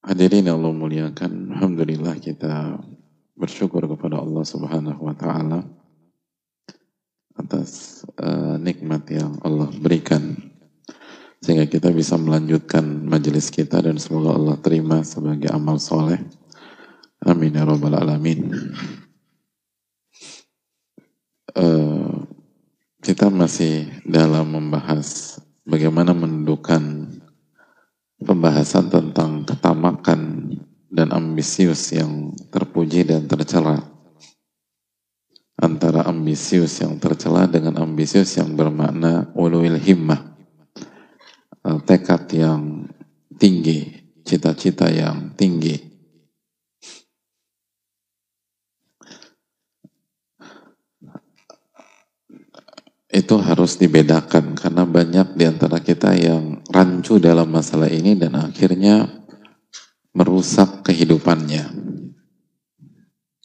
Hadirin 0.01 0.51
Allah 0.51 0.75
muliakan, 0.75 1.55
Alhamdulillah 1.55 2.19
kita 2.19 2.83
bersyukur 3.39 3.85
kepada 3.87 4.19
Allah 4.19 4.43
Subhanahu 4.43 5.07
wa 5.07 5.15
Ta'ala 5.15 5.63
atas 7.39 8.03
uh, 8.19 8.59
nikmat 8.59 9.07
yang 9.07 9.39
Allah 9.47 9.71
berikan 9.79 10.51
sehingga 11.46 11.70
kita 11.70 11.94
bisa 11.94 12.18
melanjutkan 12.18 12.82
majelis 13.06 13.54
kita 13.54 13.78
dan 13.78 14.02
semoga 14.02 14.34
Allah 14.34 14.58
terima 14.58 15.06
sebagai 15.06 15.54
amal 15.54 15.78
soleh. 15.78 16.18
Amin 17.22 17.54
ya 17.54 17.62
rabbal 17.62 17.94
alamin. 17.94 18.50
Uh, 21.54 22.26
kita 23.06 23.30
masih 23.30 23.94
dalam 24.02 24.58
membahas 24.58 25.38
bagaimana 25.70 26.18
mendudukan 26.18 27.14
pembahasan 28.18 28.90
tentang 28.90 29.46
ketamakan 29.46 30.50
dan 30.90 31.14
ambisius 31.14 31.94
yang 31.94 32.34
terpuji 32.50 33.06
dan 33.06 33.30
tercela 33.30 33.86
antara 35.62 36.10
ambisius 36.10 36.82
yang 36.82 36.98
tercela 36.98 37.46
dengan 37.46 37.78
ambisius 37.78 38.34
yang 38.34 38.58
bermakna 38.58 39.30
ulul 39.38 39.78
himmah 39.78 40.35
Eh, 41.66 41.82
tekad 41.82 42.30
yang 42.30 42.86
tinggi, 43.42 43.90
cita-cita 44.22 44.86
yang 44.86 45.34
tinggi. 45.34 45.74
Itu 53.10 53.42
harus 53.42 53.82
dibedakan 53.82 54.54
karena 54.54 54.86
banyak 54.86 55.34
di 55.34 55.44
antara 55.50 55.82
kita 55.82 56.14
yang 56.14 56.62
rancu 56.70 57.18
dalam 57.18 57.50
masalah 57.50 57.90
ini 57.90 58.14
dan 58.14 58.38
akhirnya 58.38 59.10
merusak 60.14 60.86
kehidupannya. 60.86 61.66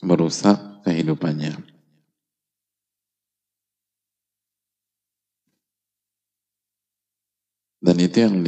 Merusak 0.05 0.85
kehidupannya. 0.85 1.70
Dan 7.81 7.97
itu 7.97 8.21
yang 8.21 8.45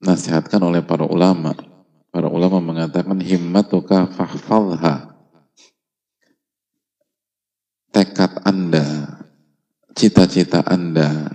dinasihatkan 0.00 0.64
oleh 0.64 0.80
para 0.80 1.04
ulama. 1.04 1.52
Para 2.08 2.28
ulama 2.28 2.60
mengatakan 2.60 3.20
himmatuka 3.20 4.08
fahfalha. 4.08 5.12
Tekad 7.92 8.40
Anda, 8.48 9.20
cita-cita 9.92 10.64
Anda, 10.64 11.28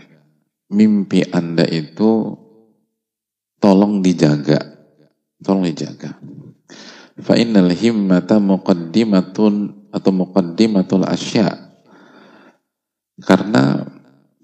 mimpi 0.73 1.21
Anda 1.29 1.69
itu 1.69 2.33
tolong 3.61 4.01
dijaga. 4.01 4.57
Tolong 5.37 5.69
dijaga. 5.69 6.17
Fa 7.21 7.37
innal 7.37 7.69
himmata 7.73 8.41
muqaddimatun 8.41 9.89
atau 9.93 10.11
muqaddimatul 10.13 11.05
asya. 11.05 11.49
Karena 13.21 13.81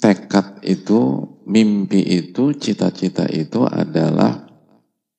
tekad 0.03 0.59
itu, 0.67 1.31
mimpi 1.47 2.03
itu, 2.03 2.51
cita-cita 2.51 3.23
itu 3.31 3.63
adalah 3.63 4.43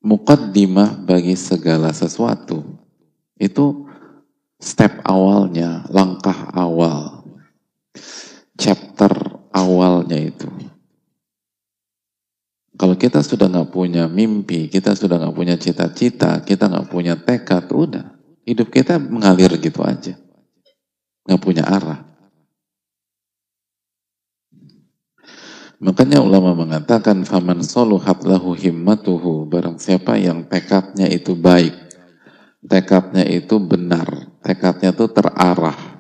mukaddimah 0.05 1.01
bagi 1.09 1.33
segala 1.41 1.89
sesuatu. 1.97 2.61
Itu 3.41 3.89
step 4.61 5.01
awalnya, 5.09 5.89
langkah 5.89 6.53
awal, 6.53 7.25
chapter 8.61 9.41
awalnya 9.57 10.21
itu. 10.21 10.53
Kalau 12.77 13.01
kita 13.01 13.25
sudah 13.25 13.49
nggak 13.49 13.73
punya 13.73 14.05
mimpi, 14.05 14.69
kita 14.69 14.93
sudah 14.93 15.17
nggak 15.17 15.33
punya 15.33 15.57
cita-cita, 15.57 16.45
kita 16.45 16.69
nggak 16.69 16.93
punya 16.93 17.17
tekad, 17.17 17.73
udah 17.73 18.13
hidup 18.45 18.69
kita 18.69 19.01
mengalir 19.01 19.57
gitu 19.57 19.81
aja, 19.81 20.13
nggak 21.25 21.41
punya 21.41 21.65
arah. 21.65 22.14
Makanya 25.83 26.23
ulama 26.23 26.55
mengatakan 26.55 27.27
faman 27.27 27.67
soluhat 27.67 28.23
lahu 28.23 28.55
himmatuhu 28.55 29.51
barang 29.51 29.83
siapa 29.83 30.15
yang 30.15 30.47
tekadnya 30.47 31.11
itu 31.11 31.35
baik, 31.35 31.75
tekadnya 32.63 33.27
itu 33.27 33.59
benar, 33.59 34.07
tekadnya 34.41 34.95
itu 34.95 35.07
terarah. 35.11 35.95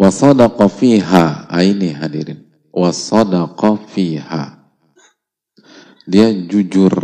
Wasadaqa 0.00 0.64
fiha, 0.72 1.44
ah, 1.44 1.60
ini 1.60 1.92
hadirin. 1.92 2.48
Wasadaqa 2.72 3.76
fiha. 3.92 4.64
Dia 6.08 6.32
jujur. 6.32 6.94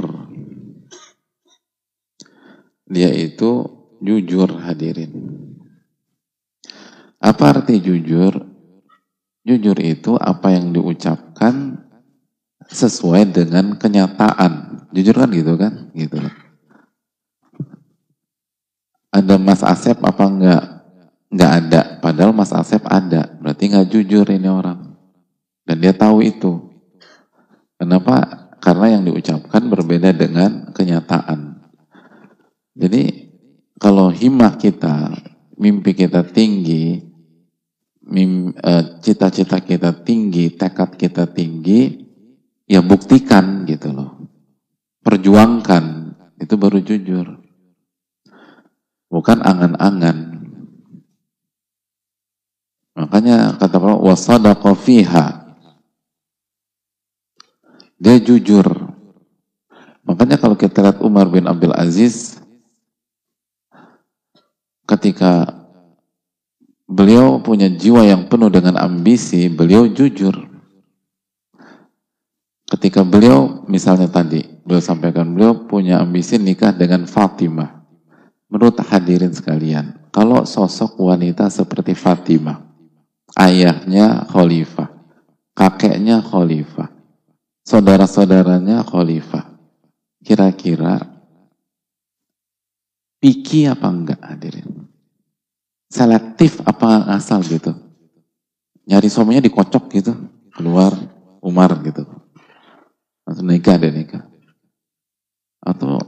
Dia 2.87 3.11
itu 3.13 3.67
jujur 4.01 4.49
hadirin. 4.63 5.13
Apa 7.19 7.59
arti 7.59 7.83
jujur? 7.83 8.46
Jujur 9.47 9.79
itu 9.79 10.19
apa 10.19 10.51
yang 10.51 10.75
diucapkan 10.75 11.79
sesuai 12.67 13.31
dengan 13.31 13.79
kenyataan. 13.79 14.83
Jujur 14.91 15.15
kan 15.15 15.31
gitu 15.31 15.55
kan? 15.55 15.95
Gitu 15.95 16.19
Ada 19.15 19.39
Mas 19.39 19.63
Asep 19.63 20.03
apa 20.03 20.25
enggak? 20.27 20.63
Enggak 21.31 21.53
ada. 21.63 21.83
Padahal 22.03 22.35
Mas 22.35 22.51
Asep 22.51 22.83
ada. 22.91 23.39
Berarti 23.39 23.71
enggak 23.71 23.87
jujur 23.95 24.27
ini 24.27 24.51
orang. 24.51 24.99
Dan 25.63 25.79
dia 25.79 25.95
tahu 25.95 26.27
itu. 26.27 26.67
Kenapa? 27.79 28.51
Karena 28.59 28.99
yang 28.99 29.07
diucapkan 29.07 29.63
berbeda 29.71 30.11
dengan 30.11 30.75
kenyataan. 30.75 31.63
Jadi 32.75 33.31
kalau 33.79 34.11
himah 34.11 34.59
kita, 34.59 35.15
mimpi 35.55 35.95
kita 35.95 36.27
tinggi, 36.27 37.06
cita-cita 39.03 39.59
kita 39.59 39.91
tinggi, 40.07 40.55
tekad 40.55 40.95
kita 40.95 41.27
tinggi, 41.27 42.07
ya 42.71 42.79
buktikan 42.83 43.67
gitu 43.67 43.91
loh. 43.91 44.11
Perjuangkan, 45.03 46.15
itu 46.39 46.55
baru 46.55 46.79
jujur. 46.83 47.27
Bukan 49.07 49.39
angan-angan. 49.43 50.39
Makanya 52.97 53.55
kata 53.59 53.77
Allah, 53.79 54.03
wasadaqa 54.03 54.73
fiha. 54.75 55.27
Dia 58.03 58.19
jujur. 58.19 58.67
Makanya 60.07 60.39
kalau 60.39 60.55
kita 60.55 60.83
lihat 60.83 60.99
Umar 61.03 61.27
bin 61.27 61.51
Abdul 61.51 61.75
Aziz, 61.75 62.39
ketika 64.87 65.66
beliau 66.87 67.43
punya 67.43 67.67
jiwa 67.67 68.07
yang 68.07 68.31
penuh 68.31 68.49
dengan 68.49 68.79
ambisi, 68.79 69.51
beliau 69.51 69.91
jujur. 69.91 70.35
Ketika 72.67 73.07
beliau, 73.07 73.63
misalnya 73.71 74.11
tadi, 74.11 74.43
beliau 74.67 74.83
sampaikan, 74.83 75.31
beliau 75.31 75.67
punya 75.71 76.03
ambisi 76.03 76.35
nikah 76.39 76.75
dengan 76.75 77.07
Fatimah. 77.07 77.87
Menurut 78.51 78.79
hadirin 78.83 79.35
sekalian, 79.35 80.11
kalau 80.11 80.43
sosok 80.47 80.99
wanita 80.99 81.47
seperti 81.51 81.95
Fatimah, 81.95 82.63
ayahnya 83.39 84.27
khalifah, 84.31 84.91
kakeknya 85.55 86.23
khalifah, 86.23 86.91
saudara-saudaranya 87.67 88.87
khalifah, 88.87 89.47
kira-kira 90.23 91.03
piki 93.23 93.67
apa 93.67 93.87
enggak 93.91 94.21
hadirin? 94.23 94.96
Selektif 95.87 96.63
apa 96.67 97.11
asal 97.15 97.43
gitu. 97.47 97.75
Nyari 98.87 99.11
suaminya 99.11 99.43
dikocok 99.43 99.85
gitu, 99.99 100.13
keluar 100.55 100.95
Umar 101.43 101.75
gitu. 101.83 102.07
Langsung 103.27 103.51
nikah 103.51 103.75
deh 103.75 103.91
nikah. 103.91 104.23
Atau 105.59 105.99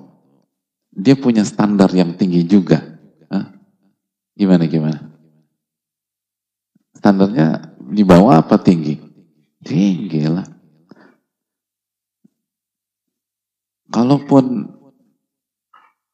dia 0.94 1.18
punya 1.18 1.42
standar 1.42 1.90
yang 1.90 2.14
tinggi 2.14 2.46
juga. 2.46 2.78
Gimana 4.38 4.70
gimana? 4.70 5.02
Standarnya 6.94 7.74
di 7.90 8.06
bawah 8.06 8.38
apa 8.38 8.54
tinggi? 8.62 8.94
Tinggi 9.58 10.22
lah. 10.30 10.46
Kalaupun 13.90 14.70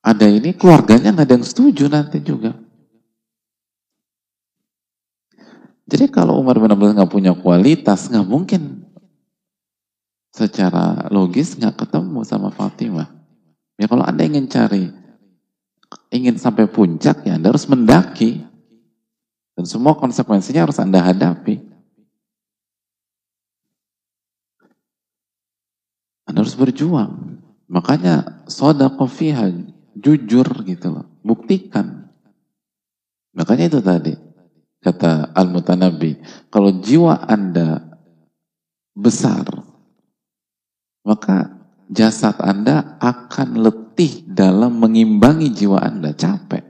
ada 0.00 0.24
ini 0.24 0.56
keluarganya 0.56 1.12
nggak 1.12 1.28
ada 1.28 1.34
yang 1.36 1.44
setuju 1.44 1.84
nanti 1.92 2.24
juga. 2.24 2.56
Jadi 5.84 6.08
kalau 6.08 6.40
Umar 6.40 6.56
bin 6.56 6.72
Abdul 6.72 6.96
nggak 6.96 7.12
punya 7.12 7.36
kualitas, 7.36 8.08
nggak 8.08 8.24
mungkin 8.24 8.88
secara 10.32 11.06
logis 11.12 11.54
nggak 11.60 11.84
ketemu 11.84 12.24
sama 12.24 12.48
Fatimah. 12.48 13.12
Ya 13.76 13.84
kalau 13.84 14.02
anda 14.02 14.24
ingin 14.24 14.48
cari, 14.48 14.88
ingin 16.08 16.40
sampai 16.40 16.66
puncak, 16.70 17.28
ya 17.28 17.36
anda 17.36 17.52
harus 17.52 17.68
mendaki. 17.68 18.40
Dan 19.54 19.68
semua 19.70 19.94
konsekuensinya 19.94 20.66
harus 20.66 20.82
anda 20.82 20.98
hadapi. 20.98 21.62
Anda 26.26 26.42
harus 26.42 26.58
berjuang. 26.58 27.38
Makanya 27.70 28.44
soda 28.50 28.90
fiha, 28.90 29.52
jujur 29.94 30.48
gitu 30.66 30.90
loh. 30.90 31.06
Buktikan. 31.22 32.10
Makanya 33.30 33.70
itu 33.70 33.78
tadi. 33.78 34.23
Kata 34.84 35.32
Al-Mutanabi, 35.32 36.20
kalau 36.52 36.68
jiwa 36.84 37.24
Anda 37.24 37.80
besar, 38.92 39.48
maka 41.08 41.56
jasad 41.88 42.36
Anda 42.44 43.00
akan 43.00 43.64
letih 43.64 44.28
dalam 44.28 44.76
mengimbangi 44.76 45.48
jiwa 45.56 45.80
Anda, 45.80 46.12
capek. 46.12 46.60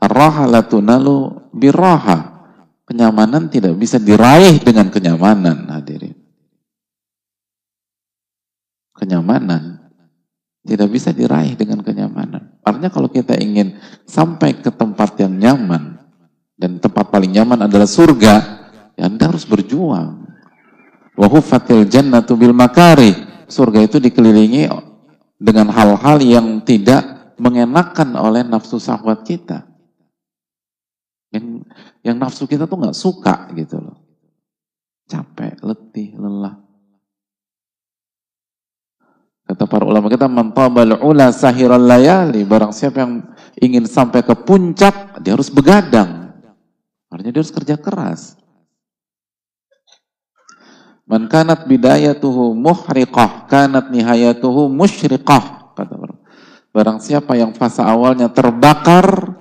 Ar-rahalatunalu 0.00 1.52
birraha. 1.52 2.40
Kenyamanan 2.88 3.52
tidak 3.52 3.76
bisa 3.76 4.00
diraih 4.00 4.64
dengan 4.64 4.88
kenyamanan, 4.88 5.68
hadirin. 5.68 6.16
Kenyamanan 8.96 9.92
tidak 10.64 10.88
bisa 10.88 11.12
diraih 11.12 11.52
dengan 11.52 11.84
kenyamanan. 11.84 12.56
Artinya 12.64 12.88
kalau 12.88 13.12
kita 13.12 13.36
ingin 13.36 13.76
sampai 14.08 14.56
ke 14.64 14.72
tempat 14.72 15.20
yang 15.20 15.36
nyaman, 15.36 15.97
dan 16.58 16.82
tempat 16.82 17.06
paling 17.14 17.30
nyaman 17.30 17.70
adalah 17.70 17.86
surga, 17.86 18.34
ya 18.98 19.06
Anda 19.06 19.30
harus 19.30 19.46
berjuang. 19.46 20.26
Wahufatil 21.14 21.86
jannatu 21.86 22.34
bil 22.34 22.50
makari. 22.50 23.14
Surga 23.48 23.80
itu 23.80 24.02
dikelilingi 24.02 24.68
dengan 25.38 25.70
hal-hal 25.70 26.18
yang 26.20 26.60
tidak 26.66 27.32
mengenakan 27.38 28.18
oleh 28.18 28.42
nafsu 28.42 28.82
sahabat 28.82 29.22
kita. 29.22 29.64
Yang, 31.30 31.62
yang 32.02 32.16
nafsu 32.18 32.44
kita 32.50 32.66
tuh 32.66 32.76
nggak 32.82 32.98
suka 32.98 33.48
gitu 33.54 33.78
loh. 33.78 33.96
Capek, 35.08 35.62
letih, 35.64 36.12
lelah. 36.18 36.58
Kata 39.48 39.64
para 39.64 39.88
ulama 39.88 40.12
kita, 40.12 40.28
mentabal 40.28 41.00
ula 41.00 41.32
sahiral 41.32 41.80
layali. 41.80 42.44
Barang 42.44 42.68
siapa 42.68 43.00
yang 43.00 43.24
ingin 43.56 43.88
sampai 43.88 44.20
ke 44.20 44.36
puncak, 44.36 45.24
dia 45.24 45.32
harus 45.32 45.48
begadang. 45.48 46.27
Artinya 47.08 47.32
dia 47.32 47.40
harus 47.40 47.54
kerja 47.54 47.76
keras. 47.80 48.36
Man 51.08 51.24
kanat 51.24 51.64
bidayatuhu 51.64 52.52
muhriqah, 52.52 53.48
kanat 53.48 53.88
nihayatuhu 53.88 54.68
musyriqah. 54.68 55.72
Kata 55.72 55.96
Barang 56.68 57.00
siapa 57.00 57.32
yang 57.32 57.56
fase 57.56 57.80
awalnya 57.80 58.28
terbakar, 58.28 59.34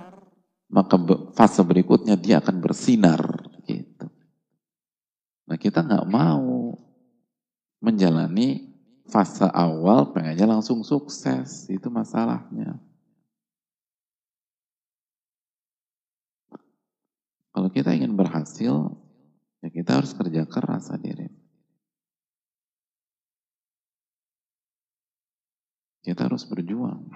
maka 0.72 0.96
fase 1.36 1.60
berikutnya 1.68 2.16
dia 2.16 2.40
akan 2.40 2.64
bersinar 2.64 3.20
gitu. 3.68 4.08
Nah 5.44 5.60
kita 5.60 5.84
nggak 5.84 6.08
mau 6.08 6.72
menjalani 7.84 8.72
fase 9.12 9.48
awal 9.52 10.16
pengennya 10.16 10.48
langsung 10.48 10.88
sukses 10.88 11.68
itu 11.68 11.92
masalahnya. 11.92 12.80
Kalau 17.58 17.74
kita 17.74 17.90
ingin 17.90 18.14
berhasil, 18.14 18.94
ya 19.66 19.70
kita 19.74 19.98
harus 19.98 20.14
kerja 20.14 20.46
keras 20.46 20.94
hadirin. 20.94 21.34
Kita 26.06 26.30
harus 26.30 26.46
berjuang. 26.46 27.10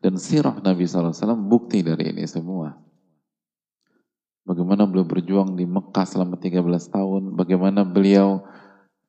Dan 0.00 0.16
sirah 0.16 0.56
Nabi 0.64 0.88
SAW 0.88 1.12
bukti 1.44 1.84
dari 1.84 2.08
ini 2.08 2.24
semua. 2.24 2.72
Bagaimana 4.48 4.88
beliau 4.88 5.04
berjuang 5.04 5.52
di 5.52 5.68
Mekah 5.68 6.08
selama 6.08 6.40
13 6.40 6.64
tahun, 6.88 7.36
bagaimana 7.36 7.84
beliau 7.84 8.48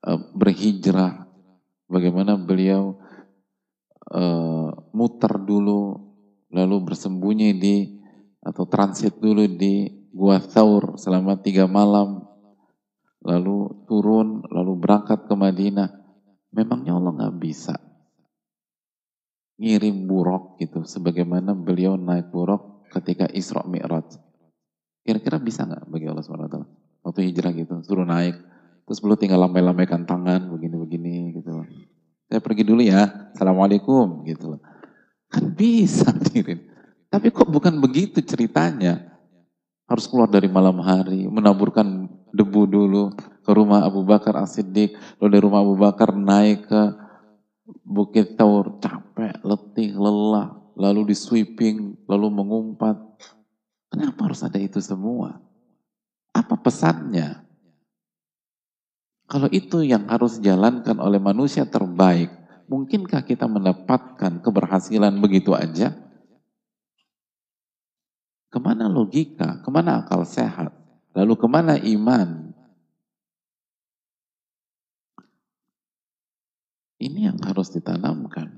uh, 0.03 0.19
berhijrah, 0.35 1.31
bagaimana 1.87 2.35
beliau 2.35 2.99
uh, 4.11 4.67
muter 4.91 5.31
dulu, 5.39 6.11
lalu 6.51 6.75
bersembunyi 6.91 7.55
di 7.55 7.92
atau 8.43 8.67
transit 8.67 9.15
dulu 9.17 9.47
di 9.47 9.87
Gua 10.11 10.37
Thaur 10.37 10.99
selama 10.99 11.39
tiga 11.39 11.65
malam, 11.65 12.27
lalu 13.23 13.87
turun, 13.87 14.43
lalu 14.51 14.77
berangkat 14.77 15.25
ke 15.25 15.33
Madinah. 15.33 15.89
Memangnya 16.53 16.93
Allah 16.99 17.11
nggak 17.17 17.35
bisa 17.41 17.73
ngirim 19.57 20.05
buruk 20.05 20.59
gitu, 20.59 20.83
sebagaimana 20.83 21.55
beliau 21.55 21.95
naik 21.95 22.29
buruk 22.29 22.85
ketika 22.91 23.29
Isra 23.31 23.63
Mi'raj. 23.63 24.19
Kira-kira 25.01 25.39
bisa 25.39 25.63
nggak 25.63 25.87
bagi 25.87 26.05
Allah 26.11 26.23
SWT? 26.23 26.57
Waktu 27.03 27.19
hijrah 27.31 27.51
gitu, 27.55 27.79
suruh 27.83 28.07
naik, 28.07 28.37
terus 28.85 28.99
beliau 28.99 29.19
tinggal 29.19 29.39
lambai-lambaikan 29.45 30.07
tangan, 30.07 30.51
begini-begini 30.51 31.35
gitu 31.39 31.63
Saya 32.27 32.39
pergi 32.39 32.63
dulu 32.65 32.81
ya, 32.81 33.31
Assalamualaikum 33.35 34.23
gitu. 34.27 34.57
Kan 35.31 35.53
bisa, 35.53 36.11
dirin. 36.31 36.72
Tapi 37.13 37.29
kok 37.29 37.45
bukan 37.45 37.77
begitu 37.77 38.25
ceritanya? 38.25 39.13
Harus 39.85 40.09
keluar 40.09 40.25
dari 40.25 40.49
malam 40.49 40.81
hari, 40.81 41.29
menaburkan 41.29 42.09
debu 42.33 42.65
dulu 42.65 43.13
ke 43.45 43.51
rumah 43.53 43.85
Abu 43.85 44.01
Bakar 44.01 44.33
As-Siddiq, 44.41 44.97
lalu 45.21 45.29
dari 45.29 45.43
rumah 45.45 45.61
Abu 45.61 45.77
Bakar 45.77 46.09
naik 46.17 46.65
ke 46.65 46.81
Bukit 47.85 48.33
Taur, 48.33 48.81
capek, 48.81 49.45
letih, 49.45 49.93
lelah, 49.93 50.57
lalu 50.73 51.13
di 51.13 51.15
sweeping, 51.15 52.01
lalu 52.09 52.33
mengumpat. 52.33 52.97
Kenapa 53.93 54.33
harus 54.33 54.41
ada 54.41 54.57
itu 54.57 54.81
semua? 54.81 55.37
Apa 56.33 56.57
pesannya? 56.57 57.45
Kalau 59.29 59.53
itu 59.53 59.85
yang 59.85 60.09
harus 60.09 60.41
dijalankan 60.41 60.97
oleh 60.97 61.21
manusia 61.21 61.69
terbaik, 61.69 62.33
mungkinkah 62.65 63.21
kita 63.21 63.45
mendapatkan 63.45 64.41
keberhasilan 64.41 65.13
begitu 65.21 65.53
aja? 65.53 66.02
Ke 68.53 68.61
mana 68.61 68.85
logika? 68.85 69.65
Ke 69.65 69.69
mana 69.73 70.05
akal 70.05 70.21
sehat? 70.29 70.69
Lalu 71.17 71.33
ke 71.41 71.47
mana 71.49 71.73
iman? 71.73 72.53
Ini 77.01 77.33
yang 77.33 77.41
harus 77.41 77.73
ditanamkan. 77.73 78.53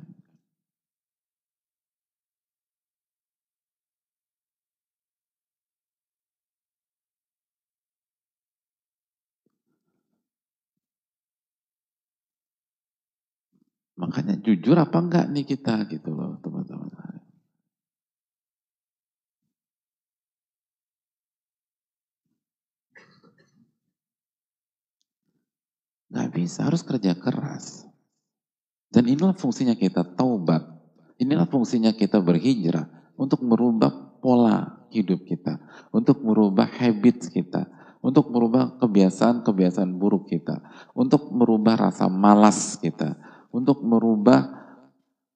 Makanya 13.95 14.35
jujur 14.43 14.75
apa 14.75 14.99
enggak 14.99 15.31
nih 15.31 15.47
kita 15.47 15.87
gitu 15.87 16.11
loh 16.11 16.35
teman-teman. 16.43 17.24
Gak 26.15 26.31
bisa, 26.31 26.63
harus 26.63 26.79
kerja 26.79 27.11
keras. 27.11 27.83
Dan 28.87 29.11
inilah 29.11 29.35
fungsinya 29.35 29.75
kita 29.75 30.15
taubat. 30.15 30.63
Inilah 31.19 31.43
fungsinya 31.43 31.91
kita 31.91 32.23
berhijrah 32.23 32.87
untuk 33.19 33.43
merubah 33.43 33.91
pola 34.23 34.87
hidup 34.95 35.27
kita, 35.27 35.59
untuk 35.91 36.23
merubah 36.23 36.71
habit 36.71 37.27
kita, 37.27 37.67
untuk 37.99 38.31
merubah 38.31 38.79
kebiasaan-kebiasaan 38.79 39.99
buruk 39.99 40.31
kita, 40.31 40.63
untuk 40.95 41.35
merubah 41.35 41.91
rasa 41.91 42.07
malas 42.07 42.79
kita, 42.79 43.19
untuk 43.51 43.83
merubah 43.83 44.55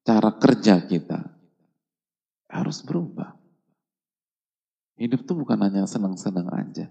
cara 0.07 0.31
kerja 0.39 0.79
kita. 0.87 1.27
Harus 2.47 2.79
berubah. 2.87 3.35
Hidup 4.95 5.27
itu 5.27 5.33
bukan 5.35 5.59
hanya 5.59 5.83
senang-senang 5.83 6.47
aja. 6.55 6.87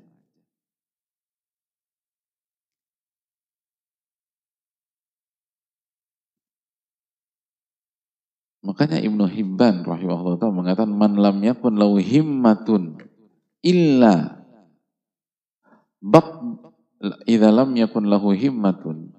Makanya 8.69 9.01
Ibnu 9.01 9.25
Hibban 9.25 9.81
rahimahullah 9.81 10.37
ta'ala 10.37 10.53
mengatakan 10.53 10.93
man 10.93 11.17
lam 11.17 11.41
yakun 11.41 11.81
lau 11.81 11.97
himmatun 11.97 13.01
illa 13.65 14.45
bak 16.05 16.45
idza 17.25 17.49
lam 17.49 17.73
yakun 17.73 18.13
lahu 18.13 18.37
himmatun 18.37 19.17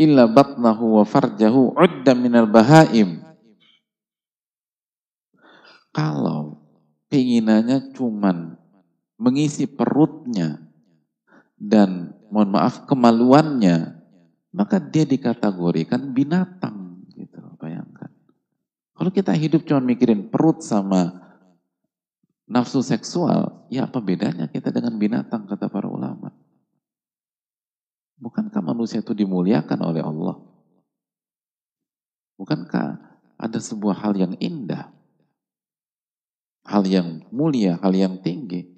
illa 0.00 0.24
batnahu 0.24 1.00
wa 1.00 1.04
farjahu 1.04 1.76
udda 1.76 2.16
minal 2.16 2.48
bahaim. 2.48 3.20
Kalau 5.92 6.60
keinginannya 7.12 7.92
cuman 7.92 8.56
mengisi 9.20 9.68
perutnya 9.68 10.60
dan 11.56 12.16
mohon 12.28 12.52
maaf 12.52 12.84
kemaluannya 12.88 13.95
maka 14.56 14.80
dia 14.80 15.04
dikategorikan 15.04 16.16
binatang 16.16 17.04
gitu 17.12 17.36
bayangkan. 17.60 18.08
Kalau 18.96 19.12
kita 19.12 19.36
hidup 19.36 19.68
cuma 19.68 19.84
mikirin 19.84 20.32
perut 20.32 20.64
sama 20.64 21.12
nafsu 22.48 22.80
seksual 22.80 23.68
ya 23.68 23.84
apa 23.84 24.00
bedanya 24.00 24.48
kita 24.48 24.72
dengan 24.72 24.96
binatang 24.96 25.44
kata 25.44 25.68
para 25.68 25.84
ulama? 25.84 26.32
Bukankah 28.16 28.64
manusia 28.64 29.04
itu 29.04 29.12
dimuliakan 29.12 29.76
oleh 29.84 30.00
Allah? 30.00 30.40
Bukankah 32.40 32.96
ada 33.36 33.60
sebuah 33.60 34.00
hal 34.00 34.16
yang 34.16 34.32
indah? 34.40 34.88
Hal 36.64 36.88
yang 36.88 37.28
mulia 37.28 37.76
hal 37.84 37.92
yang 37.92 38.24
tinggi 38.24 38.75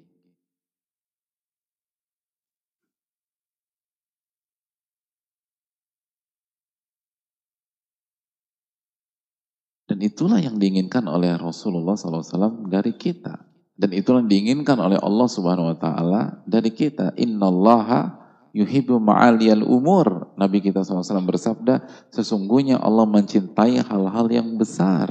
Dan 9.89 10.05
itulah 10.05 10.37
yang 10.37 10.61
diinginkan 10.61 11.09
oleh 11.09 11.33
Rasulullah 11.33 11.97
SAW 11.97 12.69
dari 12.69 12.93
kita. 12.93 13.41
Dan 13.73 13.89
itulah 13.97 14.21
yang 14.21 14.29
diinginkan 14.29 14.77
oleh 14.77 15.01
Allah 15.01 15.25
Subhanahu 15.25 15.73
Wa 15.73 15.77
Taala 15.81 16.21
dari 16.45 16.69
kita. 16.69 17.17
Innallaha 17.17 18.13
yuhibbu 18.53 19.01
ma'aliyal 19.01 19.65
umur. 19.65 20.37
Nabi 20.37 20.61
kita 20.61 20.85
SAW 20.85 21.25
bersabda, 21.25 21.89
sesungguhnya 22.13 22.77
Allah 22.77 23.09
mencintai 23.09 23.81
hal-hal 23.81 24.29
yang 24.29 24.61
besar. 24.61 25.09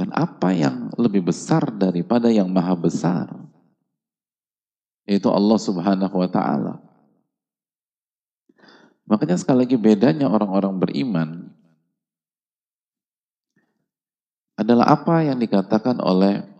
Dan 0.00 0.16
apa 0.16 0.48
yang 0.50 0.90
lebih 0.96 1.28
besar 1.28 1.68
daripada 1.76 2.32
yang 2.32 2.48
maha 2.48 2.72
besar? 2.72 3.28
Yaitu 5.04 5.28
Allah 5.28 5.60
Subhanahu 5.60 6.16
wa 6.16 6.28
taala. 6.32 6.93
Makanya 9.04 9.36
sekali 9.36 9.68
lagi 9.68 9.76
bedanya 9.76 10.32
orang-orang 10.32 10.74
beriman 10.80 11.30
adalah 14.54 14.96
apa 14.96 15.26
yang 15.26 15.36
dikatakan 15.36 15.98
oleh 16.00 16.54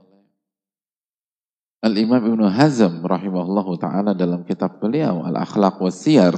Al-Imam 1.84 2.20
Ibnu 2.20 2.48
Hazm 2.48 3.04
rahimahullahu 3.04 3.76
taala 3.76 4.16
dalam 4.16 4.40
kitab 4.48 4.80
beliau 4.80 5.20
Al-Akhlaq 5.20 5.76
Wasiyar. 5.84 6.32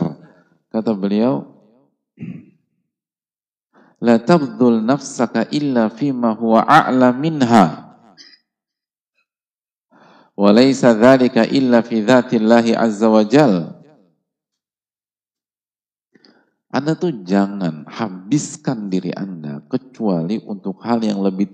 Kata 0.75 0.91
beliau, 0.91 1.47
La 4.03 4.19
tabdhul 4.21 4.85
nafsaka 4.85 5.49
illa 5.55 5.89
fima 5.89 6.35
huwa 6.35 6.67
a'la 6.67 7.15
minha. 7.15 7.95
Wa 10.37 10.51
laysa 10.53 10.93
dhalika 10.93 11.49
illa 11.49 11.81
fi 11.81 12.05
dzatillahi 12.05 12.77
azza 12.77 13.09
wa 13.09 13.25
jal. 13.25 13.76
Anda 16.77 16.93
tuh 16.93 17.25
jangan 17.25 17.89
habiskan 17.89 18.93
diri 18.93 19.09
Anda 19.17 19.65
kecuali 19.65 20.37
untuk 20.45 20.85
hal 20.85 21.01
yang 21.01 21.25
lebih 21.25 21.49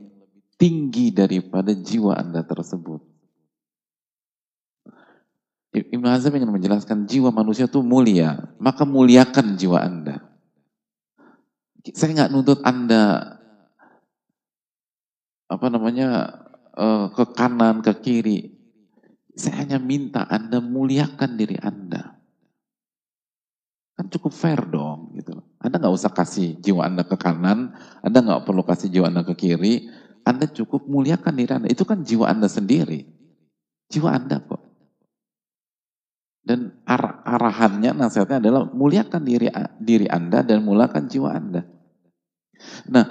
tinggi 0.58 1.14
daripada 1.14 1.70
jiwa 1.70 2.18
Anda 2.18 2.42
tersebut. 2.42 2.98
Ibn 5.72 6.06
Hazm 6.10 6.34
ingin 6.34 6.50
menjelaskan 6.50 7.06
jiwa 7.06 7.30
manusia 7.30 7.70
itu 7.70 7.80
mulia, 7.86 8.50
maka 8.58 8.82
muliakan 8.82 9.54
jiwa 9.54 9.78
Anda. 9.78 10.26
Saya 11.94 12.26
nggak 12.26 12.32
nuntut 12.34 12.58
Anda 12.66 13.38
apa 15.46 15.66
namanya 15.70 16.08
eh, 16.74 17.06
ke 17.14 17.24
kanan, 17.30 17.78
ke 17.78 17.94
kiri. 18.02 18.58
Saya 19.38 19.64
hanya 19.64 19.78
minta 19.78 20.26
Anda 20.26 20.58
muliakan 20.58 21.38
diri 21.38 21.56
Anda. 21.62 22.11
Kan 24.02 24.10
cukup 24.10 24.34
fair 24.34 24.58
dong 24.66 25.14
gitu. 25.14 25.38
Anda 25.62 25.78
nggak 25.78 25.94
usah 25.94 26.10
kasih 26.10 26.58
jiwa 26.58 26.90
Anda 26.90 27.06
ke 27.06 27.14
kanan, 27.14 27.70
Anda 28.02 28.18
nggak 28.18 28.42
perlu 28.42 28.66
kasih 28.66 28.90
jiwa 28.90 29.06
Anda 29.14 29.22
ke 29.22 29.38
kiri, 29.38 29.86
Anda 30.26 30.50
cukup 30.50 30.90
muliakan 30.90 31.38
diri 31.38 31.52
Anda. 31.54 31.70
Itu 31.70 31.86
kan 31.86 32.02
jiwa 32.02 32.26
Anda 32.26 32.50
sendiri. 32.50 33.06
Jiwa 33.94 34.10
Anda 34.10 34.42
kok. 34.42 34.58
Dan 36.42 36.82
ar 36.82 37.22
arahannya, 37.22 37.94
nasihatnya 37.94 38.42
adalah 38.42 38.66
muliakan 38.74 39.22
diri 39.22 39.46
diri 39.78 40.10
Anda 40.10 40.42
dan 40.42 40.66
muliakan 40.66 41.06
jiwa 41.06 41.30
Anda. 41.30 41.62
Nah, 42.90 43.06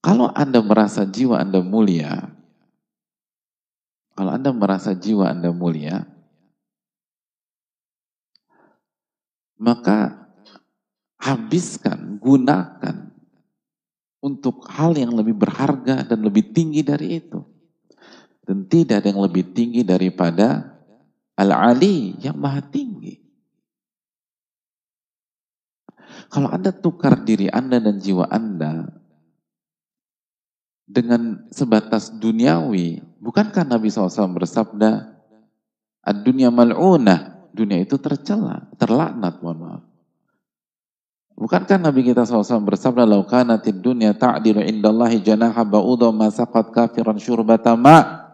kalau 0.00 0.32
Anda 0.32 0.64
merasa 0.64 1.04
jiwa 1.04 1.36
Anda 1.36 1.60
mulia, 1.60 2.32
kalau 4.16 4.32
Anda 4.32 4.56
merasa 4.56 4.96
jiwa 4.96 5.28
Anda 5.28 5.52
mulia, 5.52 6.08
maka 9.62 10.26
habiskan, 11.22 12.18
gunakan 12.18 13.14
untuk 14.18 14.66
hal 14.66 14.98
yang 14.98 15.14
lebih 15.14 15.38
berharga 15.38 16.02
dan 16.02 16.18
lebih 16.26 16.50
tinggi 16.50 16.82
dari 16.82 17.22
itu. 17.22 17.38
Dan 18.42 18.66
tidak 18.66 19.06
ada 19.06 19.08
yang 19.14 19.22
lebih 19.22 19.54
tinggi 19.54 19.86
daripada 19.86 20.66
Al-Ali 21.38 22.18
yang 22.18 22.34
maha 22.34 22.58
tinggi. 22.58 23.22
Kalau 26.26 26.50
Anda 26.50 26.74
tukar 26.74 27.22
diri 27.22 27.46
Anda 27.46 27.78
dan 27.78 28.02
jiwa 28.02 28.26
Anda 28.26 28.90
dengan 30.90 31.46
sebatas 31.54 32.10
duniawi, 32.10 32.98
bukankah 33.22 33.62
Nabi 33.62 33.88
SAW 33.88 34.34
bersabda, 34.34 35.14
Ad-dunya 36.02 36.50
mal'unah, 36.50 37.31
dunia 37.52 37.80
itu 37.84 38.00
tercela, 38.00 38.66
terlaknat, 38.80 39.38
mohon 39.44 39.58
maaf. 39.60 39.82
Bukankah 41.32 41.80
Nabi 41.80 42.04
kita 42.04 42.28
SAW 42.28 42.62
bersabda, 42.62 43.08
"Lau 43.08 43.24
kanatid 43.24 43.80
dunya 43.80 44.12
ta'dilu 44.12 44.60
indallahi 44.62 45.24
janaha 45.24 45.64
ba'udha 45.64 46.12
ma 46.12 46.28
saqat 46.28 46.70
kafiran 46.70 47.16
syurbata 47.16 47.72
ma." 47.72 48.28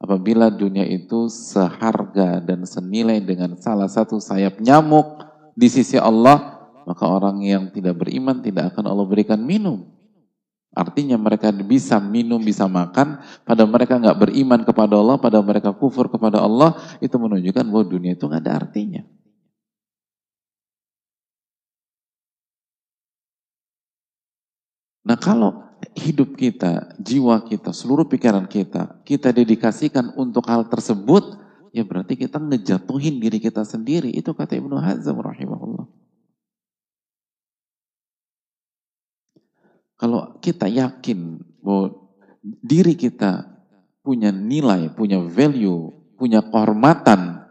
Apabila 0.00 0.48
dunia 0.48 0.88
itu 0.88 1.28
seharga 1.28 2.40
dan 2.40 2.64
senilai 2.64 3.20
dengan 3.20 3.52
salah 3.60 3.84
satu 3.84 4.16
sayap 4.16 4.56
nyamuk 4.56 5.20
di 5.52 5.68
sisi 5.68 6.00
Allah, 6.00 6.56
maka 6.88 7.04
orang 7.04 7.44
yang 7.44 7.68
tidak 7.68 8.00
beriman 8.00 8.40
tidak 8.40 8.72
akan 8.72 8.88
Allah 8.88 9.04
berikan 9.04 9.44
minum. 9.44 9.99
Artinya 10.70 11.18
mereka 11.18 11.50
bisa 11.50 11.98
minum, 11.98 12.38
bisa 12.38 12.70
makan, 12.70 13.18
pada 13.42 13.66
mereka 13.66 13.98
nggak 13.98 14.18
beriman 14.22 14.62
kepada 14.62 14.94
Allah, 14.98 15.18
pada 15.18 15.42
mereka 15.42 15.74
kufur 15.74 16.06
kepada 16.06 16.38
Allah, 16.38 16.78
itu 17.02 17.14
menunjukkan 17.18 17.66
bahwa 17.66 17.84
dunia 17.86 18.14
itu 18.14 18.24
nggak 18.26 18.42
ada 18.46 18.54
artinya. 18.66 19.02
Nah 25.10 25.18
kalau 25.18 25.70
hidup 25.98 26.36
kita, 26.38 26.94
jiwa 27.02 27.42
kita, 27.42 27.74
seluruh 27.74 28.06
pikiran 28.06 28.46
kita, 28.46 29.02
kita 29.02 29.34
dedikasikan 29.34 30.14
untuk 30.14 30.46
hal 30.46 30.68
tersebut, 30.70 31.34
ya 31.74 31.82
berarti 31.82 32.14
kita 32.14 32.38
ngejatuhin 32.38 33.18
diri 33.18 33.42
kita 33.42 33.66
sendiri. 33.66 34.10
Itu 34.10 34.34
kata 34.36 34.54
Ibnu 34.54 34.76
Hazm 34.78 35.18
rahimahullah. 35.18 35.69
Kalau 40.00 40.40
kita 40.40 40.64
yakin 40.64 41.44
bahwa 41.60 41.92
diri 42.40 42.96
kita 42.96 43.44
punya 44.00 44.32
nilai, 44.32 44.88
punya 44.96 45.20
value, 45.20 45.92
punya 46.16 46.40
kehormatan, 46.40 47.44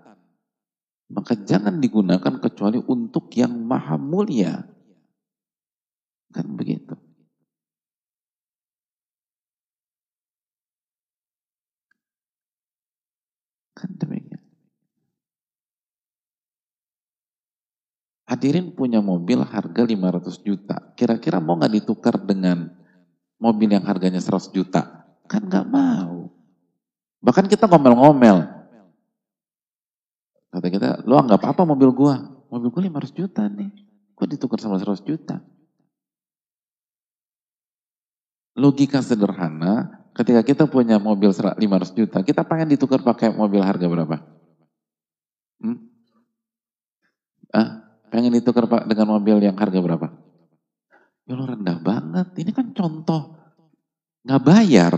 maka 1.14 1.34
jangan 1.38 1.78
digunakan 1.78 2.42
kecuali 2.42 2.82
untuk 2.90 3.30
yang 3.38 3.54
maha 3.54 4.02
mulia. 4.02 4.66
Kan 6.30 6.54
begitu. 6.54 6.94
Kan 13.74 13.90
demikian. 13.98 14.29
Hadirin 18.30 18.70
punya 18.78 19.02
mobil 19.02 19.42
harga 19.42 19.82
500 19.82 20.46
juta. 20.46 20.78
Kira-kira 20.94 21.42
mau 21.42 21.58
nggak 21.58 21.82
ditukar 21.82 22.14
dengan 22.22 22.70
mobil 23.42 23.74
yang 23.74 23.82
harganya 23.90 24.22
100 24.22 24.54
juta? 24.54 25.10
Kan 25.26 25.50
nggak 25.50 25.66
mau. 25.66 26.30
Bahkan 27.26 27.50
kita 27.50 27.66
ngomel-ngomel. 27.66 28.46
Kata 30.54 30.68
kita, 30.70 31.02
lo 31.10 31.18
anggap 31.18 31.42
apa 31.42 31.66
mobil 31.66 31.90
gua? 31.90 32.22
Mobil 32.54 32.70
gua 32.70 33.02
500 33.02 33.18
juta 33.18 33.50
nih. 33.50 33.74
Gua 34.14 34.30
ditukar 34.30 34.62
sama 34.62 34.78
100 34.78 35.02
juta. 35.02 35.42
Logika 38.54 39.02
sederhana, 39.02 40.06
ketika 40.14 40.46
kita 40.46 40.64
punya 40.70 41.02
mobil 41.02 41.34
500 41.34 41.98
juta, 41.98 42.22
kita 42.22 42.46
pengen 42.46 42.78
ditukar 42.78 43.02
pakai 43.02 43.34
mobil 43.34 43.66
harga 43.66 43.90
berapa? 43.90 44.22
Hmm? 45.66 45.90
Ah, 47.50 47.89
Pengen 48.10 48.34
ditukar 48.34 48.66
Pak 48.66 48.90
dengan 48.90 49.18
mobil 49.18 49.38
yang 49.42 49.58
harga 49.58 49.80
berapa? 49.80 50.08
Ya 51.30 51.38
lo 51.38 51.46
rendah 51.46 51.78
banget. 51.78 52.34
Ini 52.42 52.52
kan 52.54 52.74
contoh. 52.74 53.38
Nggak 54.26 54.42
bayar. 54.42 54.94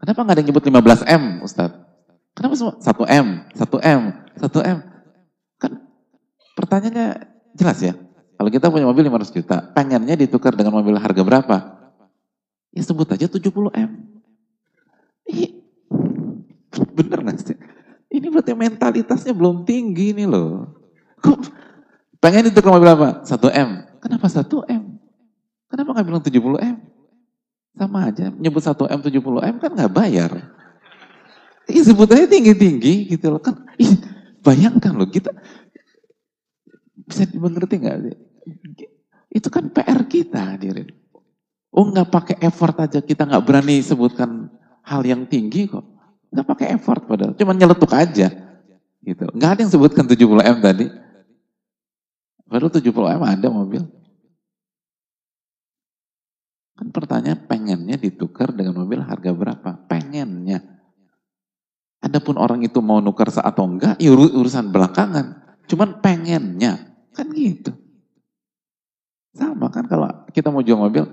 Kenapa 0.00 0.18
nggak 0.24 0.34
ada 0.36 0.40
yang 0.40 0.48
nyebut 0.52 0.64
15 0.64 1.04
M, 1.04 1.24
Ustadz? 1.44 1.84
Kenapa 2.36 2.52
semua 2.52 2.76
1 2.76 2.84
M, 3.08 3.26
1 3.56 3.80
M, 3.80 4.02
1 4.36 4.72
M? 4.72 4.78
Kan 5.56 5.72
pertanyaannya 6.52 7.08
jelas 7.56 7.78
ya. 7.80 7.96
Kalau 8.36 8.50
kita 8.52 8.68
punya 8.68 8.84
mobil 8.84 9.08
500 9.08 9.32
juta, 9.32 9.56
pengennya 9.72 10.20
ditukar 10.20 10.52
dengan 10.52 10.76
mobil 10.76 11.00
harga 11.00 11.24
berapa? 11.24 11.56
Ya 12.76 12.84
sebut 12.84 13.08
aja 13.08 13.24
70 13.24 13.72
M. 13.72 13.90
Ih, 15.32 15.64
bener 16.92 17.24
gak 17.24 17.40
sih? 17.40 17.56
Ini 18.12 18.28
berarti 18.28 18.52
mentalitasnya 18.52 19.32
belum 19.32 19.64
tinggi 19.64 20.12
nih 20.12 20.28
loh. 20.28 20.76
Kok 21.24 21.40
Pengen 22.26 22.50
itu 22.50 22.58
ke 22.58 22.66
mobil 22.66 22.90
apa? 22.90 23.22
1 23.22 23.38
M. 23.54 23.86
Kenapa 24.02 24.26
1 24.26 24.50
M? 24.66 24.98
Kenapa 25.70 25.88
nggak 25.94 26.06
bilang 26.10 26.22
70 26.26 26.58
M? 26.58 26.76
Sama 27.78 28.10
aja, 28.10 28.34
nyebut 28.34 28.66
1 28.66 28.74
M 28.74 28.98
70 28.98 29.46
M 29.46 29.56
kan 29.62 29.70
nggak 29.70 29.92
bayar. 29.94 30.34
Ih, 31.70 31.86
sebutannya 31.86 32.26
tinggi-tinggi 32.26 33.14
gitu 33.14 33.30
loh 33.30 33.38
kan. 33.38 33.62
Ih, 33.78 33.94
bayangkan 34.42 34.98
loh 34.98 35.06
kita 35.06 35.30
bisa 37.06 37.30
dimengerti 37.30 37.78
nggak? 37.78 38.18
Itu 39.30 39.46
kan 39.46 39.70
PR 39.70 40.02
kita 40.10 40.58
hadirin. 40.58 40.90
Oh 41.70 41.86
nggak 41.86 42.10
pakai 42.10 42.36
effort 42.42 42.74
aja 42.82 43.06
kita 43.06 43.22
nggak 43.22 43.44
berani 43.46 43.78
sebutkan 43.86 44.50
hal 44.82 45.06
yang 45.06 45.30
tinggi 45.30 45.70
kok. 45.70 45.86
Nggak 46.34 46.46
pakai 46.50 46.66
effort 46.74 47.06
padahal, 47.06 47.38
cuma 47.38 47.54
nyeletuk 47.54 47.94
aja. 47.94 48.34
Gitu. 48.98 49.24
Nggak 49.30 49.50
ada 49.54 49.60
yang 49.62 49.70
sebutkan 49.70 50.10
70 50.10 50.42
M 50.42 50.58
tadi. 50.58 51.05
Baru 52.46 52.70
70 52.70 52.94
M 53.18 53.22
ada 53.26 53.48
mobil. 53.50 53.82
Kan 56.76 56.92
pertanyaan 56.92 57.40
pengennya 57.48 57.96
ditukar 57.98 58.54
dengan 58.54 58.84
mobil 58.84 59.02
harga 59.02 59.32
berapa? 59.34 59.70
Pengennya. 59.90 60.62
Adapun 62.04 62.38
orang 62.38 62.62
itu 62.62 62.78
mau 62.78 63.02
nukar 63.02 63.32
saat 63.32 63.56
atau 63.56 63.66
enggak, 63.66 63.98
ya 63.98 64.12
urusan 64.14 64.70
belakangan. 64.70 65.58
Cuman 65.66 65.98
pengennya. 65.98 66.94
Kan 67.16 67.32
gitu. 67.32 67.72
Sama 69.34 69.72
kan 69.72 69.88
kalau 69.90 70.06
kita 70.30 70.52
mau 70.52 70.62
jual 70.62 70.78
mobil, 70.78 71.04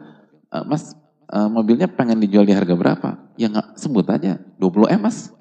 uh, 0.52 0.64
mas 0.68 0.94
uh, 1.32 1.50
mobilnya 1.50 1.90
pengen 1.90 2.22
dijual 2.22 2.46
di 2.46 2.54
harga 2.54 2.76
berapa? 2.76 3.10
Ya 3.40 3.50
nggak 3.50 3.80
sebut 3.80 4.06
aja, 4.12 4.38
20 4.60 4.94
M 5.00 5.02
mas. 5.02 5.34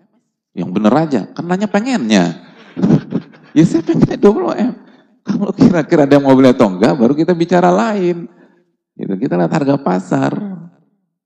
Yang 0.56 0.70
bener 0.73 0.94
aja, 0.94 1.20
kan 1.35 1.44
nanya 1.44 1.69
pengennya. 1.69 2.43
ya 3.56 3.64
saya 3.66 3.82
pengen 3.85 4.06
20 4.06 4.70
M. 4.70 4.74
Kalau 5.33 5.53
kira-kira 5.57 6.05
ada 6.05 6.21
mobilnya 6.21 6.53
atau 6.53 6.69
enggak, 6.69 6.93
baru 6.93 7.17
kita 7.17 7.33
bicara 7.33 7.73
lain. 7.73 8.29
Gitu. 8.93 9.15
Kita 9.17 9.41
lihat 9.41 9.53
harga 9.53 9.77
pasar. 9.81 10.33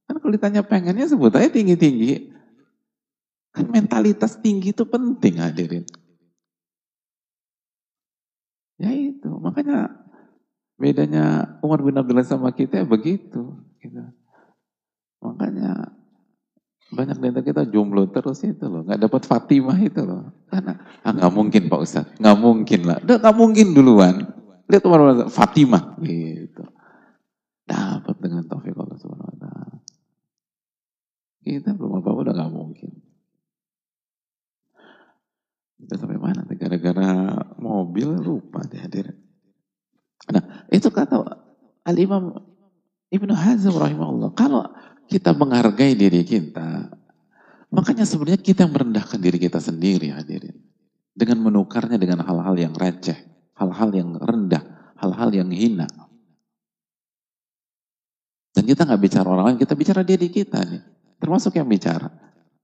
Kan 0.07 0.17
kalau 0.23 0.31
ditanya 0.31 0.63
pengennya 0.63 1.11
sebut 1.11 1.35
aja 1.35 1.51
tinggi-tinggi. 1.51 2.31
Kan 3.51 3.67
mentalitas 3.73 4.39
tinggi 4.39 4.71
itu 4.71 4.87
penting 4.87 5.43
hadirin. 5.43 5.83
Ya 8.77 8.93
itu, 8.93 9.33
makanya 9.41 9.89
bedanya 10.77 11.57
Umar 11.65 11.81
bin 11.81 11.97
Abdullah 11.97 12.29
sama 12.29 12.53
kita 12.53 12.85
ya 12.85 12.87
begitu. 12.87 13.59
Gitu. 13.81 14.05
Makanya 15.25 15.97
banyak 16.87 17.19
dari 17.19 17.43
kita 17.43 17.67
jomblo 17.67 18.07
terus 18.11 18.47
itu 18.47 18.67
loh, 18.67 18.87
nggak 18.87 19.11
dapat 19.11 19.23
Fatimah 19.27 19.79
itu 19.83 20.03
loh. 20.07 20.31
Karena 20.47 20.79
ah 21.03 21.11
nggak 21.11 21.33
mungkin 21.35 21.63
Pak 21.67 21.81
Ustadz, 21.83 22.15
nggak 22.23 22.39
mungkin 22.39 22.81
lah, 22.87 22.99
udah 23.03 23.17
nggak 23.19 23.37
mungkin 23.37 23.67
duluan. 23.75 24.15
Lihat 24.67 24.83
Abdullah, 24.83 25.31
Fatimah 25.31 25.99
gitu. 26.03 26.63
Dapat 27.67 28.17
dengan 28.23 28.47
taufik 28.47 28.75
Allah 28.79 28.99
Subhanahu 28.99 29.31
wa. 29.31 29.47
Kita 31.47 31.79
belum 31.79 32.03
apa-apa 32.03 32.21
udah 32.27 32.35
gak 32.35 32.51
mungkin. 32.51 32.91
Kita 35.79 35.95
sampai 35.95 36.19
mana? 36.19 36.43
Gara-gara 36.43 37.39
mobil 37.63 38.19
lupa 38.19 38.67
deh 38.67 38.83
hadir. 38.83 39.15
Nah, 40.27 40.67
itu 40.75 40.91
kata 40.91 41.23
Al-Imam 41.87 42.35
Ibnu 43.15 43.31
Hazm 43.31 43.79
rahimahullah. 43.79 44.35
Kalau 44.35 44.67
kita 45.07 45.35
menghargai 45.35 45.95
diri 45.95 46.27
kita, 46.27 46.91
makanya 47.71 48.05
sebenarnya 48.07 48.43
kita 48.43 48.67
yang 48.67 48.75
merendahkan 48.75 49.19
diri 49.19 49.39
kita 49.39 49.59
sendiri 49.63 50.11
hadirin. 50.13 50.55
Dengan 51.17 51.49
menukarnya 51.49 51.97
dengan 51.97 52.21
hal-hal 52.29 52.53
yang 52.61 52.75
receh, 52.77 53.17
hal-hal 53.57 53.91
yang 53.97 54.21
rendah, 54.21 54.93
hal-hal 55.01 55.33
yang 55.33 55.49
hina. 55.49 55.89
Dan 58.53 58.69
kita 58.69 58.85
nggak 58.85 59.01
bicara 59.01 59.27
orang 59.29 59.53
lain, 59.53 59.59
kita 59.61 59.73
bicara 59.73 60.01
diri 60.05 60.29
kita 60.29 60.61
nih. 60.61 60.83
Termasuk 61.17 61.57
yang 61.57 61.65
bicara. 61.65 62.13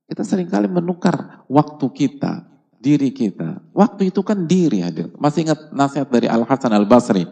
Kita 0.05 0.21
sering 0.25 0.49
kali 0.49 0.69
menukar 0.69 1.45
waktu 1.49 1.87
kita, 1.97 2.45
diri 2.83 3.15
kita. 3.15 3.63
Waktu 3.73 4.11
itu 4.11 4.21
kan 4.27 4.45
diri 4.45 4.83
hadir. 4.83 5.09
Masih 5.17 5.47
ingat 5.49 5.71
nasihat 5.71 6.11
dari 6.11 6.27
Al 6.27 6.43
Hasan 6.43 6.75
Al 6.75 6.85
Basri? 6.85 7.23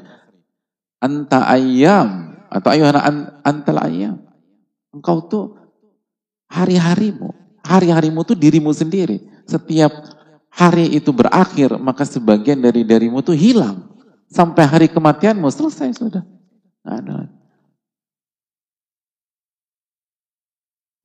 Anta 1.02 1.50
ayam 1.50 2.38
atau 2.46 2.68
ayuhana 2.70 3.00
an, 3.02 3.16
antal 3.42 3.80
ayam. 3.82 4.29
Engkau 4.90 5.22
tuh 5.26 5.44
hari-harimu. 6.50 7.30
Hari-harimu 7.62 8.26
tuh 8.26 8.34
dirimu 8.34 8.74
sendiri. 8.74 9.22
Setiap 9.46 9.90
hari 10.50 10.90
itu 10.98 11.14
berakhir, 11.14 11.78
maka 11.78 12.02
sebagian 12.02 12.58
dari 12.58 12.82
darimu 12.82 13.22
tuh 13.22 13.36
hilang. 13.38 13.86
Sampai 14.30 14.66
hari 14.66 14.86
kematianmu 14.90 15.46
selesai 15.50 15.94
sudah. 15.98 16.22
Lagi. 16.86 17.40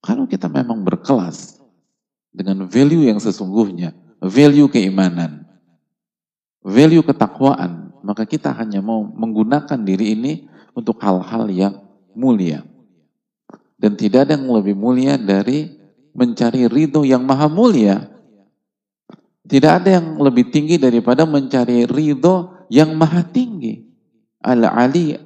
Kalau 0.05 0.29
kita 0.29 0.45
memang 0.45 0.85
berkelas 0.85 1.57
dengan 2.29 2.69
value 2.69 3.09
yang 3.09 3.17
sesungguhnya, 3.17 3.97
value 4.21 4.69
keimanan, 4.69 5.49
value 6.61 7.01
ketakwaan, 7.01 7.89
maka 8.05 8.21
kita 8.29 8.53
hanya 8.53 8.85
mau 8.85 9.01
menggunakan 9.01 9.81
diri 9.81 10.13
ini 10.13 10.33
untuk 10.77 11.01
hal-hal 11.01 11.49
yang 11.49 11.81
mulia. 12.13 12.61
Dan 13.75 13.99
tidak 13.99 14.27
ada 14.27 14.39
yang 14.39 14.47
lebih 14.47 14.75
mulia 14.75 15.19
dari 15.19 15.67
mencari 16.15 16.65
ridho 16.71 17.03
yang 17.03 17.27
maha 17.27 17.51
mulia. 17.51 18.07
Tidak 19.45 19.71
ada 19.83 19.99
yang 20.01 20.17
lebih 20.17 20.49
tinggi 20.49 20.79
daripada 20.79 21.27
mencari 21.27 21.85
ridho 21.85 22.65
yang 22.71 22.95
maha 22.95 23.21
tinggi. 23.27 23.83
Al-Ali, 24.41 25.19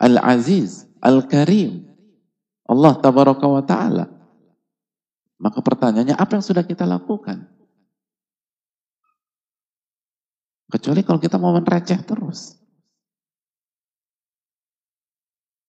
Al-Aziz, 0.00 0.88
Al-Karim. 0.98 1.84
Allah 2.64 2.92
tabaraka 2.98 3.46
wa 3.46 3.62
ta'ala. 3.62 4.06
Maka 5.36 5.60
pertanyaannya 5.60 6.16
apa 6.16 6.40
yang 6.40 6.44
sudah 6.46 6.64
kita 6.64 6.88
lakukan? 6.88 7.44
Kecuali 10.72 11.04
kalau 11.04 11.20
kita 11.20 11.36
mau 11.36 11.52
mereceh 11.52 12.00
terus. 12.02 12.63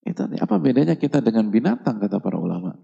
Itu 0.05 0.21
apa 0.37 0.55
bedanya 0.61 0.93
kita 0.93 1.17
dengan 1.17 1.49
binatang 1.49 1.97
kata 1.97 2.21
para 2.21 2.37
ulama? 2.37 2.77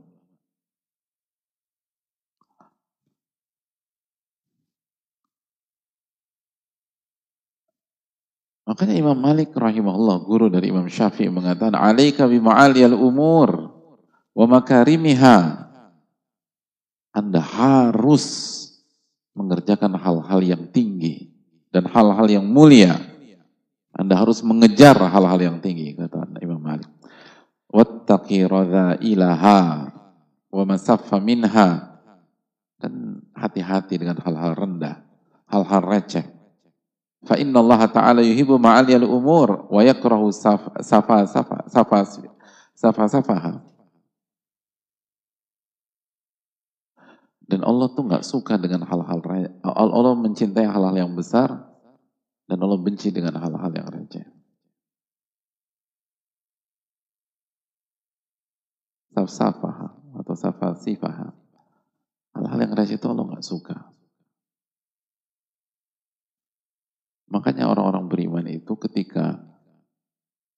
Makanya 8.66 8.96
Imam 8.98 9.20
Malik 9.20 9.54
rahimahullah, 9.54 10.18
guru 10.24 10.48
dari 10.48 10.72
Imam 10.72 10.88
Syafi'i 10.88 11.28
mengatakan, 11.28 11.76
"Alaika 11.76 12.24
bi 12.26 12.40
ma'aliyal 12.40 12.96
umur 12.96 13.70
wa 14.32 14.46
makarimiha." 14.48 15.70
Anda 17.12 17.44
harus 17.44 18.24
mengerjakan 19.36 20.00
hal-hal 20.00 20.40
yang 20.40 20.64
tinggi 20.72 21.36
dan 21.70 21.84
hal-hal 21.92 22.32
yang 22.32 22.48
mulia. 22.48 22.96
Anda 23.92 24.16
harus 24.16 24.40
mengejar 24.40 24.96
hal-hal 24.96 25.38
yang 25.38 25.58
tinggi, 25.60 25.92
kata 26.00 26.40
Imam 26.40 26.64
Malik. 26.64 27.01
Wattaqi 27.72 28.44
ilaha 29.00 29.88
wa 30.52 30.64
masaffa 30.68 31.24
minha. 31.24 31.88
Dan 32.82 33.22
hati-hati 33.38 33.96
dengan 33.96 34.18
hal-hal 34.20 34.58
rendah, 34.58 35.06
hal-hal 35.48 35.86
receh. 35.86 36.26
Fa 37.22 37.38
inna 37.38 37.62
Allah 37.62 37.86
Ta'ala 37.86 38.22
yuhibu 38.26 38.58
ma'aliyal 38.58 39.06
umur 39.06 39.70
wa 39.70 39.86
yakrahu 39.86 40.34
safa 40.34 40.82
safa 40.82 41.30
safa 41.70 42.00
safa 42.74 43.04
safa. 43.06 43.62
Dan 47.46 47.62
Allah 47.68 47.88
tuh 47.94 48.08
nggak 48.08 48.26
suka 48.26 48.58
dengan 48.58 48.88
hal-hal 48.88 49.20
Allah 49.62 50.14
mencintai 50.18 50.66
hal-hal 50.66 50.96
yang 50.96 51.14
besar 51.14 51.52
dan 52.50 52.58
Allah 52.58 52.80
benci 52.80 53.12
dengan 53.14 53.38
hal-hal 53.38 53.72
yang 53.76 53.92
receh. 53.92 54.26
Safsafaha 59.12 59.88
atau 60.20 60.36
safasifaha. 60.36 61.28
Hal-hal 62.32 62.60
yang 62.64 62.74
receh 62.76 62.96
itu 62.96 63.08
Allah 63.12 63.28
nggak 63.28 63.46
suka. 63.46 63.92
Makanya 67.32 67.72
orang-orang 67.72 68.12
beriman 68.12 68.48
itu 68.48 68.76
ketika 68.76 69.40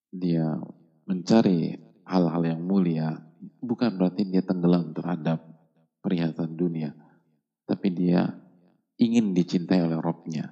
dia 0.10 0.58
mencari 1.06 1.78
hal-hal 2.06 2.44
yang 2.46 2.62
mulia, 2.66 3.14
bukan 3.62 3.98
berarti 3.98 4.26
dia 4.26 4.42
tenggelam 4.42 4.94
terhadap 4.94 5.42
perhiasan 6.02 6.58
dunia. 6.58 6.94
Tapi 7.70 7.88
dia 7.94 8.26
ingin 9.00 9.34
dicintai 9.38 9.82
oleh 9.86 9.98
Robnya. 10.02 10.52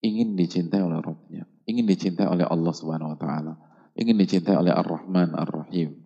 Ingin 0.00 0.38
dicintai 0.38 0.80
oleh 0.80 0.98
Robnya. 1.04 1.44
Ingin 1.68 1.84
dicintai 1.84 2.26
oleh 2.26 2.48
Allah 2.48 2.72
Subhanahu 2.72 3.14
Wa 3.14 3.18
Taala. 3.20 3.54
Ingin 3.94 4.16
dicintai 4.16 4.56
oleh 4.56 4.72
Ar-Rahman 4.72 5.36
Ar-Rahim. 5.36 5.99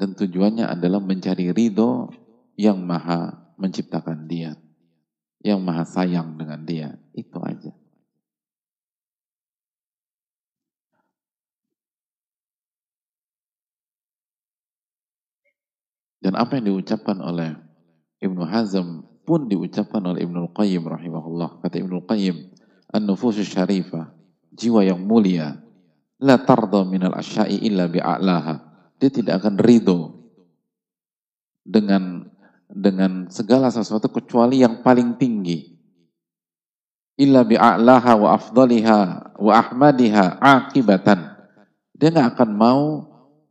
Dan 0.00 0.16
tujuannya 0.16 0.64
adalah 0.64 0.96
mencari 0.96 1.52
ridho 1.52 2.08
yang 2.56 2.80
maha 2.80 3.52
menciptakan 3.60 4.24
dia. 4.24 4.56
Yang 5.44 5.60
maha 5.60 5.84
sayang 5.84 6.40
dengan 6.40 6.64
dia. 6.64 6.96
Itu 7.12 7.36
aja. 7.44 7.76
Dan 16.20 16.36
apa 16.36 16.56
yang 16.56 16.72
diucapkan 16.72 17.20
oleh 17.20 17.60
Ibnu 18.24 18.40
Hazm 18.44 19.04
pun 19.28 19.52
diucapkan 19.52 20.00
oleh 20.00 20.24
Ibnu 20.24 20.56
Qayyim 20.56 20.84
rahimahullah. 20.88 21.60
Kata 21.60 21.76
Ibnu 21.76 22.08
Qayyim, 22.08 22.36
An-nufusus 22.88 23.52
syarifah 23.52 24.16
jiwa 24.52 24.80
yang 24.80 25.04
mulia. 25.04 25.60
La 26.20 26.40
tarda 26.40 26.88
minal 26.88 27.16
asyai 27.16 27.64
illa 27.64 27.84
bi'a'laha. 27.88 28.69
Dia 29.00 29.08
tidak 29.08 29.40
akan 29.40 29.56
ridho 29.56 30.20
dengan 31.64 32.28
dengan 32.70 33.26
segala 33.32 33.72
sesuatu 33.72 34.12
kecuali 34.12 34.62
yang 34.62 34.84
paling 34.84 35.16
tinggi. 35.18 35.80
Illa 37.20 37.44
bi'a'laha 37.44 38.12
wa 38.16 38.28
afdaliha 38.36 39.00
wa 39.40 39.52
ahmadiha 39.56 40.40
akibatan. 40.40 41.32
Dia 41.96 42.08
nggak 42.12 42.36
akan 42.36 42.50
mau, 42.56 42.84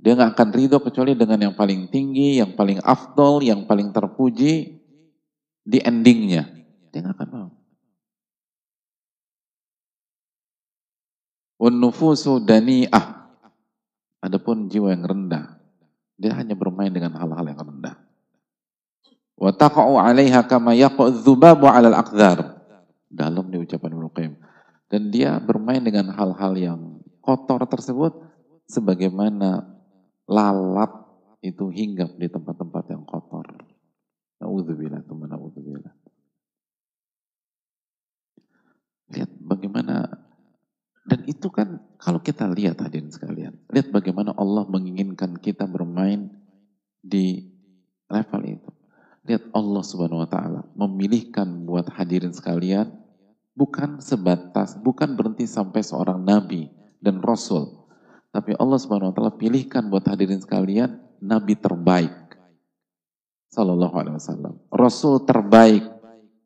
dia 0.02 0.18
nggak 0.18 0.34
akan 0.34 0.50
ridho 0.54 0.78
kecuali 0.82 1.14
dengan 1.14 1.50
yang 1.50 1.56
paling 1.58 1.90
tinggi, 1.92 2.42
yang 2.42 2.58
paling 2.58 2.82
afdol, 2.82 3.46
yang 3.46 3.66
paling 3.70 3.94
terpuji 3.94 4.82
di 5.62 5.78
endingnya. 5.82 6.50
Dia 6.90 7.06
nggak 7.06 7.16
akan 7.20 7.30
mau. 7.30 7.50
Unufusu 11.60 12.40
dani'ah. 12.40 13.19
Adapun 14.20 14.68
jiwa 14.68 14.92
yang 14.92 15.08
rendah, 15.08 15.60
dia 16.20 16.36
hanya 16.36 16.54
bermain 16.56 16.92
dengan 16.92 17.16
hal-hal 17.16 17.46
yang 17.48 17.60
rendah. 17.60 17.96
Wa 19.40 19.56
taqa'u 19.56 19.96
'alaiha 19.96 20.44
kama 20.44 20.76
'alal 20.76 21.96
aqdar. 21.96 22.60
Dalam 23.10 23.50
di 23.50 23.58
ucapan 23.58 23.96
Ibnu. 23.96 24.38
Dan 24.90 25.10
dia 25.10 25.40
bermain 25.42 25.82
dengan 25.82 26.14
hal-hal 26.14 26.54
yang 26.60 27.02
kotor 27.24 27.66
tersebut 27.66 28.22
sebagaimana 28.70 29.66
lalat 30.30 30.94
itu 31.42 31.72
hinggap 31.74 32.14
di 32.20 32.28
tempat-tempat 32.30 32.84
yang 32.94 33.04
kotor. 33.08 33.50
Nauzubillah, 34.40 35.02
teman 35.04 35.30
nauzubillah. 35.32 35.94
Lihat 39.10 39.30
bagaimana 39.42 40.06
dan 41.10 41.26
itu 41.26 41.50
kan 41.50 41.82
kalau 41.98 42.22
kita 42.22 42.46
lihat 42.46 42.78
hadirin 42.86 43.10
sekalian, 43.10 43.58
lihat 43.74 43.90
bagaimana 43.90 44.30
Allah 44.38 44.70
menginginkan 44.70 45.42
kita 45.42 45.66
bermain 45.66 46.30
di 47.02 47.50
level 48.06 48.42
itu. 48.46 48.70
Lihat 49.26 49.50
Allah 49.58 49.82
Subhanahu 49.82 50.22
wa 50.22 50.30
taala 50.30 50.62
memilihkan 50.78 51.66
buat 51.66 51.90
hadirin 51.90 52.30
sekalian 52.30 52.94
bukan 53.58 53.98
sebatas, 53.98 54.78
bukan 54.78 55.18
berhenti 55.18 55.50
sampai 55.50 55.82
seorang 55.82 56.22
nabi 56.22 56.70
dan 57.02 57.26
rasul. 57.26 57.90
Tapi 58.30 58.54
Allah 58.62 58.78
Subhanahu 58.78 59.10
wa 59.10 59.16
taala 59.18 59.34
pilihkan 59.34 59.90
buat 59.90 60.06
hadirin 60.06 60.46
sekalian 60.46 60.94
nabi 61.26 61.58
terbaik. 61.58 62.14
Sallallahu 63.50 63.96
alaihi 63.98 64.14
wasallam. 64.22 64.62
Rasul 64.70 65.26
terbaik 65.26 65.90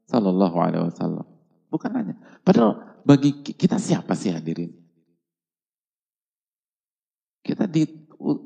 sallallahu 0.08 0.56
alaihi 0.56 0.88
wasallam. 0.88 1.28
Bukan 1.74 1.90
hanya 1.98 2.14
padahal 2.46 3.02
bagi 3.02 3.42
kita 3.42 3.82
siapa 3.82 4.14
sih 4.14 4.30
hadirin? 4.30 4.70
Kita 7.42 7.66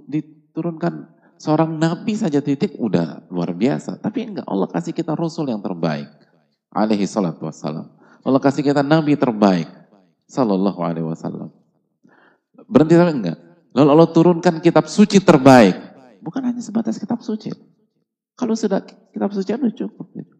diturunkan 0.07 0.93
seorang 1.35 1.75
nabi 1.75 2.15
saja 2.15 2.39
titik 2.39 2.79
udah 2.79 3.27
luar 3.27 3.51
biasa. 3.51 3.99
Tapi 3.99 4.31
enggak, 4.31 4.47
Allah 4.47 4.71
kasih 4.71 4.95
kita 4.95 5.11
rasul 5.13 5.51
yang 5.51 5.59
terbaik. 5.59 6.07
Alaihi 6.71 7.03
salatu 7.03 7.45
wassalam. 7.45 7.91
Allah 8.23 8.39
kasih 8.39 8.63
kita 8.63 8.79
nabi 8.79 9.19
terbaik. 9.19 9.67
Sallallahu 10.27 10.79
alaihi 10.79 11.07
wasallam. 11.07 11.51
Berhenti 12.67 12.95
sampai 12.95 13.15
enggak? 13.15 13.37
Lalu 13.75 13.89
Allah 13.91 14.09
turunkan 14.09 14.55
kitab 14.63 14.87
suci 14.87 15.19
terbaik. 15.19 15.75
Bukan 16.23 16.41
hanya 16.47 16.63
sebatas 16.63 16.95
kitab 16.95 17.19
suci. 17.19 17.51
Kalau 18.39 18.55
sudah 18.55 18.81
kitab 19.11 19.35
suci 19.35 19.51
itu 19.51 19.85
cukup. 19.85 20.36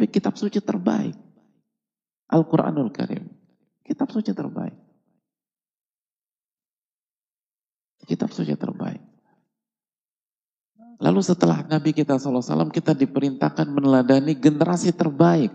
Tapi 0.00 0.16
kitab 0.16 0.32
suci 0.32 0.64
terbaik. 0.64 1.12
Al-Quranul 2.32 2.88
Karim. 2.88 3.20
Kitab 3.84 4.08
suci 4.08 4.32
terbaik. 4.32 4.72
Kitab 8.08 8.32
suci 8.32 8.56
terbaik. 8.56 8.96
Lalu 11.04 11.20
setelah 11.20 11.68
Nabi 11.68 11.92
kita 11.92 12.16
SAW, 12.16 12.72
kita 12.72 12.96
diperintahkan 12.96 13.68
meneladani 13.68 14.40
generasi 14.40 14.96
terbaik. 14.96 15.52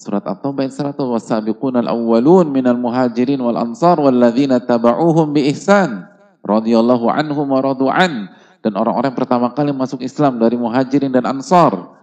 Surat 0.00 0.24
At-Taubah 0.24 0.64
ayat 0.64 0.72
100 0.72 1.04
wasabiqun 1.04 1.84
al-awwalun 1.84 2.48
minal 2.48 2.80
muhajirin 2.80 3.44
wal 3.44 3.60
ansar 3.60 4.00
walladzina 4.00 4.56
taba'uhum 4.56 5.36
bi 5.36 5.52
ihsan 5.52 6.08
radhiyallahu 6.40 7.12
anhum 7.12 7.44
wa 7.44 7.60
radu'an 7.60 8.32
dan 8.64 8.72
orang-orang 8.72 9.12
pertama 9.12 9.52
kali 9.52 9.68
masuk 9.76 10.00
Islam 10.00 10.40
dari 10.40 10.56
muhajirin 10.56 11.12
dan 11.12 11.28
ansar 11.28 12.00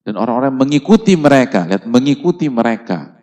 dan 0.00 0.16
orang-orang 0.16 0.54
mengikuti 0.56 1.12
mereka, 1.16 1.68
lihat 1.68 1.84
mengikuti 1.84 2.48
mereka 2.48 3.20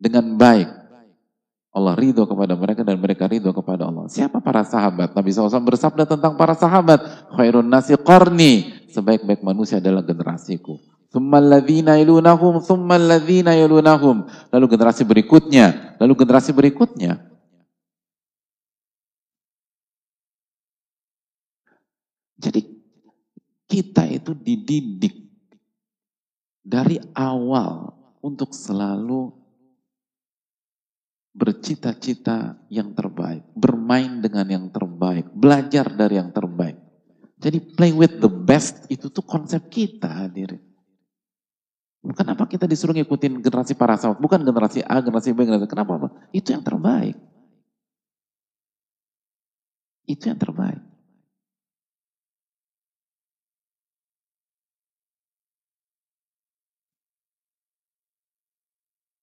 dengan 0.00 0.36
baik. 0.38 0.78
Allah 1.68 1.94
ridho 1.94 2.24
kepada 2.24 2.56
mereka 2.58 2.82
dan 2.82 2.98
mereka 2.98 3.28
ridho 3.28 3.52
kepada 3.52 3.86
Allah. 3.86 4.08
Siapa 4.08 4.40
para 4.40 4.64
sahabat? 4.64 5.14
Nabi 5.14 5.30
SAW 5.30 5.62
bersabda 5.62 6.08
tentang 6.08 6.34
para 6.34 6.56
sahabat. 6.56 7.28
Khairun 7.36 7.68
nasi 7.68 7.94
qarni. 8.00 8.72
Sebaik-baik 8.88 9.44
manusia 9.44 9.78
adalah 9.78 10.02
generasiku. 10.02 10.80
Thummaladzina 11.12 12.00
yalunahum. 12.00 12.58
Lalu 14.50 14.66
generasi 14.68 15.04
berikutnya, 15.04 15.96
lalu 16.00 16.12
generasi 16.18 16.50
berikutnya. 16.56 17.20
Jadi 22.38 22.77
kita 23.68 24.08
itu 24.08 24.32
dididik 24.32 25.14
dari 26.64 26.96
awal 27.12 27.92
untuk 28.24 28.56
selalu 28.56 29.30
bercita-cita 31.36 32.58
yang 32.66 32.96
terbaik, 32.96 33.46
bermain 33.54 34.18
dengan 34.18 34.48
yang 34.48 34.66
terbaik, 34.74 35.30
belajar 35.30 35.86
dari 35.94 36.18
yang 36.18 36.34
terbaik. 36.34 36.74
Jadi 37.38 37.62
play 37.78 37.94
with 37.94 38.18
the 38.18 38.26
best 38.26 38.90
itu 38.90 39.06
tuh 39.06 39.22
konsep 39.22 39.70
kita 39.70 40.10
hadirin. 40.10 40.58
Kenapa 42.16 42.48
kita 42.50 42.66
disuruh 42.66 42.96
ngikutin 42.96 43.38
generasi 43.38 43.78
para 43.78 43.94
sahabat? 43.94 44.18
Bukan 44.18 44.42
generasi 44.42 44.82
A, 44.82 44.98
generasi 44.98 45.30
B, 45.30 45.46
generasi 45.46 45.70
Kenapa? 45.70 46.10
Itu 46.34 46.50
yang 46.50 46.64
terbaik. 46.66 47.14
Itu 50.08 50.32
yang 50.32 50.40
terbaik. 50.40 50.87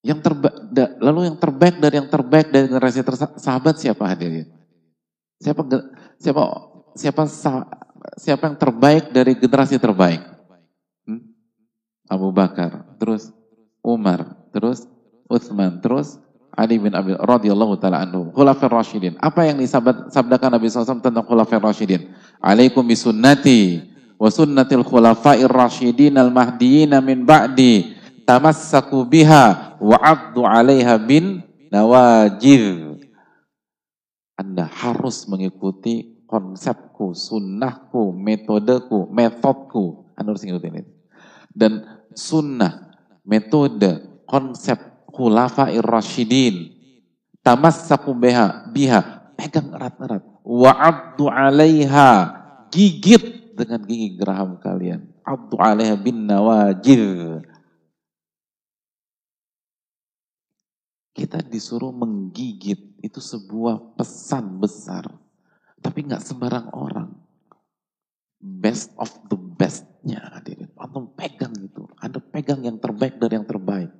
Yang 0.05 0.19
terbaik, 0.21 0.55
lalu 1.01 1.19
yang 1.25 1.37
terbaik 1.41 1.75
dari 1.81 1.95
yang 1.97 2.09
terbaik 2.13 2.47
dari 2.53 2.65
generasi 2.69 3.01
sahabat 3.41 3.81
siapa 3.81 4.05
hadirin? 4.05 4.45
Siapa 5.41 5.65
siapa 6.21 6.43
siapa 6.93 7.21
siapa 8.21 8.43
yang 8.45 8.57
terbaik 8.61 9.09
dari 9.09 9.33
generasi 9.33 9.81
terbaik? 9.81 10.21
Hmm? 11.09 11.25
Abu 12.05 12.29
Bakar, 12.29 12.85
terus 13.01 13.33
Umar, 13.81 14.45
terus 14.53 14.85
Utsman, 15.25 15.81
terus 15.81 16.21
Ali 16.53 16.77
bin 16.77 16.93
Abi 16.93 17.17
radhiyallahu 17.17 17.73
taala 17.81 18.05
anhu. 18.05 18.29
Khulafair 18.29 18.69
Rasyidin. 18.69 19.17
Apa 19.17 19.49
yang 19.49 19.57
disabdakan 19.57 20.53
Nabi 20.53 20.69
SAW 20.69 21.01
tentang 21.01 21.25
Khulafair 21.25 21.59
Rasyidin? 21.65 22.13
Alaikum 22.37 22.85
bisunnati 22.85 23.81
wa 24.15 24.29
sunnatil 24.31 24.83
khulafair 24.87 25.51
rasyidin 25.51 26.15
al-mahdiyyin 26.15 26.95
min 27.03 27.27
ba'di 27.27 27.94
tamassaku 28.25 29.05
biha 29.05 29.77
wa 29.79 29.97
'addu 30.01 30.43
'alaiha 30.43 30.97
bin 30.99 31.45
nawajid. 31.69 32.99
Anda 34.35 34.67
harus 34.67 35.29
mengikuti 35.31 36.25
konsepku, 36.27 37.15
sunnahku, 37.15 38.11
metodeku, 38.11 39.07
metodku. 39.07 40.11
Anda 40.19 40.35
harus 40.35 40.43
ikutin 40.43 40.83
itu. 40.83 40.91
Dan 41.55 41.87
sunnah, 42.11 42.91
metode, 43.23 44.19
konsep 44.27 45.07
khulafair 45.07 45.79
rasyidin. 45.79 46.75
Tamassaku 47.39 48.11
biha, 48.11 48.67
biha, 48.75 49.31
pegang 49.39 49.71
erat-erat. 49.71 50.25
Wa'addu 50.43 51.31
'alaiha, 51.31 52.11
gigit 52.73 53.55
dengan 53.55 53.79
gigi 53.87 54.19
geraham 54.19 54.59
kalian. 54.59 55.07
Abdu 55.23 55.55
'alaiha 55.55 55.95
bin 55.95 56.27
nawajid 56.27 57.54
Kita 61.15 61.39
disuruh 61.39 61.95
menggigit, 61.95 62.99
itu 62.99 63.23
sebuah 63.23 63.95
pesan 63.95 64.59
besar. 64.59 65.07
Tapi 65.79 66.03
nggak 66.11 66.19
sembarang 66.19 66.75
orang. 66.75 67.15
Best 68.43 68.91
of 68.99 69.07
the 69.31 69.39
bestnya 69.39 70.19
hadirin. 70.35 70.67
Anda 70.75 71.07
pegang 71.15 71.55
itu. 71.55 71.87
Anda 72.03 72.19
pegang 72.19 72.67
yang 72.67 72.83
terbaik 72.83 73.15
dari 73.15 73.39
yang 73.39 73.47
terbaik. 73.47 73.95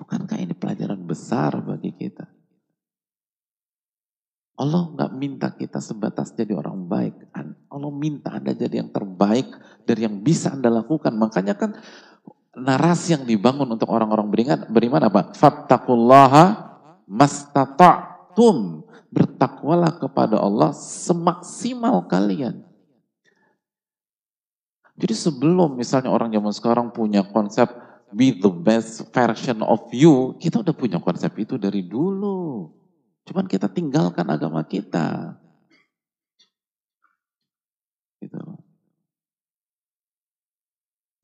Bukankah 0.00 0.40
ini 0.40 0.56
pelajaran 0.56 1.04
besar 1.04 1.60
bagi 1.60 1.92
kita? 1.92 2.24
Allah 4.56 4.88
nggak 4.88 5.12
minta 5.12 5.52
kita 5.52 5.84
sebatas 5.84 6.32
jadi 6.32 6.56
orang 6.56 6.88
baik. 6.88 7.28
Allah 7.68 7.92
minta 7.92 8.32
Anda 8.32 8.56
jadi 8.56 8.80
yang 8.80 8.88
terbaik 8.88 9.52
dari 9.84 10.08
yang 10.08 10.24
bisa 10.24 10.56
Anda 10.56 10.72
lakukan. 10.72 11.12
Makanya 11.12 11.60
kan 11.60 11.76
narasi 12.56 13.12
yang 13.12 13.28
dibangun 13.28 13.68
untuk 13.68 13.92
orang-orang 13.92 14.26
beriman, 14.32 14.58
beriman 14.72 15.02
apa? 15.06 15.20
Fattakullaha 15.36 16.44
mastata'tum. 17.04 18.88
Bertakwalah 19.06 19.96
kepada 19.96 20.36
Allah 20.36 20.76
semaksimal 20.76 22.04
kalian. 22.04 22.64
Jadi 24.96 25.14
sebelum 25.14 25.76
misalnya 25.76 26.08
orang 26.08 26.32
zaman 26.32 26.52
sekarang 26.52 26.86
punya 26.92 27.20
konsep 27.24 27.68
be 28.12 28.32
the 28.36 28.48
best 28.48 29.04
version 29.12 29.60
of 29.60 29.88
you, 29.92 30.36
kita 30.40 30.60
udah 30.64 30.72
punya 30.72 30.98
konsep 31.00 31.32
itu 31.36 31.60
dari 31.60 31.84
dulu. 31.84 32.72
Cuman 33.28 33.44
kita 33.44 33.68
tinggalkan 33.68 34.24
agama 34.28 34.64
kita. 34.64 35.36
Gitu. 38.20 38.40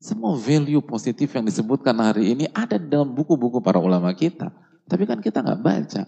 Semua 0.03 0.35
value 0.35 0.83
positif 0.83 1.31
yang 1.31 1.47
disebutkan 1.47 1.95
hari 1.95 2.35
ini 2.35 2.51
ada 2.51 2.75
dalam 2.75 3.15
buku-buku 3.15 3.63
para 3.63 3.79
ulama 3.79 4.11
kita. 4.11 4.51
Tapi 4.83 5.07
kan 5.07 5.23
kita 5.23 5.39
nggak 5.39 5.63
baca. 5.63 6.03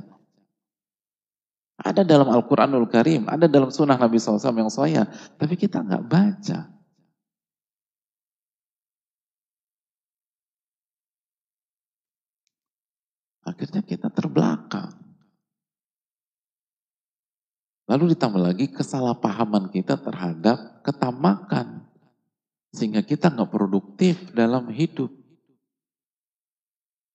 Ada 1.80 2.04
dalam 2.04 2.28
Al-Quranul 2.28 2.92
Karim, 2.92 3.24
ada 3.32 3.48
dalam 3.48 3.72
sunnah 3.72 3.96
Nabi 3.96 4.20
SAW 4.20 4.52
yang 4.52 4.68
soya, 4.68 5.08
tapi 5.40 5.56
kita 5.56 5.80
nggak 5.80 6.04
baca. 6.12 6.60
Akhirnya 13.48 13.80
kita 13.80 14.12
terbelakang. 14.12 14.92
Lalu 17.88 18.12
ditambah 18.12 18.44
lagi 18.44 18.68
kesalahpahaman 18.76 19.72
kita 19.72 19.96
terhadap 19.96 20.84
ketamakan. 20.84 21.95
Sehingga 22.76 23.00
kita 23.08 23.32
nggak 23.32 23.48
produktif 23.48 24.36
dalam 24.36 24.68
hidup. 24.68 25.08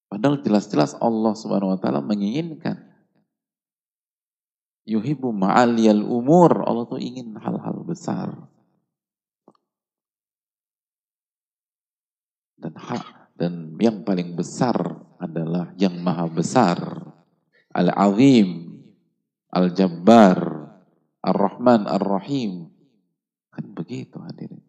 Padahal 0.09 0.41
jelas-jelas 0.41 0.97
Allah 0.99 1.37
Subhanahu 1.37 1.77
wa 1.77 1.79
taala 1.79 2.01
menginginkan 2.01 2.91
yuhibu 4.89 5.31
ma'aliyal 5.31 6.03
umur. 6.03 6.65
Allah 6.65 6.89
tuh 6.89 6.99
ingin 6.99 7.37
hal-hal 7.37 7.85
besar. 7.85 8.33
Dan 12.61 12.75
hak 12.77 13.37
dan 13.41 13.77
yang 13.81 14.05
paling 14.05 14.37
besar 14.37 14.77
adalah 15.17 15.73
yang 15.81 15.97
maha 16.01 16.29
besar. 16.29 16.77
Al-Azim, 17.71 18.83
Al-Jabbar, 19.55 20.39
Ar-Rahman, 21.23 21.87
Ar-Rahim. 21.87 22.69
Kan 23.55 23.73
begitu 23.73 24.19
hadirin. 24.21 24.60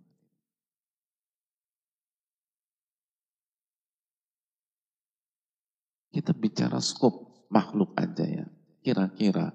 Kita 6.21 6.37
bicara 6.37 6.77
skop 6.77 7.49
makhluk 7.49 7.97
aja 7.97 8.21
ya. 8.21 8.45
Kira-kira 8.85 9.49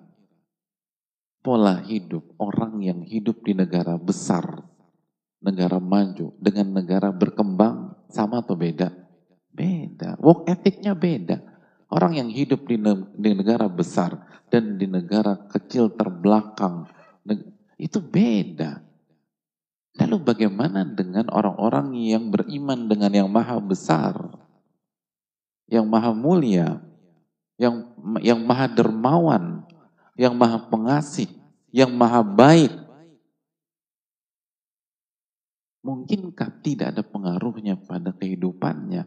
pola 1.39 1.79
hidup 1.79 2.35
orang 2.43 2.83
yang 2.83 3.07
hidup 3.07 3.39
di 3.47 3.55
negara 3.55 3.95
besar, 3.95 4.67
negara 5.39 5.79
maju, 5.79 6.35
dengan 6.43 6.75
negara 6.75 7.15
berkembang 7.15 7.95
sama 8.11 8.43
atau 8.43 8.59
beda? 8.59 8.91
Beda. 9.55 10.19
Work 10.19 10.51
ethicnya 10.51 10.99
beda. 10.99 11.39
Orang 11.87 12.19
yang 12.19 12.35
hidup 12.35 12.67
di, 12.67 12.83
di 13.15 13.31
negara 13.31 13.71
besar 13.71 14.43
dan 14.51 14.75
di 14.75 14.91
negara 14.91 15.47
kecil 15.47 15.95
terbelakang, 15.95 16.91
itu 17.79 18.03
beda. 18.03 18.83
Lalu 20.03 20.19
bagaimana 20.19 20.83
dengan 20.83 21.31
orang-orang 21.31 21.95
yang 21.95 22.35
beriman 22.35 22.91
dengan 22.91 23.15
yang 23.15 23.31
maha 23.31 23.63
besar? 23.63 24.19
Yang 25.67 25.87
maha 25.87 26.15
mulia, 26.15 26.79
yang 27.59 27.91
yang 28.23 28.41
maha 28.47 28.71
dermawan, 28.71 29.67
yang 30.15 30.35
maha 30.39 30.63
pengasih, 30.71 31.29
yang 31.75 31.91
maha 31.91 32.23
baik. 32.23 32.73
Mungkinkah 35.87 36.51
tidak 36.67 36.99
ada 36.99 37.03
pengaruhnya 37.07 37.79
pada 37.79 38.11
kehidupannya, 38.11 39.07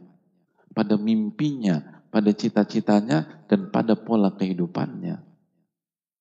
pada 0.72 0.95
mimpinya, 0.95 2.07
pada 2.07 2.31
cita-citanya, 2.31 3.44
dan 3.52 3.68
pada 3.68 3.99
pola 3.99 4.31
kehidupannya? 4.31 5.19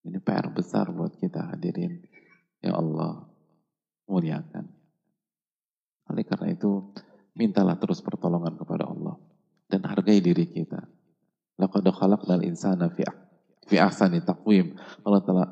Ini 0.03 0.19
PR 0.19 0.51
besar 0.51 0.91
buat 0.91 1.15
kita 1.15 1.55
hadirin. 1.55 2.03
Ya 2.59 2.75
Allah, 2.75 3.23
muliakan. 4.11 4.67
Oleh 6.11 6.27
karena 6.27 6.51
itu, 6.51 6.91
mintalah 7.39 7.79
terus 7.79 8.03
pertolongan 8.03 8.59
kepada 8.59 8.91
Allah 8.91 9.15
dan 9.69 9.85
hargai 9.85 10.19
diri 10.25 10.49
kita. 10.49 10.81
Laqad 11.61 11.85
khalaqnal 11.85 12.43
insana 12.43 12.89
fi 12.89 13.05
fi 13.69 13.77
ahsani 13.77 14.25
taqwim. 14.25 14.75
Allah 15.05 15.23
telah 15.23 15.49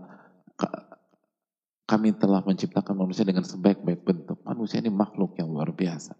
kami 1.87 2.19
telah 2.19 2.43
menciptakan 2.43 2.99
manusia 2.99 3.23
dengan 3.23 3.47
sebaik-baik 3.47 4.03
bentuk. 4.03 4.43
Manusia 4.43 4.83
ini 4.83 4.91
makhluk 4.91 5.39
yang 5.39 5.53
luar 5.53 5.71
biasa. 5.71 6.19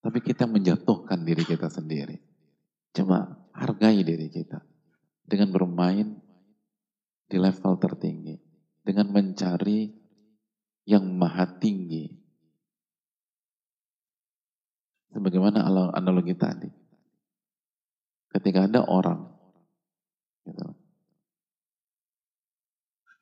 Tapi 0.00 0.18
kita 0.24 0.48
menjatuhkan 0.48 1.20
diri 1.20 1.44
kita 1.44 1.68
sendiri. 1.68 2.16
Coba 2.96 3.36
hargai 3.52 4.00
diri 4.00 4.32
kita. 4.32 4.64
Dengan 5.28 5.52
bermain 5.52 6.16
di 7.28 7.36
level 7.36 7.76
tertinggi. 7.76 8.40
Dengan 8.80 9.12
mencari 9.12 9.92
yang 10.88 11.04
maha 11.04 11.60
tinggi 11.60 12.19
Sebagaimana 15.10 15.66
analogi 15.94 16.38
tadi. 16.38 16.70
Ketika 18.30 18.70
ada 18.70 18.86
orang, 18.86 19.26
gitu, 20.46 20.70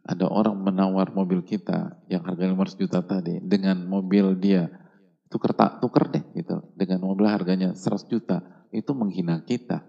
ada 0.08 0.24
orang 0.28 0.56
menawar 0.56 1.12
mobil 1.12 1.44
kita 1.44 2.00
yang 2.08 2.24
harganya 2.24 2.56
500 2.56 2.80
juta 2.80 3.00
tadi 3.04 3.40
dengan 3.44 3.84
mobil 3.84 4.36
dia 4.40 4.68
tuker 5.28 5.52
tak 5.52 5.84
tuker 5.84 6.08
deh 6.08 6.24
gitu 6.32 6.64
dengan 6.72 7.04
mobil 7.04 7.28
harganya 7.28 7.76
100 7.76 8.08
juta 8.08 8.40
itu 8.72 8.92
menghina 8.96 9.44
kita. 9.44 9.84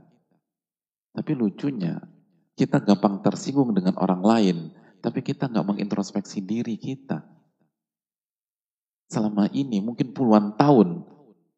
Tapi 1.16 1.32
lucunya 1.36 2.00
kita 2.56 2.84
gampang 2.84 3.24
tersinggung 3.24 3.72
dengan 3.72 3.96
orang 4.00 4.24
lain, 4.24 4.58
tapi 5.00 5.24
kita 5.24 5.48
nggak 5.48 5.68
mengintrospeksi 5.68 6.44
diri 6.44 6.76
kita. 6.76 7.24
Selama 9.08 9.48
ini 9.56 9.80
mungkin 9.80 10.12
puluhan 10.12 10.60
tahun 10.60 11.08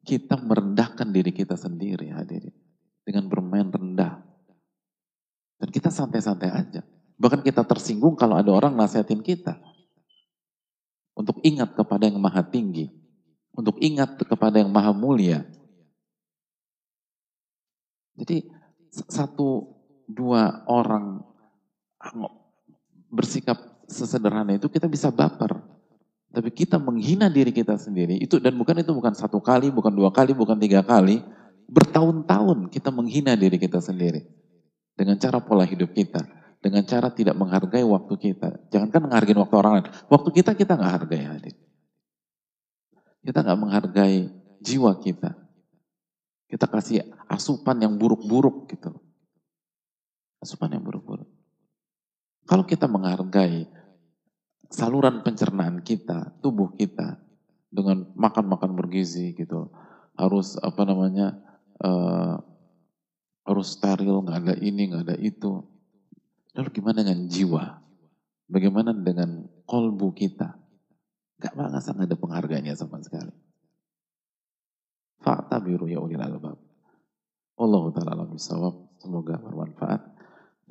kita 0.01 0.37
merendahkan 0.37 1.09
diri 1.09 1.29
kita 1.29 1.53
sendiri 1.53 2.09
hadirin. 2.09 2.53
Dengan 3.01 3.29
bermain 3.29 3.69
rendah. 3.69 4.21
Dan 5.61 5.69
kita 5.69 5.89
santai-santai 5.93 6.49
aja. 6.49 6.81
Bahkan 7.21 7.45
kita 7.45 7.61
tersinggung 7.65 8.17
kalau 8.17 8.37
ada 8.37 8.49
orang 8.49 8.73
nasihatin 8.73 9.21
kita. 9.21 9.61
Untuk 11.13 11.37
ingat 11.45 11.77
kepada 11.77 12.09
yang 12.09 12.17
maha 12.17 12.41
tinggi. 12.41 12.89
Untuk 13.53 13.77
ingat 13.77 14.17
kepada 14.21 14.57
yang 14.57 14.73
maha 14.73 14.89
mulia. 14.93 15.45
Jadi 18.17 18.49
satu 18.91 19.69
dua 20.09 20.65
orang 20.67 21.23
bersikap 23.11 23.57
sesederhana 23.85 24.55
itu 24.55 24.65
kita 24.71 24.89
bisa 24.89 25.11
baper. 25.13 25.70
Tapi 26.31 26.49
kita 26.55 26.79
menghina 26.79 27.27
diri 27.27 27.51
kita 27.51 27.75
sendiri, 27.75 28.15
itu 28.15 28.39
dan 28.39 28.55
bukan 28.55 28.79
itu 28.79 28.95
bukan 28.95 29.11
satu 29.11 29.43
kali, 29.43 29.67
bukan 29.67 29.91
dua 29.91 30.15
kali, 30.15 30.31
bukan 30.31 30.55
tiga 30.55 30.79
kali, 30.79 31.19
bertahun-tahun 31.67 32.71
kita 32.71 32.87
menghina 32.87 33.35
diri 33.35 33.59
kita 33.59 33.83
sendiri. 33.83 34.23
Dengan 34.95 35.19
cara 35.19 35.43
pola 35.43 35.67
hidup 35.67 35.91
kita, 35.91 36.23
dengan 36.63 36.87
cara 36.87 37.11
tidak 37.11 37.35
menghargai 37.35 37.83
waktu 37.83 38.13
kita. 38.15 38.71
Jangankan 38.71 39.11
menghargai 39.11 39.35
waktu 39.35 39.55
orang 39.59 39.73
lain, 39.79 39.87
waktu 40.07 40.29
kita 40.31 40.51
kita 40.55 40.79
nggak 40.79 40.93
hargai 41.03 41.23
hadir. 41.27 41.55
Kita 43.21 43.39
nggak 43.43 43.59
menghargai 43.59 44.31
jiwa 44.63 44.91
kita. 45.03 45.35
Kita 46.47 46.65
kasih 46.67 47.07
asupan 47.27 47.79
yang 47.79 47.99
buruk-buruk 47.99 48.71
gitu. 48.71 48.91
Asupan 50.39 50.75
yang 50.75 50.83
buruk-buruk. 50.83 51.27
Kalau 52.47 52.63
kita 52.67 52.87
menghargai 52.87 53.67
saluran 54.71 55.21
pencernaan 55.21 55.83
kita, 55.83 56.39
tubuh 56.39 56.71
kita 56.73 57.19
dengan 57.67 58.07
makan-makan 58.15 58.73
bergizi 58.73 59.35
gitu. 59.35 59.69
Harus 60.15 60.55
apa 60.59 60.81
namanya? 60.87 61.37
Uh, 61.81 62.39
harus 63.41 63.73
steril, 63.73 64.23
nggak 64.23 64.37
ada 64.47 64.55
ini, 64.63 64.91
nggak 64.91 65.05
ada 65.11 65.17
itu. 65.19 65.65
Lalu 66.55 66.69
gimana 66.71 67.03
dengan 67.03 67.27
jiwa? 67.27 67.63
Bagaimana 68.51 68.91
dengan 68.91 69.47
kolbu 69.63 70.11
kita? 70.15 70.59
Gak 71.41 71.57
banget 71.57 71.81
nggak 71.81 72.05
ada 72.11 72.17
penghargaannya 72.19 72.75
sama 72.77 73.01
sekali. 73.01 73.33
Fakta 75.23 75.57
biru 75.57 75.89
ya 75.89 75.97
ulil 75.97 76.21
albab. 76.21 76.59
Allah 77.57 77.83
ta'ala 77.93 78.25
bisawab. 78.29 78.99
Semoga 79.01 79.41
bermanfaat. 79.41 80.10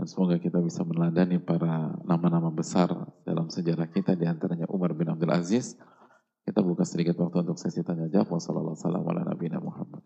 Dan 0.00 0.08
semoga 0.08 0.40
kita 0.40 0.64
bisa 0.64 0.80
meneladani 0.80 1.36
para 1.44 1.92
nama-nama 2.08 2.48
besar 2.48 2.88
dalam 3.20 3.52
sejarah 3.52 3.84
kita, 3.84 4.16
di 4.16 4.24
antaranya 4.24 4.64
Umar 4.72 4.96
bin 4.96 5.12
Abdul 5.12 5.28
Aziz. 5.28 5.76
Kita 6.40 6.64
buka 6.64 6.88
sedikit 6.88 7.20
waktu 7.20 7.44
untuk 7.44 7.60
sesi 7.60 7.84
tanya 7.84 8.08
jawab. 8.08 8.40
Wassalamualaikum 8.40 9.60
Muhammad. 9.60 10.00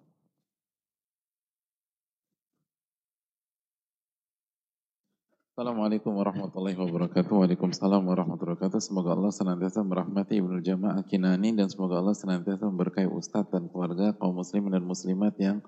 Assalamualaikum 5.55 6.11
warahmatullahi 6.11 6.75
wabarakatuh. 6.75 7.31
Waalaikumsalam 7.31 8.03
warahmatullahi 8.03 8.59
wabarakatuh. 8.59 8.83
Semoga 8.83 9.15
Allah 9.15 9.31
senantiasa 9.31 9.87
merahmati 9.87 10.43
Ibnu 10.43 10.59
Jamaah 10.59 11.07
Kinani 11.07 11.55
dan 11.55 11.71
semoga 11.71 12.03
Allah 12.03 12.19
senantiasa 12.19 12.66
memberkahi 12.66 13.07
Ustadz 13.07 13.55
dan 13.55 13.71
keluarga 13.71 14.11
kaum 14.19 14.43
muslimin 14.43 14.75
dan 14.75 14.83
muslimat 14.83 15.39
yang 15.39 15.62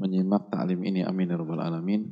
menyimak 0.00 0.48
ta'lim 0.48 0.80
ini. 0.80 1.04
Amin 1.04 1.28
ya 1.28 1.36
rabbal 1.36 1.60
alamin. 1.60 2.08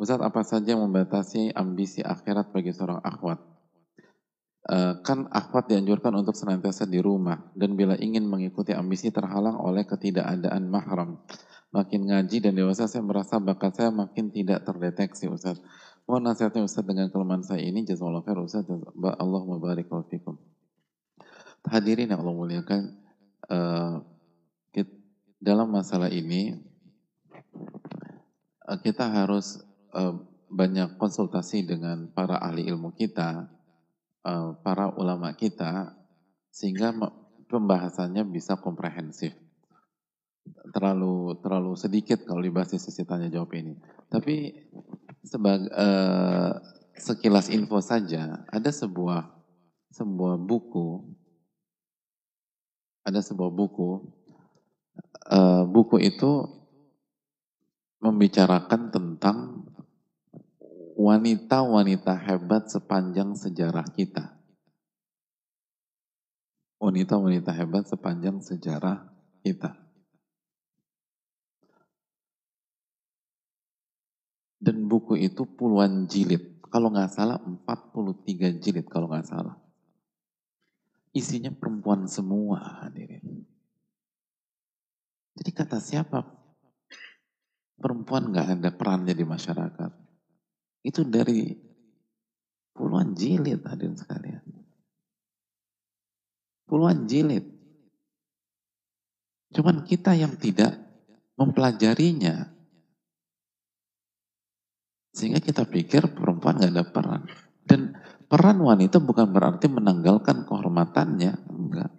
Ustadz, 0.00 0.24
apa 0.24 0.40
saja 0.40 0.72
yang 0.72 0.80
membatasi 0.88 1.52
ambisi 1.52 2.00
akhirat 2.00 2.56
bagi 2.56 2.72
seorang 2.72 3.04
akhwat? 3.04 3.36
Uh, 4.64 4.96
kan 5.04 5.28
akhwat 5.28 5.68
dianjurkan 5.68 6.16
untuk 6.16 6.36
senantiasa 6.36 6.88
di 6.88 7.00
rumah 7.00 7.52
dan 7.56 7.76
bila 7.76 7.96
ingin 8.00 8.24
mengikuti 8.24 8.72
ambisi 8.72 9.12
terhalang 9.12 9.60
oleh 9.60 9.84
ketidakadaan 9.84 10.72
mahram. 10.72 11.20
Makin 11.70 12.08
ngaji 12.08 12.48
dan 12.48 12.56
dewasa 12.56 12.88
saya 12.88 13.04
merasa 13.04 13.36
bakat 13.36 13.76
saya 13.76 13.92
makin 13.92 14.32
tidak 14.32 14.64
terdeteksi 14.64 15.28
Ustadz 15.30 15.62
Mohon 16.10 16.34
nasihatnya 16.34 16.66
Ustaz 16.66 16.82
dengan 16.82 17.06
kelemahan 17.06 17.46
saya 17.46 17.62
ini. 17.62 17.86
Jazakallah 17.86 18.26
khair 18.26 18.42
Ustaz. 18.42 18.66
Allah 18.98 19.42
mubarik 19.46 19.86
fikum. 20.10 20.42
Hadirin 21.62 22.10
yang 22.10 22.26
Allah 22.26 22.34
muliakan. 22.34 22.82
Uh, 23.46 24.02
dalam 25.38 25.70
masalah 25.70 26.10
ini, 26.10 26.58
uh, 28.66 28.78
kita 28.82 29.06
harus 29.06 29.62
uh, 29.94 30.14
banyak 30.50 30.98
konsultasi 30.98 31.62
dengan 31.62 32.10
para 32.10 32.38
ahli 32.42 32.66
ilmu 32.66 32.90
kita, 32.94 33.46
uh, 34.26 34.58
para 34.62 34.90
ulama 34.98 35.34
kita, 35.38 35.94
sehingga 36.50 36.90
pembahasannya 37.46 38.26
bisa 38.26 38.58
komprehensif 38.58 39.34
terlalu 40.74 41.38
terlalu 41.44 41.78
sedikit 41.78 42.26
kalau 42.26 42.42
dibahas 42.42 42.74
di 42.74 42.78
sesi 42.82 43.06
tanya 43.06 43.30
jawab 43.30 43.54
ini. 43.54 43.76
Tapi 44.10 44.50
sebagai 45.22 45.70
uh, 45.70 46.58
sekilas 46.98 47.52
info 47.52 47.78
saja, 47.78 48.42
ada 48.50 48.70
sebuah 48.74 49.30
sebuah 49.90 50.38
buku, 50.38 51.02
ada 53.06 53.20
sebuah 53.22 53.50
buku, 53.50 54.20
buku 55.70 55.96
itu 56.02 56.32
membicarakan 58.00 58.90
tentang 58.90 59.68
wanita-wanita 61.00 62.12
hebat 62.28 62.68
sepanjang 62.68 63.32
sejarah 63.32 63.88
kita. 63.96 64.36
Wanita-wanita 66.76 67.56
hebat 67.56 67.88
sepanjang 67.88 68.44
sejarah 68.44 69.08
kita. 69.40 69.80
Dan 74.60 74.84
buku 74.92 75.16
itu 75.16 75.48
puluhan 75.48 76.04
jilid. 76.04 76.60
Kalau 76.68 76.92
nggak 76.92 77.08
salah 77.08 77.40
43 77.40 78.60
jilid 78.60 78.84
kalau 78.92 79.08
nggak 79.08 79.24
salah. 79.24 79.56
Isinya 81.16 81.50
perempuan 81.50 82.04
semua 82.06 82.84
hadirin. 82.84 83.48
Jadi 85.32 85.50
kata 85.56 85.80
siapa 85.80 86.22
perempuan 87.80 88.28
nggak 88.30 88.60
ada 88.60 88.70
perannya 88.76 89.16
di 89.16 89.24
masyarakat. 89.24 90.09
Itu 90.80 91.04
dari 91.04 91.52
puluhan 92.72 93.12
jilid 93.12 93.60
hadirin 93.64 93.96
sekalian. 93.96 94.44
Puluhan 96.64 97.04
jilid. 97.04 97.44
Cuman 99.50 99.82
kita 99.82 100.14
yang 100.14 100.38
tidak 100.38 100.78
mempelajarinya, 101.34 102.60
sehingga 105.10 105.42
kita 105.42 105.66
pikir 105.66 106.14
perempuan 106.14 106.62
gak 106.62 106.70
ada 106.70 106.86
peran. 106.86 107.22
Dan 107.66 107.98
peran 108.30 108.62
wanita 108.62 109.02
bukan 109.02 109.34
berarti 109.34 109.66
menanggalkan 109.66 110.46
kehormatannya. 110.46 111.32
Enggak. 111.50 111.90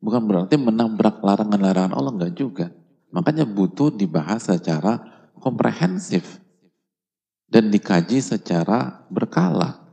Bukan 0.00 0.22
berarti 0.24 0.56
menabrak 0.56 1.20
larangan-larangan 1.20 1.92
Allah. 1.92 2.12
Enggak 2.16 2.34
juga. 2.36 2.66
Makanya 3.12 3.44
butuh 3.44 3.92
dibahas 3.92 4.48
secara 4.48 5.04
komprehensif. 5.36 6.40
Dan 7.46 7.70
dikaji 7.70 8.18
secara 8.18 9.06
berkala. 9.06 9.86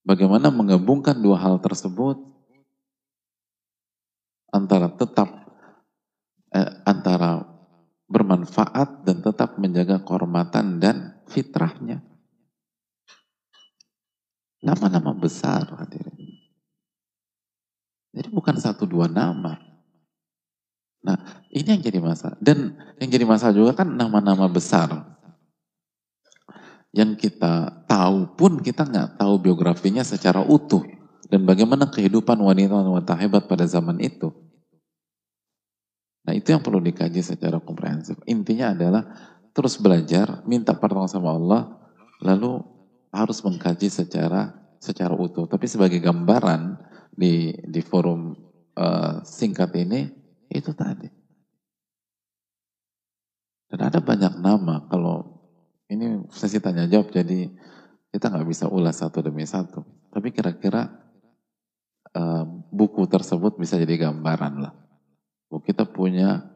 Bagaimana 0.00 0.48
menggabungkan 0.48 1.14
dua 1.20 1.36
hal 1.36 1.60
tersebut 1.60 2.16
antara 4.50 4.90
tetap 4.90 5.28
eh, 6.50 6.70
antara 6.82 7.46
bermanfaat 8.10 9.06
dan 9.06 9.22
tetap 9.22 9.54
menjaga 9.60 10.02
kehormatan 10.02 10.82
dan 10.82 11.22
fitrahnya. 11.30 12.02
Nama-nama 14.60 15.14
besar 15.14 15.70
hadirin. 15.78 16.42
Jadi 18.10 18.28
bukan 18.34 18.58
satu 18.58 18.84
dua 18.84 19.06
nama. 19.06 19.69
Nah, 21.00 21.16
ini 21.48 21.68
yang 21.76 21.82
jadi 21.82 21.98
masalah. 22.00 22.36
Dan 22.40 22.76
yang 23.00 23.08
jadi 23.08 23.24
masalah 23.24 23.54
juga 23.56 23.72
kan 23.72 23.88
nama-nama 23.88 24.44
besar. 24.52 25.16
Yang 26.92 27.28
kita 27.28 27.86
tahu 27.88 28.36
pun 28.36 28.60
kita 28.60 28.84
nggak 28.84 29.16
tahu 29.16 29.40
biografinya 29.40 30.04
secara 30.04 30.44
utuh. 30.44 30.84
Dan 31.30 31.46
bagaimana 31.46 31.88
kehidupan 31.88 32.36
wanita-wanita 32.36 33.14
hebat 33.16 33.46
pada 33.46 33.64
zaman 33.64 34.02
itu. 34.02 34.34
Nah 36.26 36.36
itu 36.36 36.52
yang 36.52 36.60
perlu 36.60 36.82
dikaji 36.82 37.24
secara 37.24 37.62
komprehensif. 37.62 38.18
Intinya 38.28 38.76
adalah 38.76 39.06
terus 39.56 39.80
belajar, 39.80 40.44
minta 40.44 40.76
pertolongan 40.76 41.10
sama 41.10 41.32
Allah, 41.32 41.62
lalu 42.20 42.60
harus 43.14 43.40
mengkaji 43.40 43.88
secara 43.88 44.52
secara 44.82 45.14
utuh. 45.16 45.48
Tapi 45.48 45.64
sebagai 45.70 46.02
gambaran 46.02 46.76
di 47.14 47.54
di 47.64 47.80
forum 47.80 48.34
uh, 48.76 49.22
singkat 49.22 49.70
ini 49.78 50.19
itu 50.50 50.74
tadi. 50.74 51.06
Dan 53.70 53.80
ada 53.86 54.02
banyak 54.02 54.42
nama. 54.42 54.90
Kalau 54.90 55.40
ini 55.86 56.26
sesi 56.34 56.58
tanya 56.58 56.90
jawab, 56.90 57.14
jadi 57.14 57.46
kita 58.10 58.26
nggak 58.26 58.48
bisa 58.50 58.66
ulas 58.66 58.98
satu 58.98 59.22
demi 59.22 59.46
satu. 59.46 59.86
Tapi 60.10 60.34
kira-kira 60.34 60.90
uh, 62.18 62.44
buku 62.74 63.06
tersebut 63.06 63.54
bisa 63.62 63.78
jadi 63.78 64.10
gambaran 64.10 64.54
lah. 64.58 64.74
Kita 65.50 65.86
punya 65.86 66.50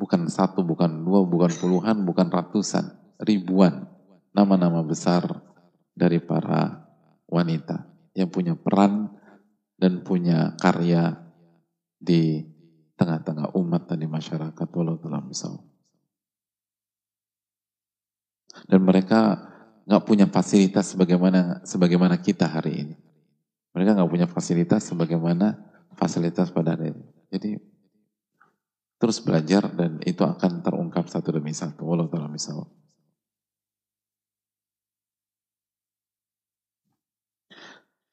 bukan 0.00 0.28
satu, 0.28 0.64
bukan 0.64 1.04
dua, 1.04 1.24
bukan 1.24 1.52
puluhan, 1.56 2.04
bukan 2.08 2.28
ratusan, 2.32 3.16
ribuan 3.20 3.88
nama-nama 4.32 4.84
besar 4.84 5.24
dari 5.96 6.20
para 6.20 6.84
wanita 7.28 7.88
yang 8.12 8.28
punya 8.28 8.52
peran 8.56 9.08
dan 9.76 10.04
punya 10.04 10.56
karya 10.60 11.16
di 11.96 12.44
tengah-tengah 12.96 13.52
umat 13.56 13.88
dan 13.88 14.00
di 14.00 14.08
masyarakat 14.08 14.68
walau 14.72 14.96
dalam 14.96 15.28
Dan 18.66 18.80
mereka 18.80 19.36
nggak 19.86 20.04
punya 20.08 20.26
fasilitas 20.26 20.96
sebagaimana 20.96 21.60
sebagaimana 21.62 22.16
kita 22.18 22.48
hari 22.48 22.88
ini. 22.88 22.96
Mereka 23.76 23.92
nggak 23.92 24.10
punya 24.10 24.26
fasilitas 24.26 24.88
sebagaimana 24.88 25.60
fasilitas 25.94 26.48
pada 26.48 26.72
hari 26.72 26.96
ini. 26.96 27.04
Jadi 27.28 27.50
terus 28.96 29.20
belajar 29.20 29.68
dan 29.76 30.00
itu 30.02 30.24
akan 30.24 30.64
terungkap 30.64 31.06
satu 31.12 31.36
demi 31.36 31.52
satu. 31.52 31.84
Walau 31.84 32.08
ta'ala 32.08 32.32
misal. 32.32 32.64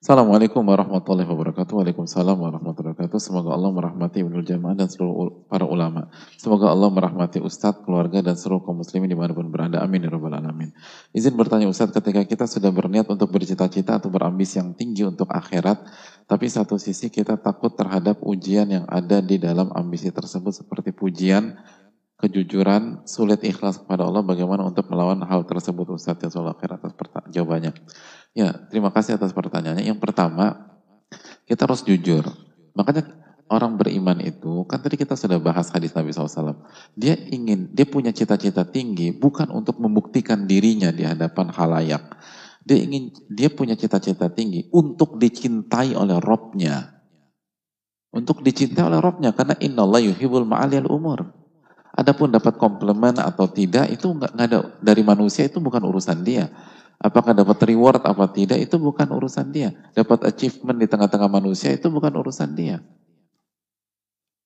Assalamualaikum 0.03 0.67
warahmatullahi 0.67 1.23
wabarakatuh. 1.23 1.80
Waalaikumsalam 1.80 2.35
warahmatullahi 2.35 2.91
wabarakatuh. 2.91 3.23
Semoga 3.23 3.55
Allah 3.55 3.71
merahmati 3.71 4.19
Ibnu 4.19 4.43
Jamaah 4.43 4.75
dan 4.75 4.91
seluruh 4.91 5.47
para 5.47 5.63
ulama. 5.63 6.11
Semoga 6.35 6.75
Allah 6.75 6.91
merahmati 6.91 7.39
Ustadz, 7.39 7.88
keluarga, 7.88 8.19
dan 8.19 8.35
seluruh 8.35 8.67
kaum 8.67 8.84
muslimin 8.84 9.07
di 9.07 9.15
mana 9.15 9.31
pun 9.31 9.47
berada. 9.47 9.80
Amin 9.80 10.03
ya 10.03 10.11
rabbal 10.11 10.35
alamin. 10.35 10.75
Izin 11.15 11.39
bertanya 11.39 11.71
Ustadz, 11.71 11.95
ketika 11.95 12.19
kita 12.27 12.51
sudah 12.51 12.67
berniat 12.75 13.07
untuk 13.07 13.31
bercita-cita 13.31 14.03
atau 14.03 14.11
berambisi 14.11 14.59
yang 14.59 14.75
tinggi 14.75 15.07
untuk 15.07 15.31
akhirat, 15.31 15.88
tapi 16.27 16.51
satu 16.51 16.75
sisi 16.75 17.07
kita 17.07 17.39
takut 17.39 17.71
terhadap 17.80 18.19
ujian 18.27 18.67
yang 18.67 18.84
ada 18.91 19.23
di 19.23 19.39
dalam 19.39 19.71
ambisi 19.71 20.11
tersebut 20.11 20.51
seperti 20.51 20.91
pujian, 20.91 21.55
kejujuran, 22.19 23.07
sulit 23.07 23.39
ikhlas 23.43 23.80
kepada 23.80 24.03
Allah, 24.03 24.19
bagaimana 24.19 24.67
untuk 24.67 24.88
melawan 24.91 25.23
hal 25.23 25.47
tersebut 25.47 25.95
Ustadz 25.95 26.23
ya 26.23 26.30
soal 26.31 26.51
akhirat 26.51 26.80
atas 26.80 26.95
jawabannya. 27.31 27.71
Ya, 28.34 28.49
terima 28.69 28.89
kasih 28.89 29.22
atas 29.22 29.30
pertanyaannya. 29.30 29.85
Yang 29.85 30.01
pertama, 30.01 30.73
kita 31.45 31.69
harus 31.69 31.85
jujur. 31.85 32.26
Makanya 32.73 33.05
orang 33.45 33.77
beriman 33.77 34.18
itu, 34.26 34.65
kan 34.65 34.81
tadi 34.81 34.97
kita 34.97 35.14
sudah 35.14 35.38
bahas 35.38 35.69
hadis 35.69 35.93
Nabi 35.93 36.10
SAW. 36.10 36.65
Dia 36.97 37.14
ingin, 37.14 37.69
dia 37.69 37.85
punya 37.85 38.10
cita-cita 38.10 38.65
tinggi 38.65 39.14
bukan 39.14 39.53
untuk 39.53 39.77
membuktikan 39.77 40.49
dirinya 40.49 40.89
di 40.89 41.05
hadapan 41.05 41.53
halayak. 41.53 42.01
Dia 42.64 42.80
ingin 42.80 43.11
dia 43.27 43.51
punya 43.51 43.76
cita-cita 43.76 44.31
tinggi 44.31 44.72
untuk 44.72 45.19
dicintai 45.19 45.93
oleh 45.93 46.18
Robnya. 46.18 46.89
Untuk 48.10 48.41
dicintai 48.41 48.88
oleh 48.88 49.03
Robnya 49.03 49.35
karena 49.35 49.53
Allah 49.84 50.01
yuhibul 50.01 50.47
ma'aliyal 50.47 50.89
umur. 50.89 51.27
Adapun 51.93 52.34
dapat 52.34 52.57
komplimen 52.57 53.22
atau 53.22 53.45
tidak 53.51 53.91
itu 53.93 54.10
nggak 54.10 54.34
ada 54.34 54.73
dari 54.81 55.05
manusia 55.05 55.45
itu 55.45 55.61
bukan 55.61 55.85
urusan 55.85 56.26
dia. 56.26 56.49
Apakah 56.99 57.36
dapat 57.36 57.57
reward 57.68 58.02
apa 58.06 58.30
tidak 58.32 58.60
itu 58.61 58.80
bukan 58.80 59.10
urusan 59.11 59.49
dia. 59.52 59.74
Dapat 59.94 60.30
achievement 60.30 60.78
di 60.80 60.88
tengah-tengah 60.88 61.30
manusia 61.30 61.74
itu 61.74 61.91
bukan 61.91 62.14
urusan 62.15 62.56
dia. 62.56 62.80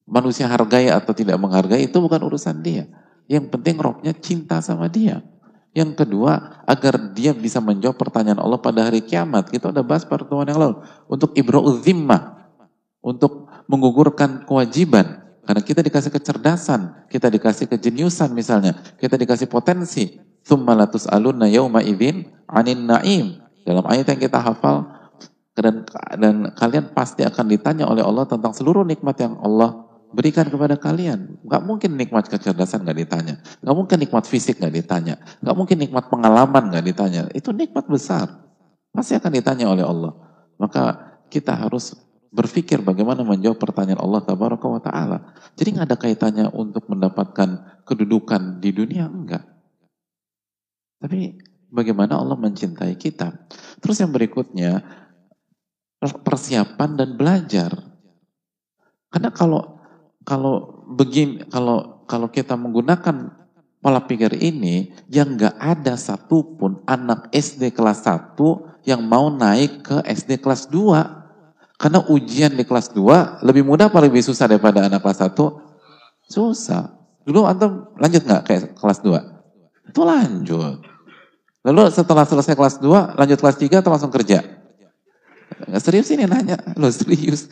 Manusia 0.07 0.47
hargai 0.47 0.87
atau 0.87 1.11
tidak 1.11 1.35
menghargai 1.37 1.85
itu 1.85 1.97
bukan 1.99 2.23
urusan 2.23 2.63
dia. 2.63 2.87
Yang 3.27 3.51
penting 3.51 3.75
rohnya 3.77 4.15
cinta 4.15 4.63
sama 4.63 4.87
dia. 4.87 5.19
Yang 5.75 6.01
kedua, 6.01 6.63
agar 6.65 7.13
dia 7.13 7.37
bisa 7.37 7.61
menjawab 7.61 8.01
pertanyaan 8.01 8.41
Allah 8.41 8.57
pada 8.57 8.89
hari 8.89 9.05
kiamat. 9.05 9.51
Kita 9.51 9.69
udah 9.69 9.85
bahas 9.85 10.07
pertemuan 10.07 10.49
yang 10.49 10.57
lalu. 10.57 10.81
Untuk 11.05 11.37
ibra'ul. 11.37 11.83
Untuk 13.03 13.51
menggugurkan 13.69 14.47
kewajiban. 14.47 15.27
Karena 15.47 15.63
kita 15.63 15.79
dikasih 15.79 16.11
kecerdasan, 16.11 17.07
kita 17.07 17.31
dikasih 17.31 17.71
kejeniusan 17.71 18.35
misalnya, 18.35 18.75
kita 18.99 19.15
dikasih 19.15 19.47
potensi. 19.47 20.19
Thummalatus 20.47 21.11
alunna 21.11 21.51
yauma 21.51 21.83
idin 21.83 22.23
anin 22.47 22.87
na'im. 22.87 23.43
Dalam 23.67 23.83
ayat 23.83 24.15
yang 24.15 24.21
kita 24.23 24.39
hafal, 24.39 24.87
dan, 25.57 25.83
dan 26.15 26.35
kalian 26.55 26.95
pasti 26.95 27.27
akan 27.27 27.45
ditanya 27.51 27.89
oleh 27.89 28.05
Allah 28.05 28.23
tentang 28.23 28.55
seluruh 28.55 28.87
nikmat 28.87 29.19
yang 29.19 29.35
Allah 29.43 29.89
berikan 30.15 30.47
kepada 30.47 30.79
kalian. 30.79 31.41
Gak 31.43 31.63
mungkin 31.67 31.99
nikmat 31.99 32.31
kecerdasan 32.31 32.87
gak 32.87 32.95
ditanya. 32.95 33.41
Gak 33.59 33.75
mungkin 33.75 33.97
nikmat 33.99 34.23
fisik 34.29 34.61
gak 34.61 34.71
ditanya. 34.71 35.19
Gak 35.43 35.55
mungkin 35.57 35.81
nikmat 35.81 36.07
pengalaman 36.07 36.71
gak 36.71 36.85
ditanya. 36.85 37.27
Itu 37.35 37.51
nikmat 37.51 37.89
besar. 37.89 38.29
Pasti 38.93 39.17
akan 39.17 39.31
ditanya 39.33 39.67
oleh 39.67 39.83
Allah. 39.83 40.13
Maka 40.61 40.95
kita 41.27 41.57
harus 41.57 41.97
berpikir 42.31 42.85
bagaimana 42.85 43.25
menjawab 43.25 43.57
pertanyaan 43.57 44.03
Allah 44.03 44.21
Ta'ala. 44.23 45.17
Jadi 45.57 45.67
nggak 45.73 45.87
ada 45.89 45.97
kaitannya 45.97 46.45
untuk 46.53 46.85
mendapatkan 46.85 47.81
kedudukan 47.87 48.61
di 48.61 48.69
dunia, 48.75 49.09
enggak. 49.09 49.56
Tapi 50.97 51.37
bagaimana 51.69 52.17
Allah 52.17 52.37
mencintai 52.37 52.97
kita. 52.97 53.33
Terus 53.81 54.01
yang 54.01 54.09
berikutnya, 54.09 54.81
persiapan 56.01 56.89
dan 56.97 57.09
belajar. 57.17 57.71
Karena 59.09 59.29
kalau 59.33 59.79
kalau 60.27 60.83
begini, 60.93 61.47
kalau 61.47 62.03
kalau 62.05 62.27
kita 62.27 62.59
menggunakan 62.59 63.31
pola 63.79 64.03
pikir 64.03 64.35
ini, 64.41 64.91
yang 65.07 65.37
nggak 65.37 65.55
ada 65.55 65.95
satupun 65.95 66.83
anak 66.89 67.31
SD 67.31 67.71
kelas 67.71 68.03
1 68.03 68.35
yang 68.83 69.03
mau 69.05 69.31
naik 69.31 69.85
ke 69.85 69.97
SD 70.03 70.43
kelas 70.43 70.67
2. 70.67 71.77
Karena 71.77 72.01
ujian 72.09 72.57
di 72.57 72.65
kelas 72.65 72.89
2 72.89 73.45
lebih 73.45 73.61
mudah 73.61 73.85
apa 73.85 74.01
lebih 74.01 74.25
susah 74.25 74.49
daripada 74.49 74.89
anak 74.89 74.97
kelas 75.05 75.21
1? 75.29 75.37
Susah. 76.25 76.89
Dulu 77.21 77.45
antum 77.45 77.93
lanjut 78.01 78.25
nggak 78.25 78.43
ke 78.43 78.53
kelas 78.75 78.99
2? 79.05 79.36
Itu 79.87 80.01
lanjut. 80.03 80.83
Lalu 81.67 81.91
setelah 81.91 82.23
selesai 82.23 82.55
kelas 82.55 82.75
2, 82.79 83.19
lanjut 83.19 83.37
kelas 83.43 83.57
3 83.59 83.83
atau 83.83 83.91
langsung 83.91 84.13
kerja? 84.13 84.39
Serius 85.83 86.07
ini 86.15 86.23
nanya, 86.23 86.55
lo 86.79 86.87
serius. 86.87 87.51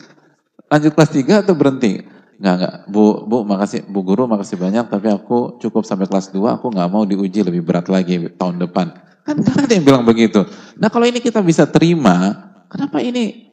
Lanjut 0.72 0.96
kelas 0.96 1.10
3 1.12 1.44
atau 1.44 1.52
berhenti? 1.52 2.00
Enggak, 2.36 2.54
enggak. 2.56 2.74
Bu, 2.88 3.24
Bu, 3.28 3.44
makasih, 3.44 3.84
Bu 3.88 4.00
Guru 4.04 4.28
makasih 4.28 4.56
banyak, 4.60 4.88
tapi 4.88 5.08
aku 5.12 5.60
cukup 5.60 5.84
sampai 5.84 6.08
kelas 6.08 6.32
2, 6.32 6.60
aku 6.60 6.72
nggak 6.72 6.88
mau 6.92 7.04
diuji 7.04 7.44
lebih 7.44 7.64
berat 7.64 7.88
lagi 7.88 8.28
tahun 8.36 8.60
depan. 8.60 8.92
Kan 9.26 9.42
gak 9.42 9.66
ada 9.66 9.72
yang 9.74 9.84
bilang 9.84 10.04
begitu. 10.06 10.46
Nah 10.78 10.86
kalau 10.86 11.02
ini 11.02 11.18
kita 11.18 11.42
bisa 11.42 11.66
terima, 11.66 12.30
kenapa 12.70 13.02
ini, 13.02 13.50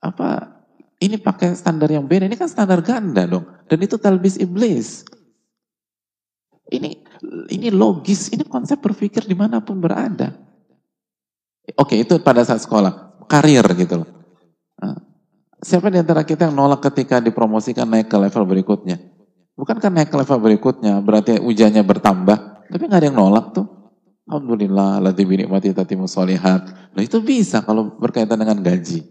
apa, 0.00 0.56
ini 1.02 1.20
pakai 1.20 1.52
standar 1.52 1.92
yang 1.92 2.08
beda, 2.08 2.24
ini 2.24 2.38
kan 2.38 2.48
standar 2.48 2.80
ganda 2.80 3.28
dong. 3.28 3.44
Dan 3.68 3.78
itu 3.84 4.00
talbis 4.00 4.40
iblis. 4.40 5.04
Ini 6.70 7.09
ini 7.52 7.68
logis, 7.68 8.32
ini 8.32 8.44
konsep 8.44 8.80
berpikir 8.80 9.24
di 9.28 9.36
mana 9.36 9.60
pun 9.60 9.80
berada. 9.80 10.36
Oke, 11.76 12.00
itu 12.00 12.18
pada 12.20 12.42
saat 12.42 12.64
sekolah, 12.64 13.22
karir 13.30 13.64
gitu 13.76 14.02
loh. 14.02 14.10
Siapa 15.60 15.92
di 15.92 16.00
antara 16.00 16.24
kita 16.24 16.48
yang 16.48 16.56
nolak 16.56 16.80
ketika 16.88 17.20
dipromosikan 17.20 17.84
naik 17.84 18.08
ke 18.08 18.16
level 18.16 18.48
berikutnya? 18.48 18.96
Bukankah 19.60 19.92
naik 19.92 20.08
ke 20.08 20.16
level 20.16 20.40
berikutnya 20.40 20.96
berarti 21.04 21.36
ujiannya 21.36 21.84
bertambah? 21.84 22.38
Tapi 22.72 22.82
nggak 22.88 23.00
ada 23.04 23.08
yang 23.12 23.18
nolak 23.20 23.52
tuh. 23.52 23.68
Alhamdulillah, 24.24 25.04
ladzi 25.04 25.26
binikmati 25.28 25.76
tatimu 25.76 26.08
solihat. 26.08 26.94
Nah 26.96 27.02
itu 27.04 27.20
bisa 27.20 27.60
kalau 27.60 27.92
berkaitan 27.98 28.40
dengan 28.40 28.56
gaji. 28.56 29.04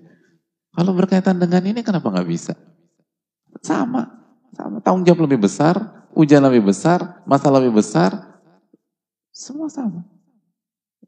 Kalau 0.73 0.95
berkaitan 0.98 1.38
dengan 1.38 1.61
ini 1.61 1.86
kenapa 1.86 2.10
nggak 2.10 2.26
bisa? 2.26 2.57
Sama, 3.61 4.10
sama. 4.56 4.81
Tanggung 4.81 5.06
jawab 5.06 5.30
lebih 5.30 5.45
besar, 5.45 5.98
ujian 6.14 6.41
lebih 6.44 6.69
besar, 6.69 7.22
masalah 7.26 7.61
lebih 7.61 7.81
besar, 7.81 8.41
semua 9.34 9.72
sama. 9.72 10.03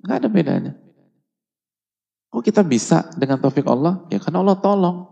Nggak 0.01 0.17
ada 0.17 0.29
bedanya. 0.29 0.73
Kok 2.31 2.43
kita 2.47 2.63
bisa 2.63 3.11
dengan 3.19 3.37
taufik 3.37 3.67
Allah? 3.67 4.07
Ya 4.07 4.17
karena 4.17 4.39
Allah 4.39 4.57
tolong. 4.57 5.11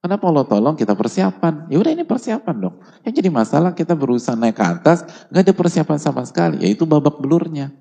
Kenapa 0.00 0.24
Allah 0.30 0.46
tolong 0.46 0.74
kita 0.78 0.94
persiapan? 0.94 1.68
Ya 1.68 1.76
udah 1.82 1.92
ini 1.92 2.06
persiapan 2.06 2.56
dong. 2.56 2.76
Yang 3.02 3.12
jadi 3.20 3.28
masalah 3.28 3.70
kita 3.76 3.92
berusaha 3.92 4.38
naik 4.38 4.56
ke 4.56 4.64
atas, 4.64 5.02
nggak 5.28 5.42
ada 5.50 5.54
persiapan 5.54 5.98
sama 5.98 6.22
sekali, 6.24 6.62
yaitu 6.62 6.86
babak 6.86 7.18
belurnya. 7.18 7.74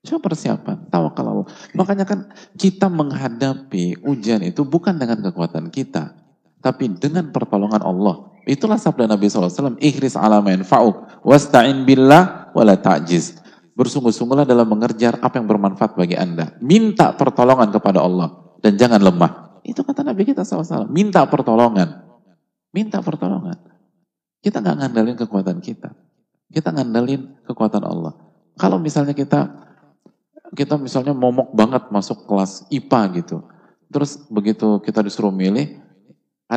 Coba 0.00 0.32
persiapan, 0.32 0.88
tawakal 0.88 1.26
Allah. 1.26 1.48
Makanya 1.74 2.08
kan 2.08 2.30
kita 2.56 2.88
menghadapi 2.88 4.00
ujian 4.00 4.40
itu 4.46 4.64
bukan 4.64 4.96
dengan 4.96 5.20
kekuatan 5.20 5.68
kita, 5.68 6.16
tapi 6.64 6.88
dengan 6.88 7.28
pertolongan 7.34 7.84
Allah. 7.84 8.32
Itulah 8.48 8.80
sabda 8.80 9.04
Nabi 9.04 9.28
SAW, 9.28 9.76
ikhris 9.76 10.16
ala 10.16 10.40
fa'uk, 10.40 11.20
wasta'in 11.20 11.84
billah, 11.84 12.48
wala 12.56 12.80
ta'jiz. 12.80 13.36
Bersungguh-sungguhlah 13.76 14.48
dalam 14.48 14.64
mengerjar 14.64 15.20
apa 15.20 15.36
yang 15.36 15.44
bermanfaat 15.44 15.92
bagi 15.92 16.16
anda. 16.16 16.56
Minta 16.64 17.12
pertolongan 17.12 17.68
kepada 17.68 18.00
Allah, 18.00 18.56
dan 18.64 18.80
jangan 18.80 19.04
lemah. 19.04 19.60
Itu 19.68 19.84
kata 19.84 20.00
Nabi 20.00 20.24
kita 20.24 20.48
SAW. 20.48 20.88
Minta 20.88 21.28
pertolongan. 21.28 22.08
Minta 22.72 23.04
pertolongan. 23.04 23.60
Kita 24.40 24.64
nggak 24.64 24.76
ngandalin 24.80 25.16
kekuatan 25.20 25.60
kita. 25.60 25.92
Kita 26.48 26.72
ngandalin 26.72 27.44
kekuatan 27.44 27.84
Allah. 27.84 28.16
Kalau 28.56 28.80
misalnya 28.80 29.12
kita 29.12 29.68
kita 30.56 30.80
misalnya 30.80 31.12
momok 31.12 31.52
banget 31.52 31.92
masuk 31.92 32.24
kelas 32.24 32.64
IPA 32.72 33.00
gitu. 33.20 33.44
Terus 33.92 34.16
begitu 34.32 34.80
kita 34.80 35.04
disuruh 35.04 35.32
milih, 35.32 35.80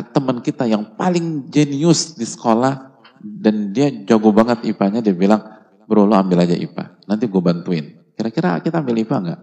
teman 0.00 0.40
kita 0.40 0.64
yang 0.64 0.96
paling 0.96 1.52
jenius 1.52 2.16
di 2.16 2.24
sekolah 2.24 2.96
dan 3.20 3.76
dia 3.76 3.92
jago 4.08 4.32
banget 4.32 4.64
IPA-nya, 4.64 5.04
dia 5.04 5.12
bilang, 5.12 5.44
bro 5.84 6.08
lo 6.08 6.16
ambil 6.16 6.48
aja 6.48 6.56
IPA, 6.56 7.04
nanti 7.04 7.28
gue 7.28 7.42
bantuin. 7.44 7.84
Kira-kira 8.16 8.56
kita 8.64 8.80
ambil 8.80 9.04
IPA 9.04 9.16
nggak? 9.20 9.40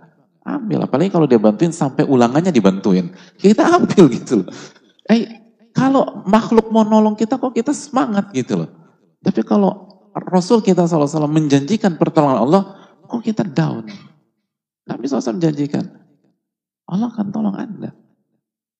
Ambil, 0.49 0.79
apalagi 0.89 1.09
kalau 1.13 1.29
dia 1.29 1.37
bantuin 1.37 1.69
sampai 1.69 2.09
ulangannya 2.09 2.49
dibantuin. 2.49 3.13
Kita 3.37 3.69
ambil 3.77 4.09
gitu 4.09 4.41
loh. 4.41 4.49
Eh, 5.05 5.49
kalau 5.69 6.25
makhluk 6.25 6.73
mau 6.73 6.81
nolong 6.81 7.13
kita 7.13 7.37
kok 7.37 7.53
kita 7.53 7.69
semangat 7.69 8.33
gitu 8.33 8.65
loh. 8.65 8.69
Tapi 9.21 9.45
kalau 9.45 9.89
Rasul 10.15 10.65
kita 10.65 10.89
SAW 10.89 11.29
menjanjikan 11.29 11.95
pertolongan 11.95 12.39
Allah, 12.41 12.61
kok 13.05 13.21
kita 13.21 13.45
down. 13.45 13.85
Nabi 14.89 15.05
SAW 15.05 15.37
menjanjikan, 15.37 15.85
Allah 16.89 17.13
akan 17.13 17.27
tolong 17.29 17.53
Anda. 17.53 17.93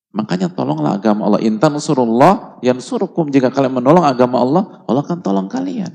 Makanya 0.10 0.50
tolonglah 0.50 0.98
agama 0.98 1.30
Allah. 1.30 1.42
Intan 1.46 1.78
surullah 1.78 2.58
yang 2.66 2.82
surukum. 2.82 3.30
Jika 3.30 3.54
kalian 3.54 3.78
menolong 3.78 4.06
agama 4.06 4.42
Allah, 4.42 4.64
Allah 4.90 5.02
akan 5.06 5.20
tolong 5.22 5.48
kalian. 5.48 5.94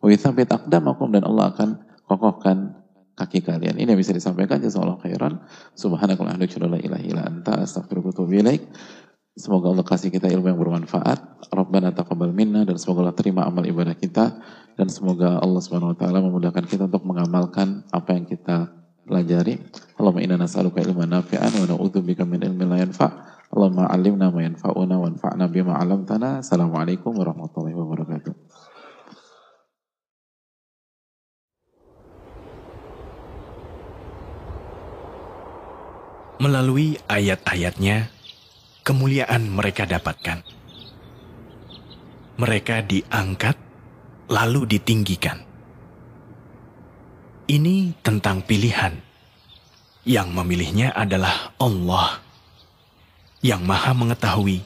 Akdamakum 0.00 1.10
dan 1.10 1.26
Allah 1.26 1.50
akan 1.52 1.68
kokohkan 2.06 2.78
kaki 3.18 3.42
kalian. 3.42 3.76
Ini 3.76 3.92
yang 3.92 4.00
bisa 4.00 4.14
disampaikan 4.14 4.62
jazakallahu 4.62 5.02
khairan. 5.02 5.42
Subhanakallah 5.76 6.38
anta. 6.40 7.52
Semoga 9.38 9.70
Allah 9.70 9.86
kasih 9.86 10.10
kita 10.10 10.26
ilmu 10.26 10.46
yang 10.50 10.58
bermanfaat. 10.58 11.48
Rabbana 11.54 11.94
taqabbal 11.94 12.34
minna 12.34 12.66
dan 12.66 12.76
semoga 12.76 13.06
Allah 13.06 13.16
terima 13.16 13.46
amal 13.46 13.62
ibadah 13.62 13.94
kita 13.94 14.36
dan 14.74 14.88
semoga 14.90 15.38
Allah 15.38 15.62
Subhanahu 15.62 15.94
wa 15.94 15.98
taala 15.98 16.18
memudahkan 16.18 16.66
kita 16.66 16.90
untuk 16.90 17.06
mengamalkan 17.06 17.86
apa 17.94 18.10
yang 18.10 18.26
kita 18.26 18.68
pelajari. 19.06 19.62
Allahumma 19.96 20.22
inna 20.26 20.36
nas'aluka 20.40 20.82
ilman 20.82 21.14
nafi'an 21.14 21.52
wa 21.62 21.66
na'udzubika 21.66 22.26
min 22.26 22.42
ilmin 22.42 22.66
la 22.68 22.78
yanfa'. 22.82 23.29
Allahumma 23.50 23.90
'allimna 23.90 24.30
ma 24.30 24.46
yanfa'una 24.46 24.94
wanfa'na 24.94 25.50
bima 25.50 25.74
'allamtana. 25.74 26.38
Assalamualaikum 26.38 27.10
warahmatullahi 27.18 27.74
wabarakatuh. 27.74 28.34
Melalui 36.40 36.94
ayat-ayatnya, 37.10 38.08
kemuliaan 38.86 39.50
mereka 39.50 39.84
dapatkan. 39.84 40.46
Mereka 42.38 42.86
diangkat, 42.86 43.58
lalu 44.30 44.64
ditinggikan. 44.78 45.42
Ini 47.50 47.98
tentang 48.06 48.46
pilihan 48.46 48.94
Yang 50.00 50.28
memilihnya 50.32 50.96
adalah 50.96 51.52
Allah 51.60 52.29
yang 53.40 53.64
maha 53.64 53.96
mengetahui 53.96 54.60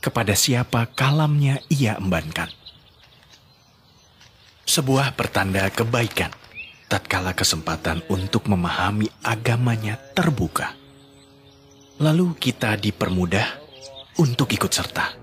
kepada 0.00 0.36
siapa 0.36 0.84
kalamnya 0.92 1.64
ia 1.72 1.96
embankan. 1.96 2.52
Sebuah 4.64 5.16
pertanda 5.16 5.68
kebaikan 5.72 6.32
tatkala 6.88 7.32
kesempatan 7.32 8.04
untuk 8.12 8.48
memahami 8.48 9.08
agamanya 9.24 9.96
terbuka. 10.12 10.76
Lalu 12.00 12.36
kita 12.36 12.76
dipermudah 12.76 13.60
untuk 14.20 14.52
ikut 14.52 14.72
serta, 14.72 15.14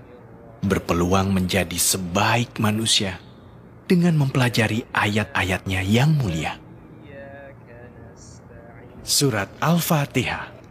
berpeluang 0.64 1.30
menjadi 1.30 1.76
sebaik 1.76 2.58
manusia 2.58 3.20
dengan 3.86 4.16
mempelajari 4.18 4.88
ayat-ayatnya 4.90 5.80
yang 5.84 6.16
mulia. 6.16 6.56
Surat 9.02 9.50
Al-Fatihah, 9.58 10.61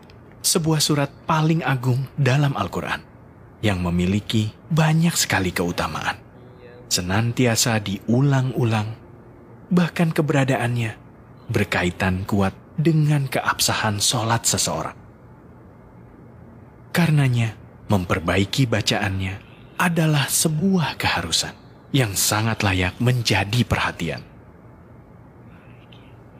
sebuah 0.41 0.81
surat 0.81 1.09
paling 1.30 1.61
agung 1.61 2.09
dalam 2.18 2.57
Al-Quran 2.57 3.01
yang 3.61 3.80
memiliki 3.81 4.49
banyak 4.73 5.13
sekali 5.13 5.53
keutamaan. 5.53 6.18
Senantiasa 6.91 7.80
diulang-ulang, 7.80 8.89
bahkan 9.72 10.11
keberadaannya 10.11 10.97
berkaitan 11.47 12.27
kuat 12.27 12.51
dengan 12.76 13.30
keabsahan 13.30 14.01
sholat 14.01 14.43
seseorang. 14.43 14.97
Karenanya, 16.91 17.55
memperbaiki 17.88 18.68
bacaannya 18.68 19.39
adalah 19.80 20.27
sebuah 20.27 20.99
keharusan 20.99 21.55
yang 21.95 22.15
sangat 22.15 22.63
layak 22.63 22.99
menjadi 22.99 23.63
perhatian. 23.63 24.23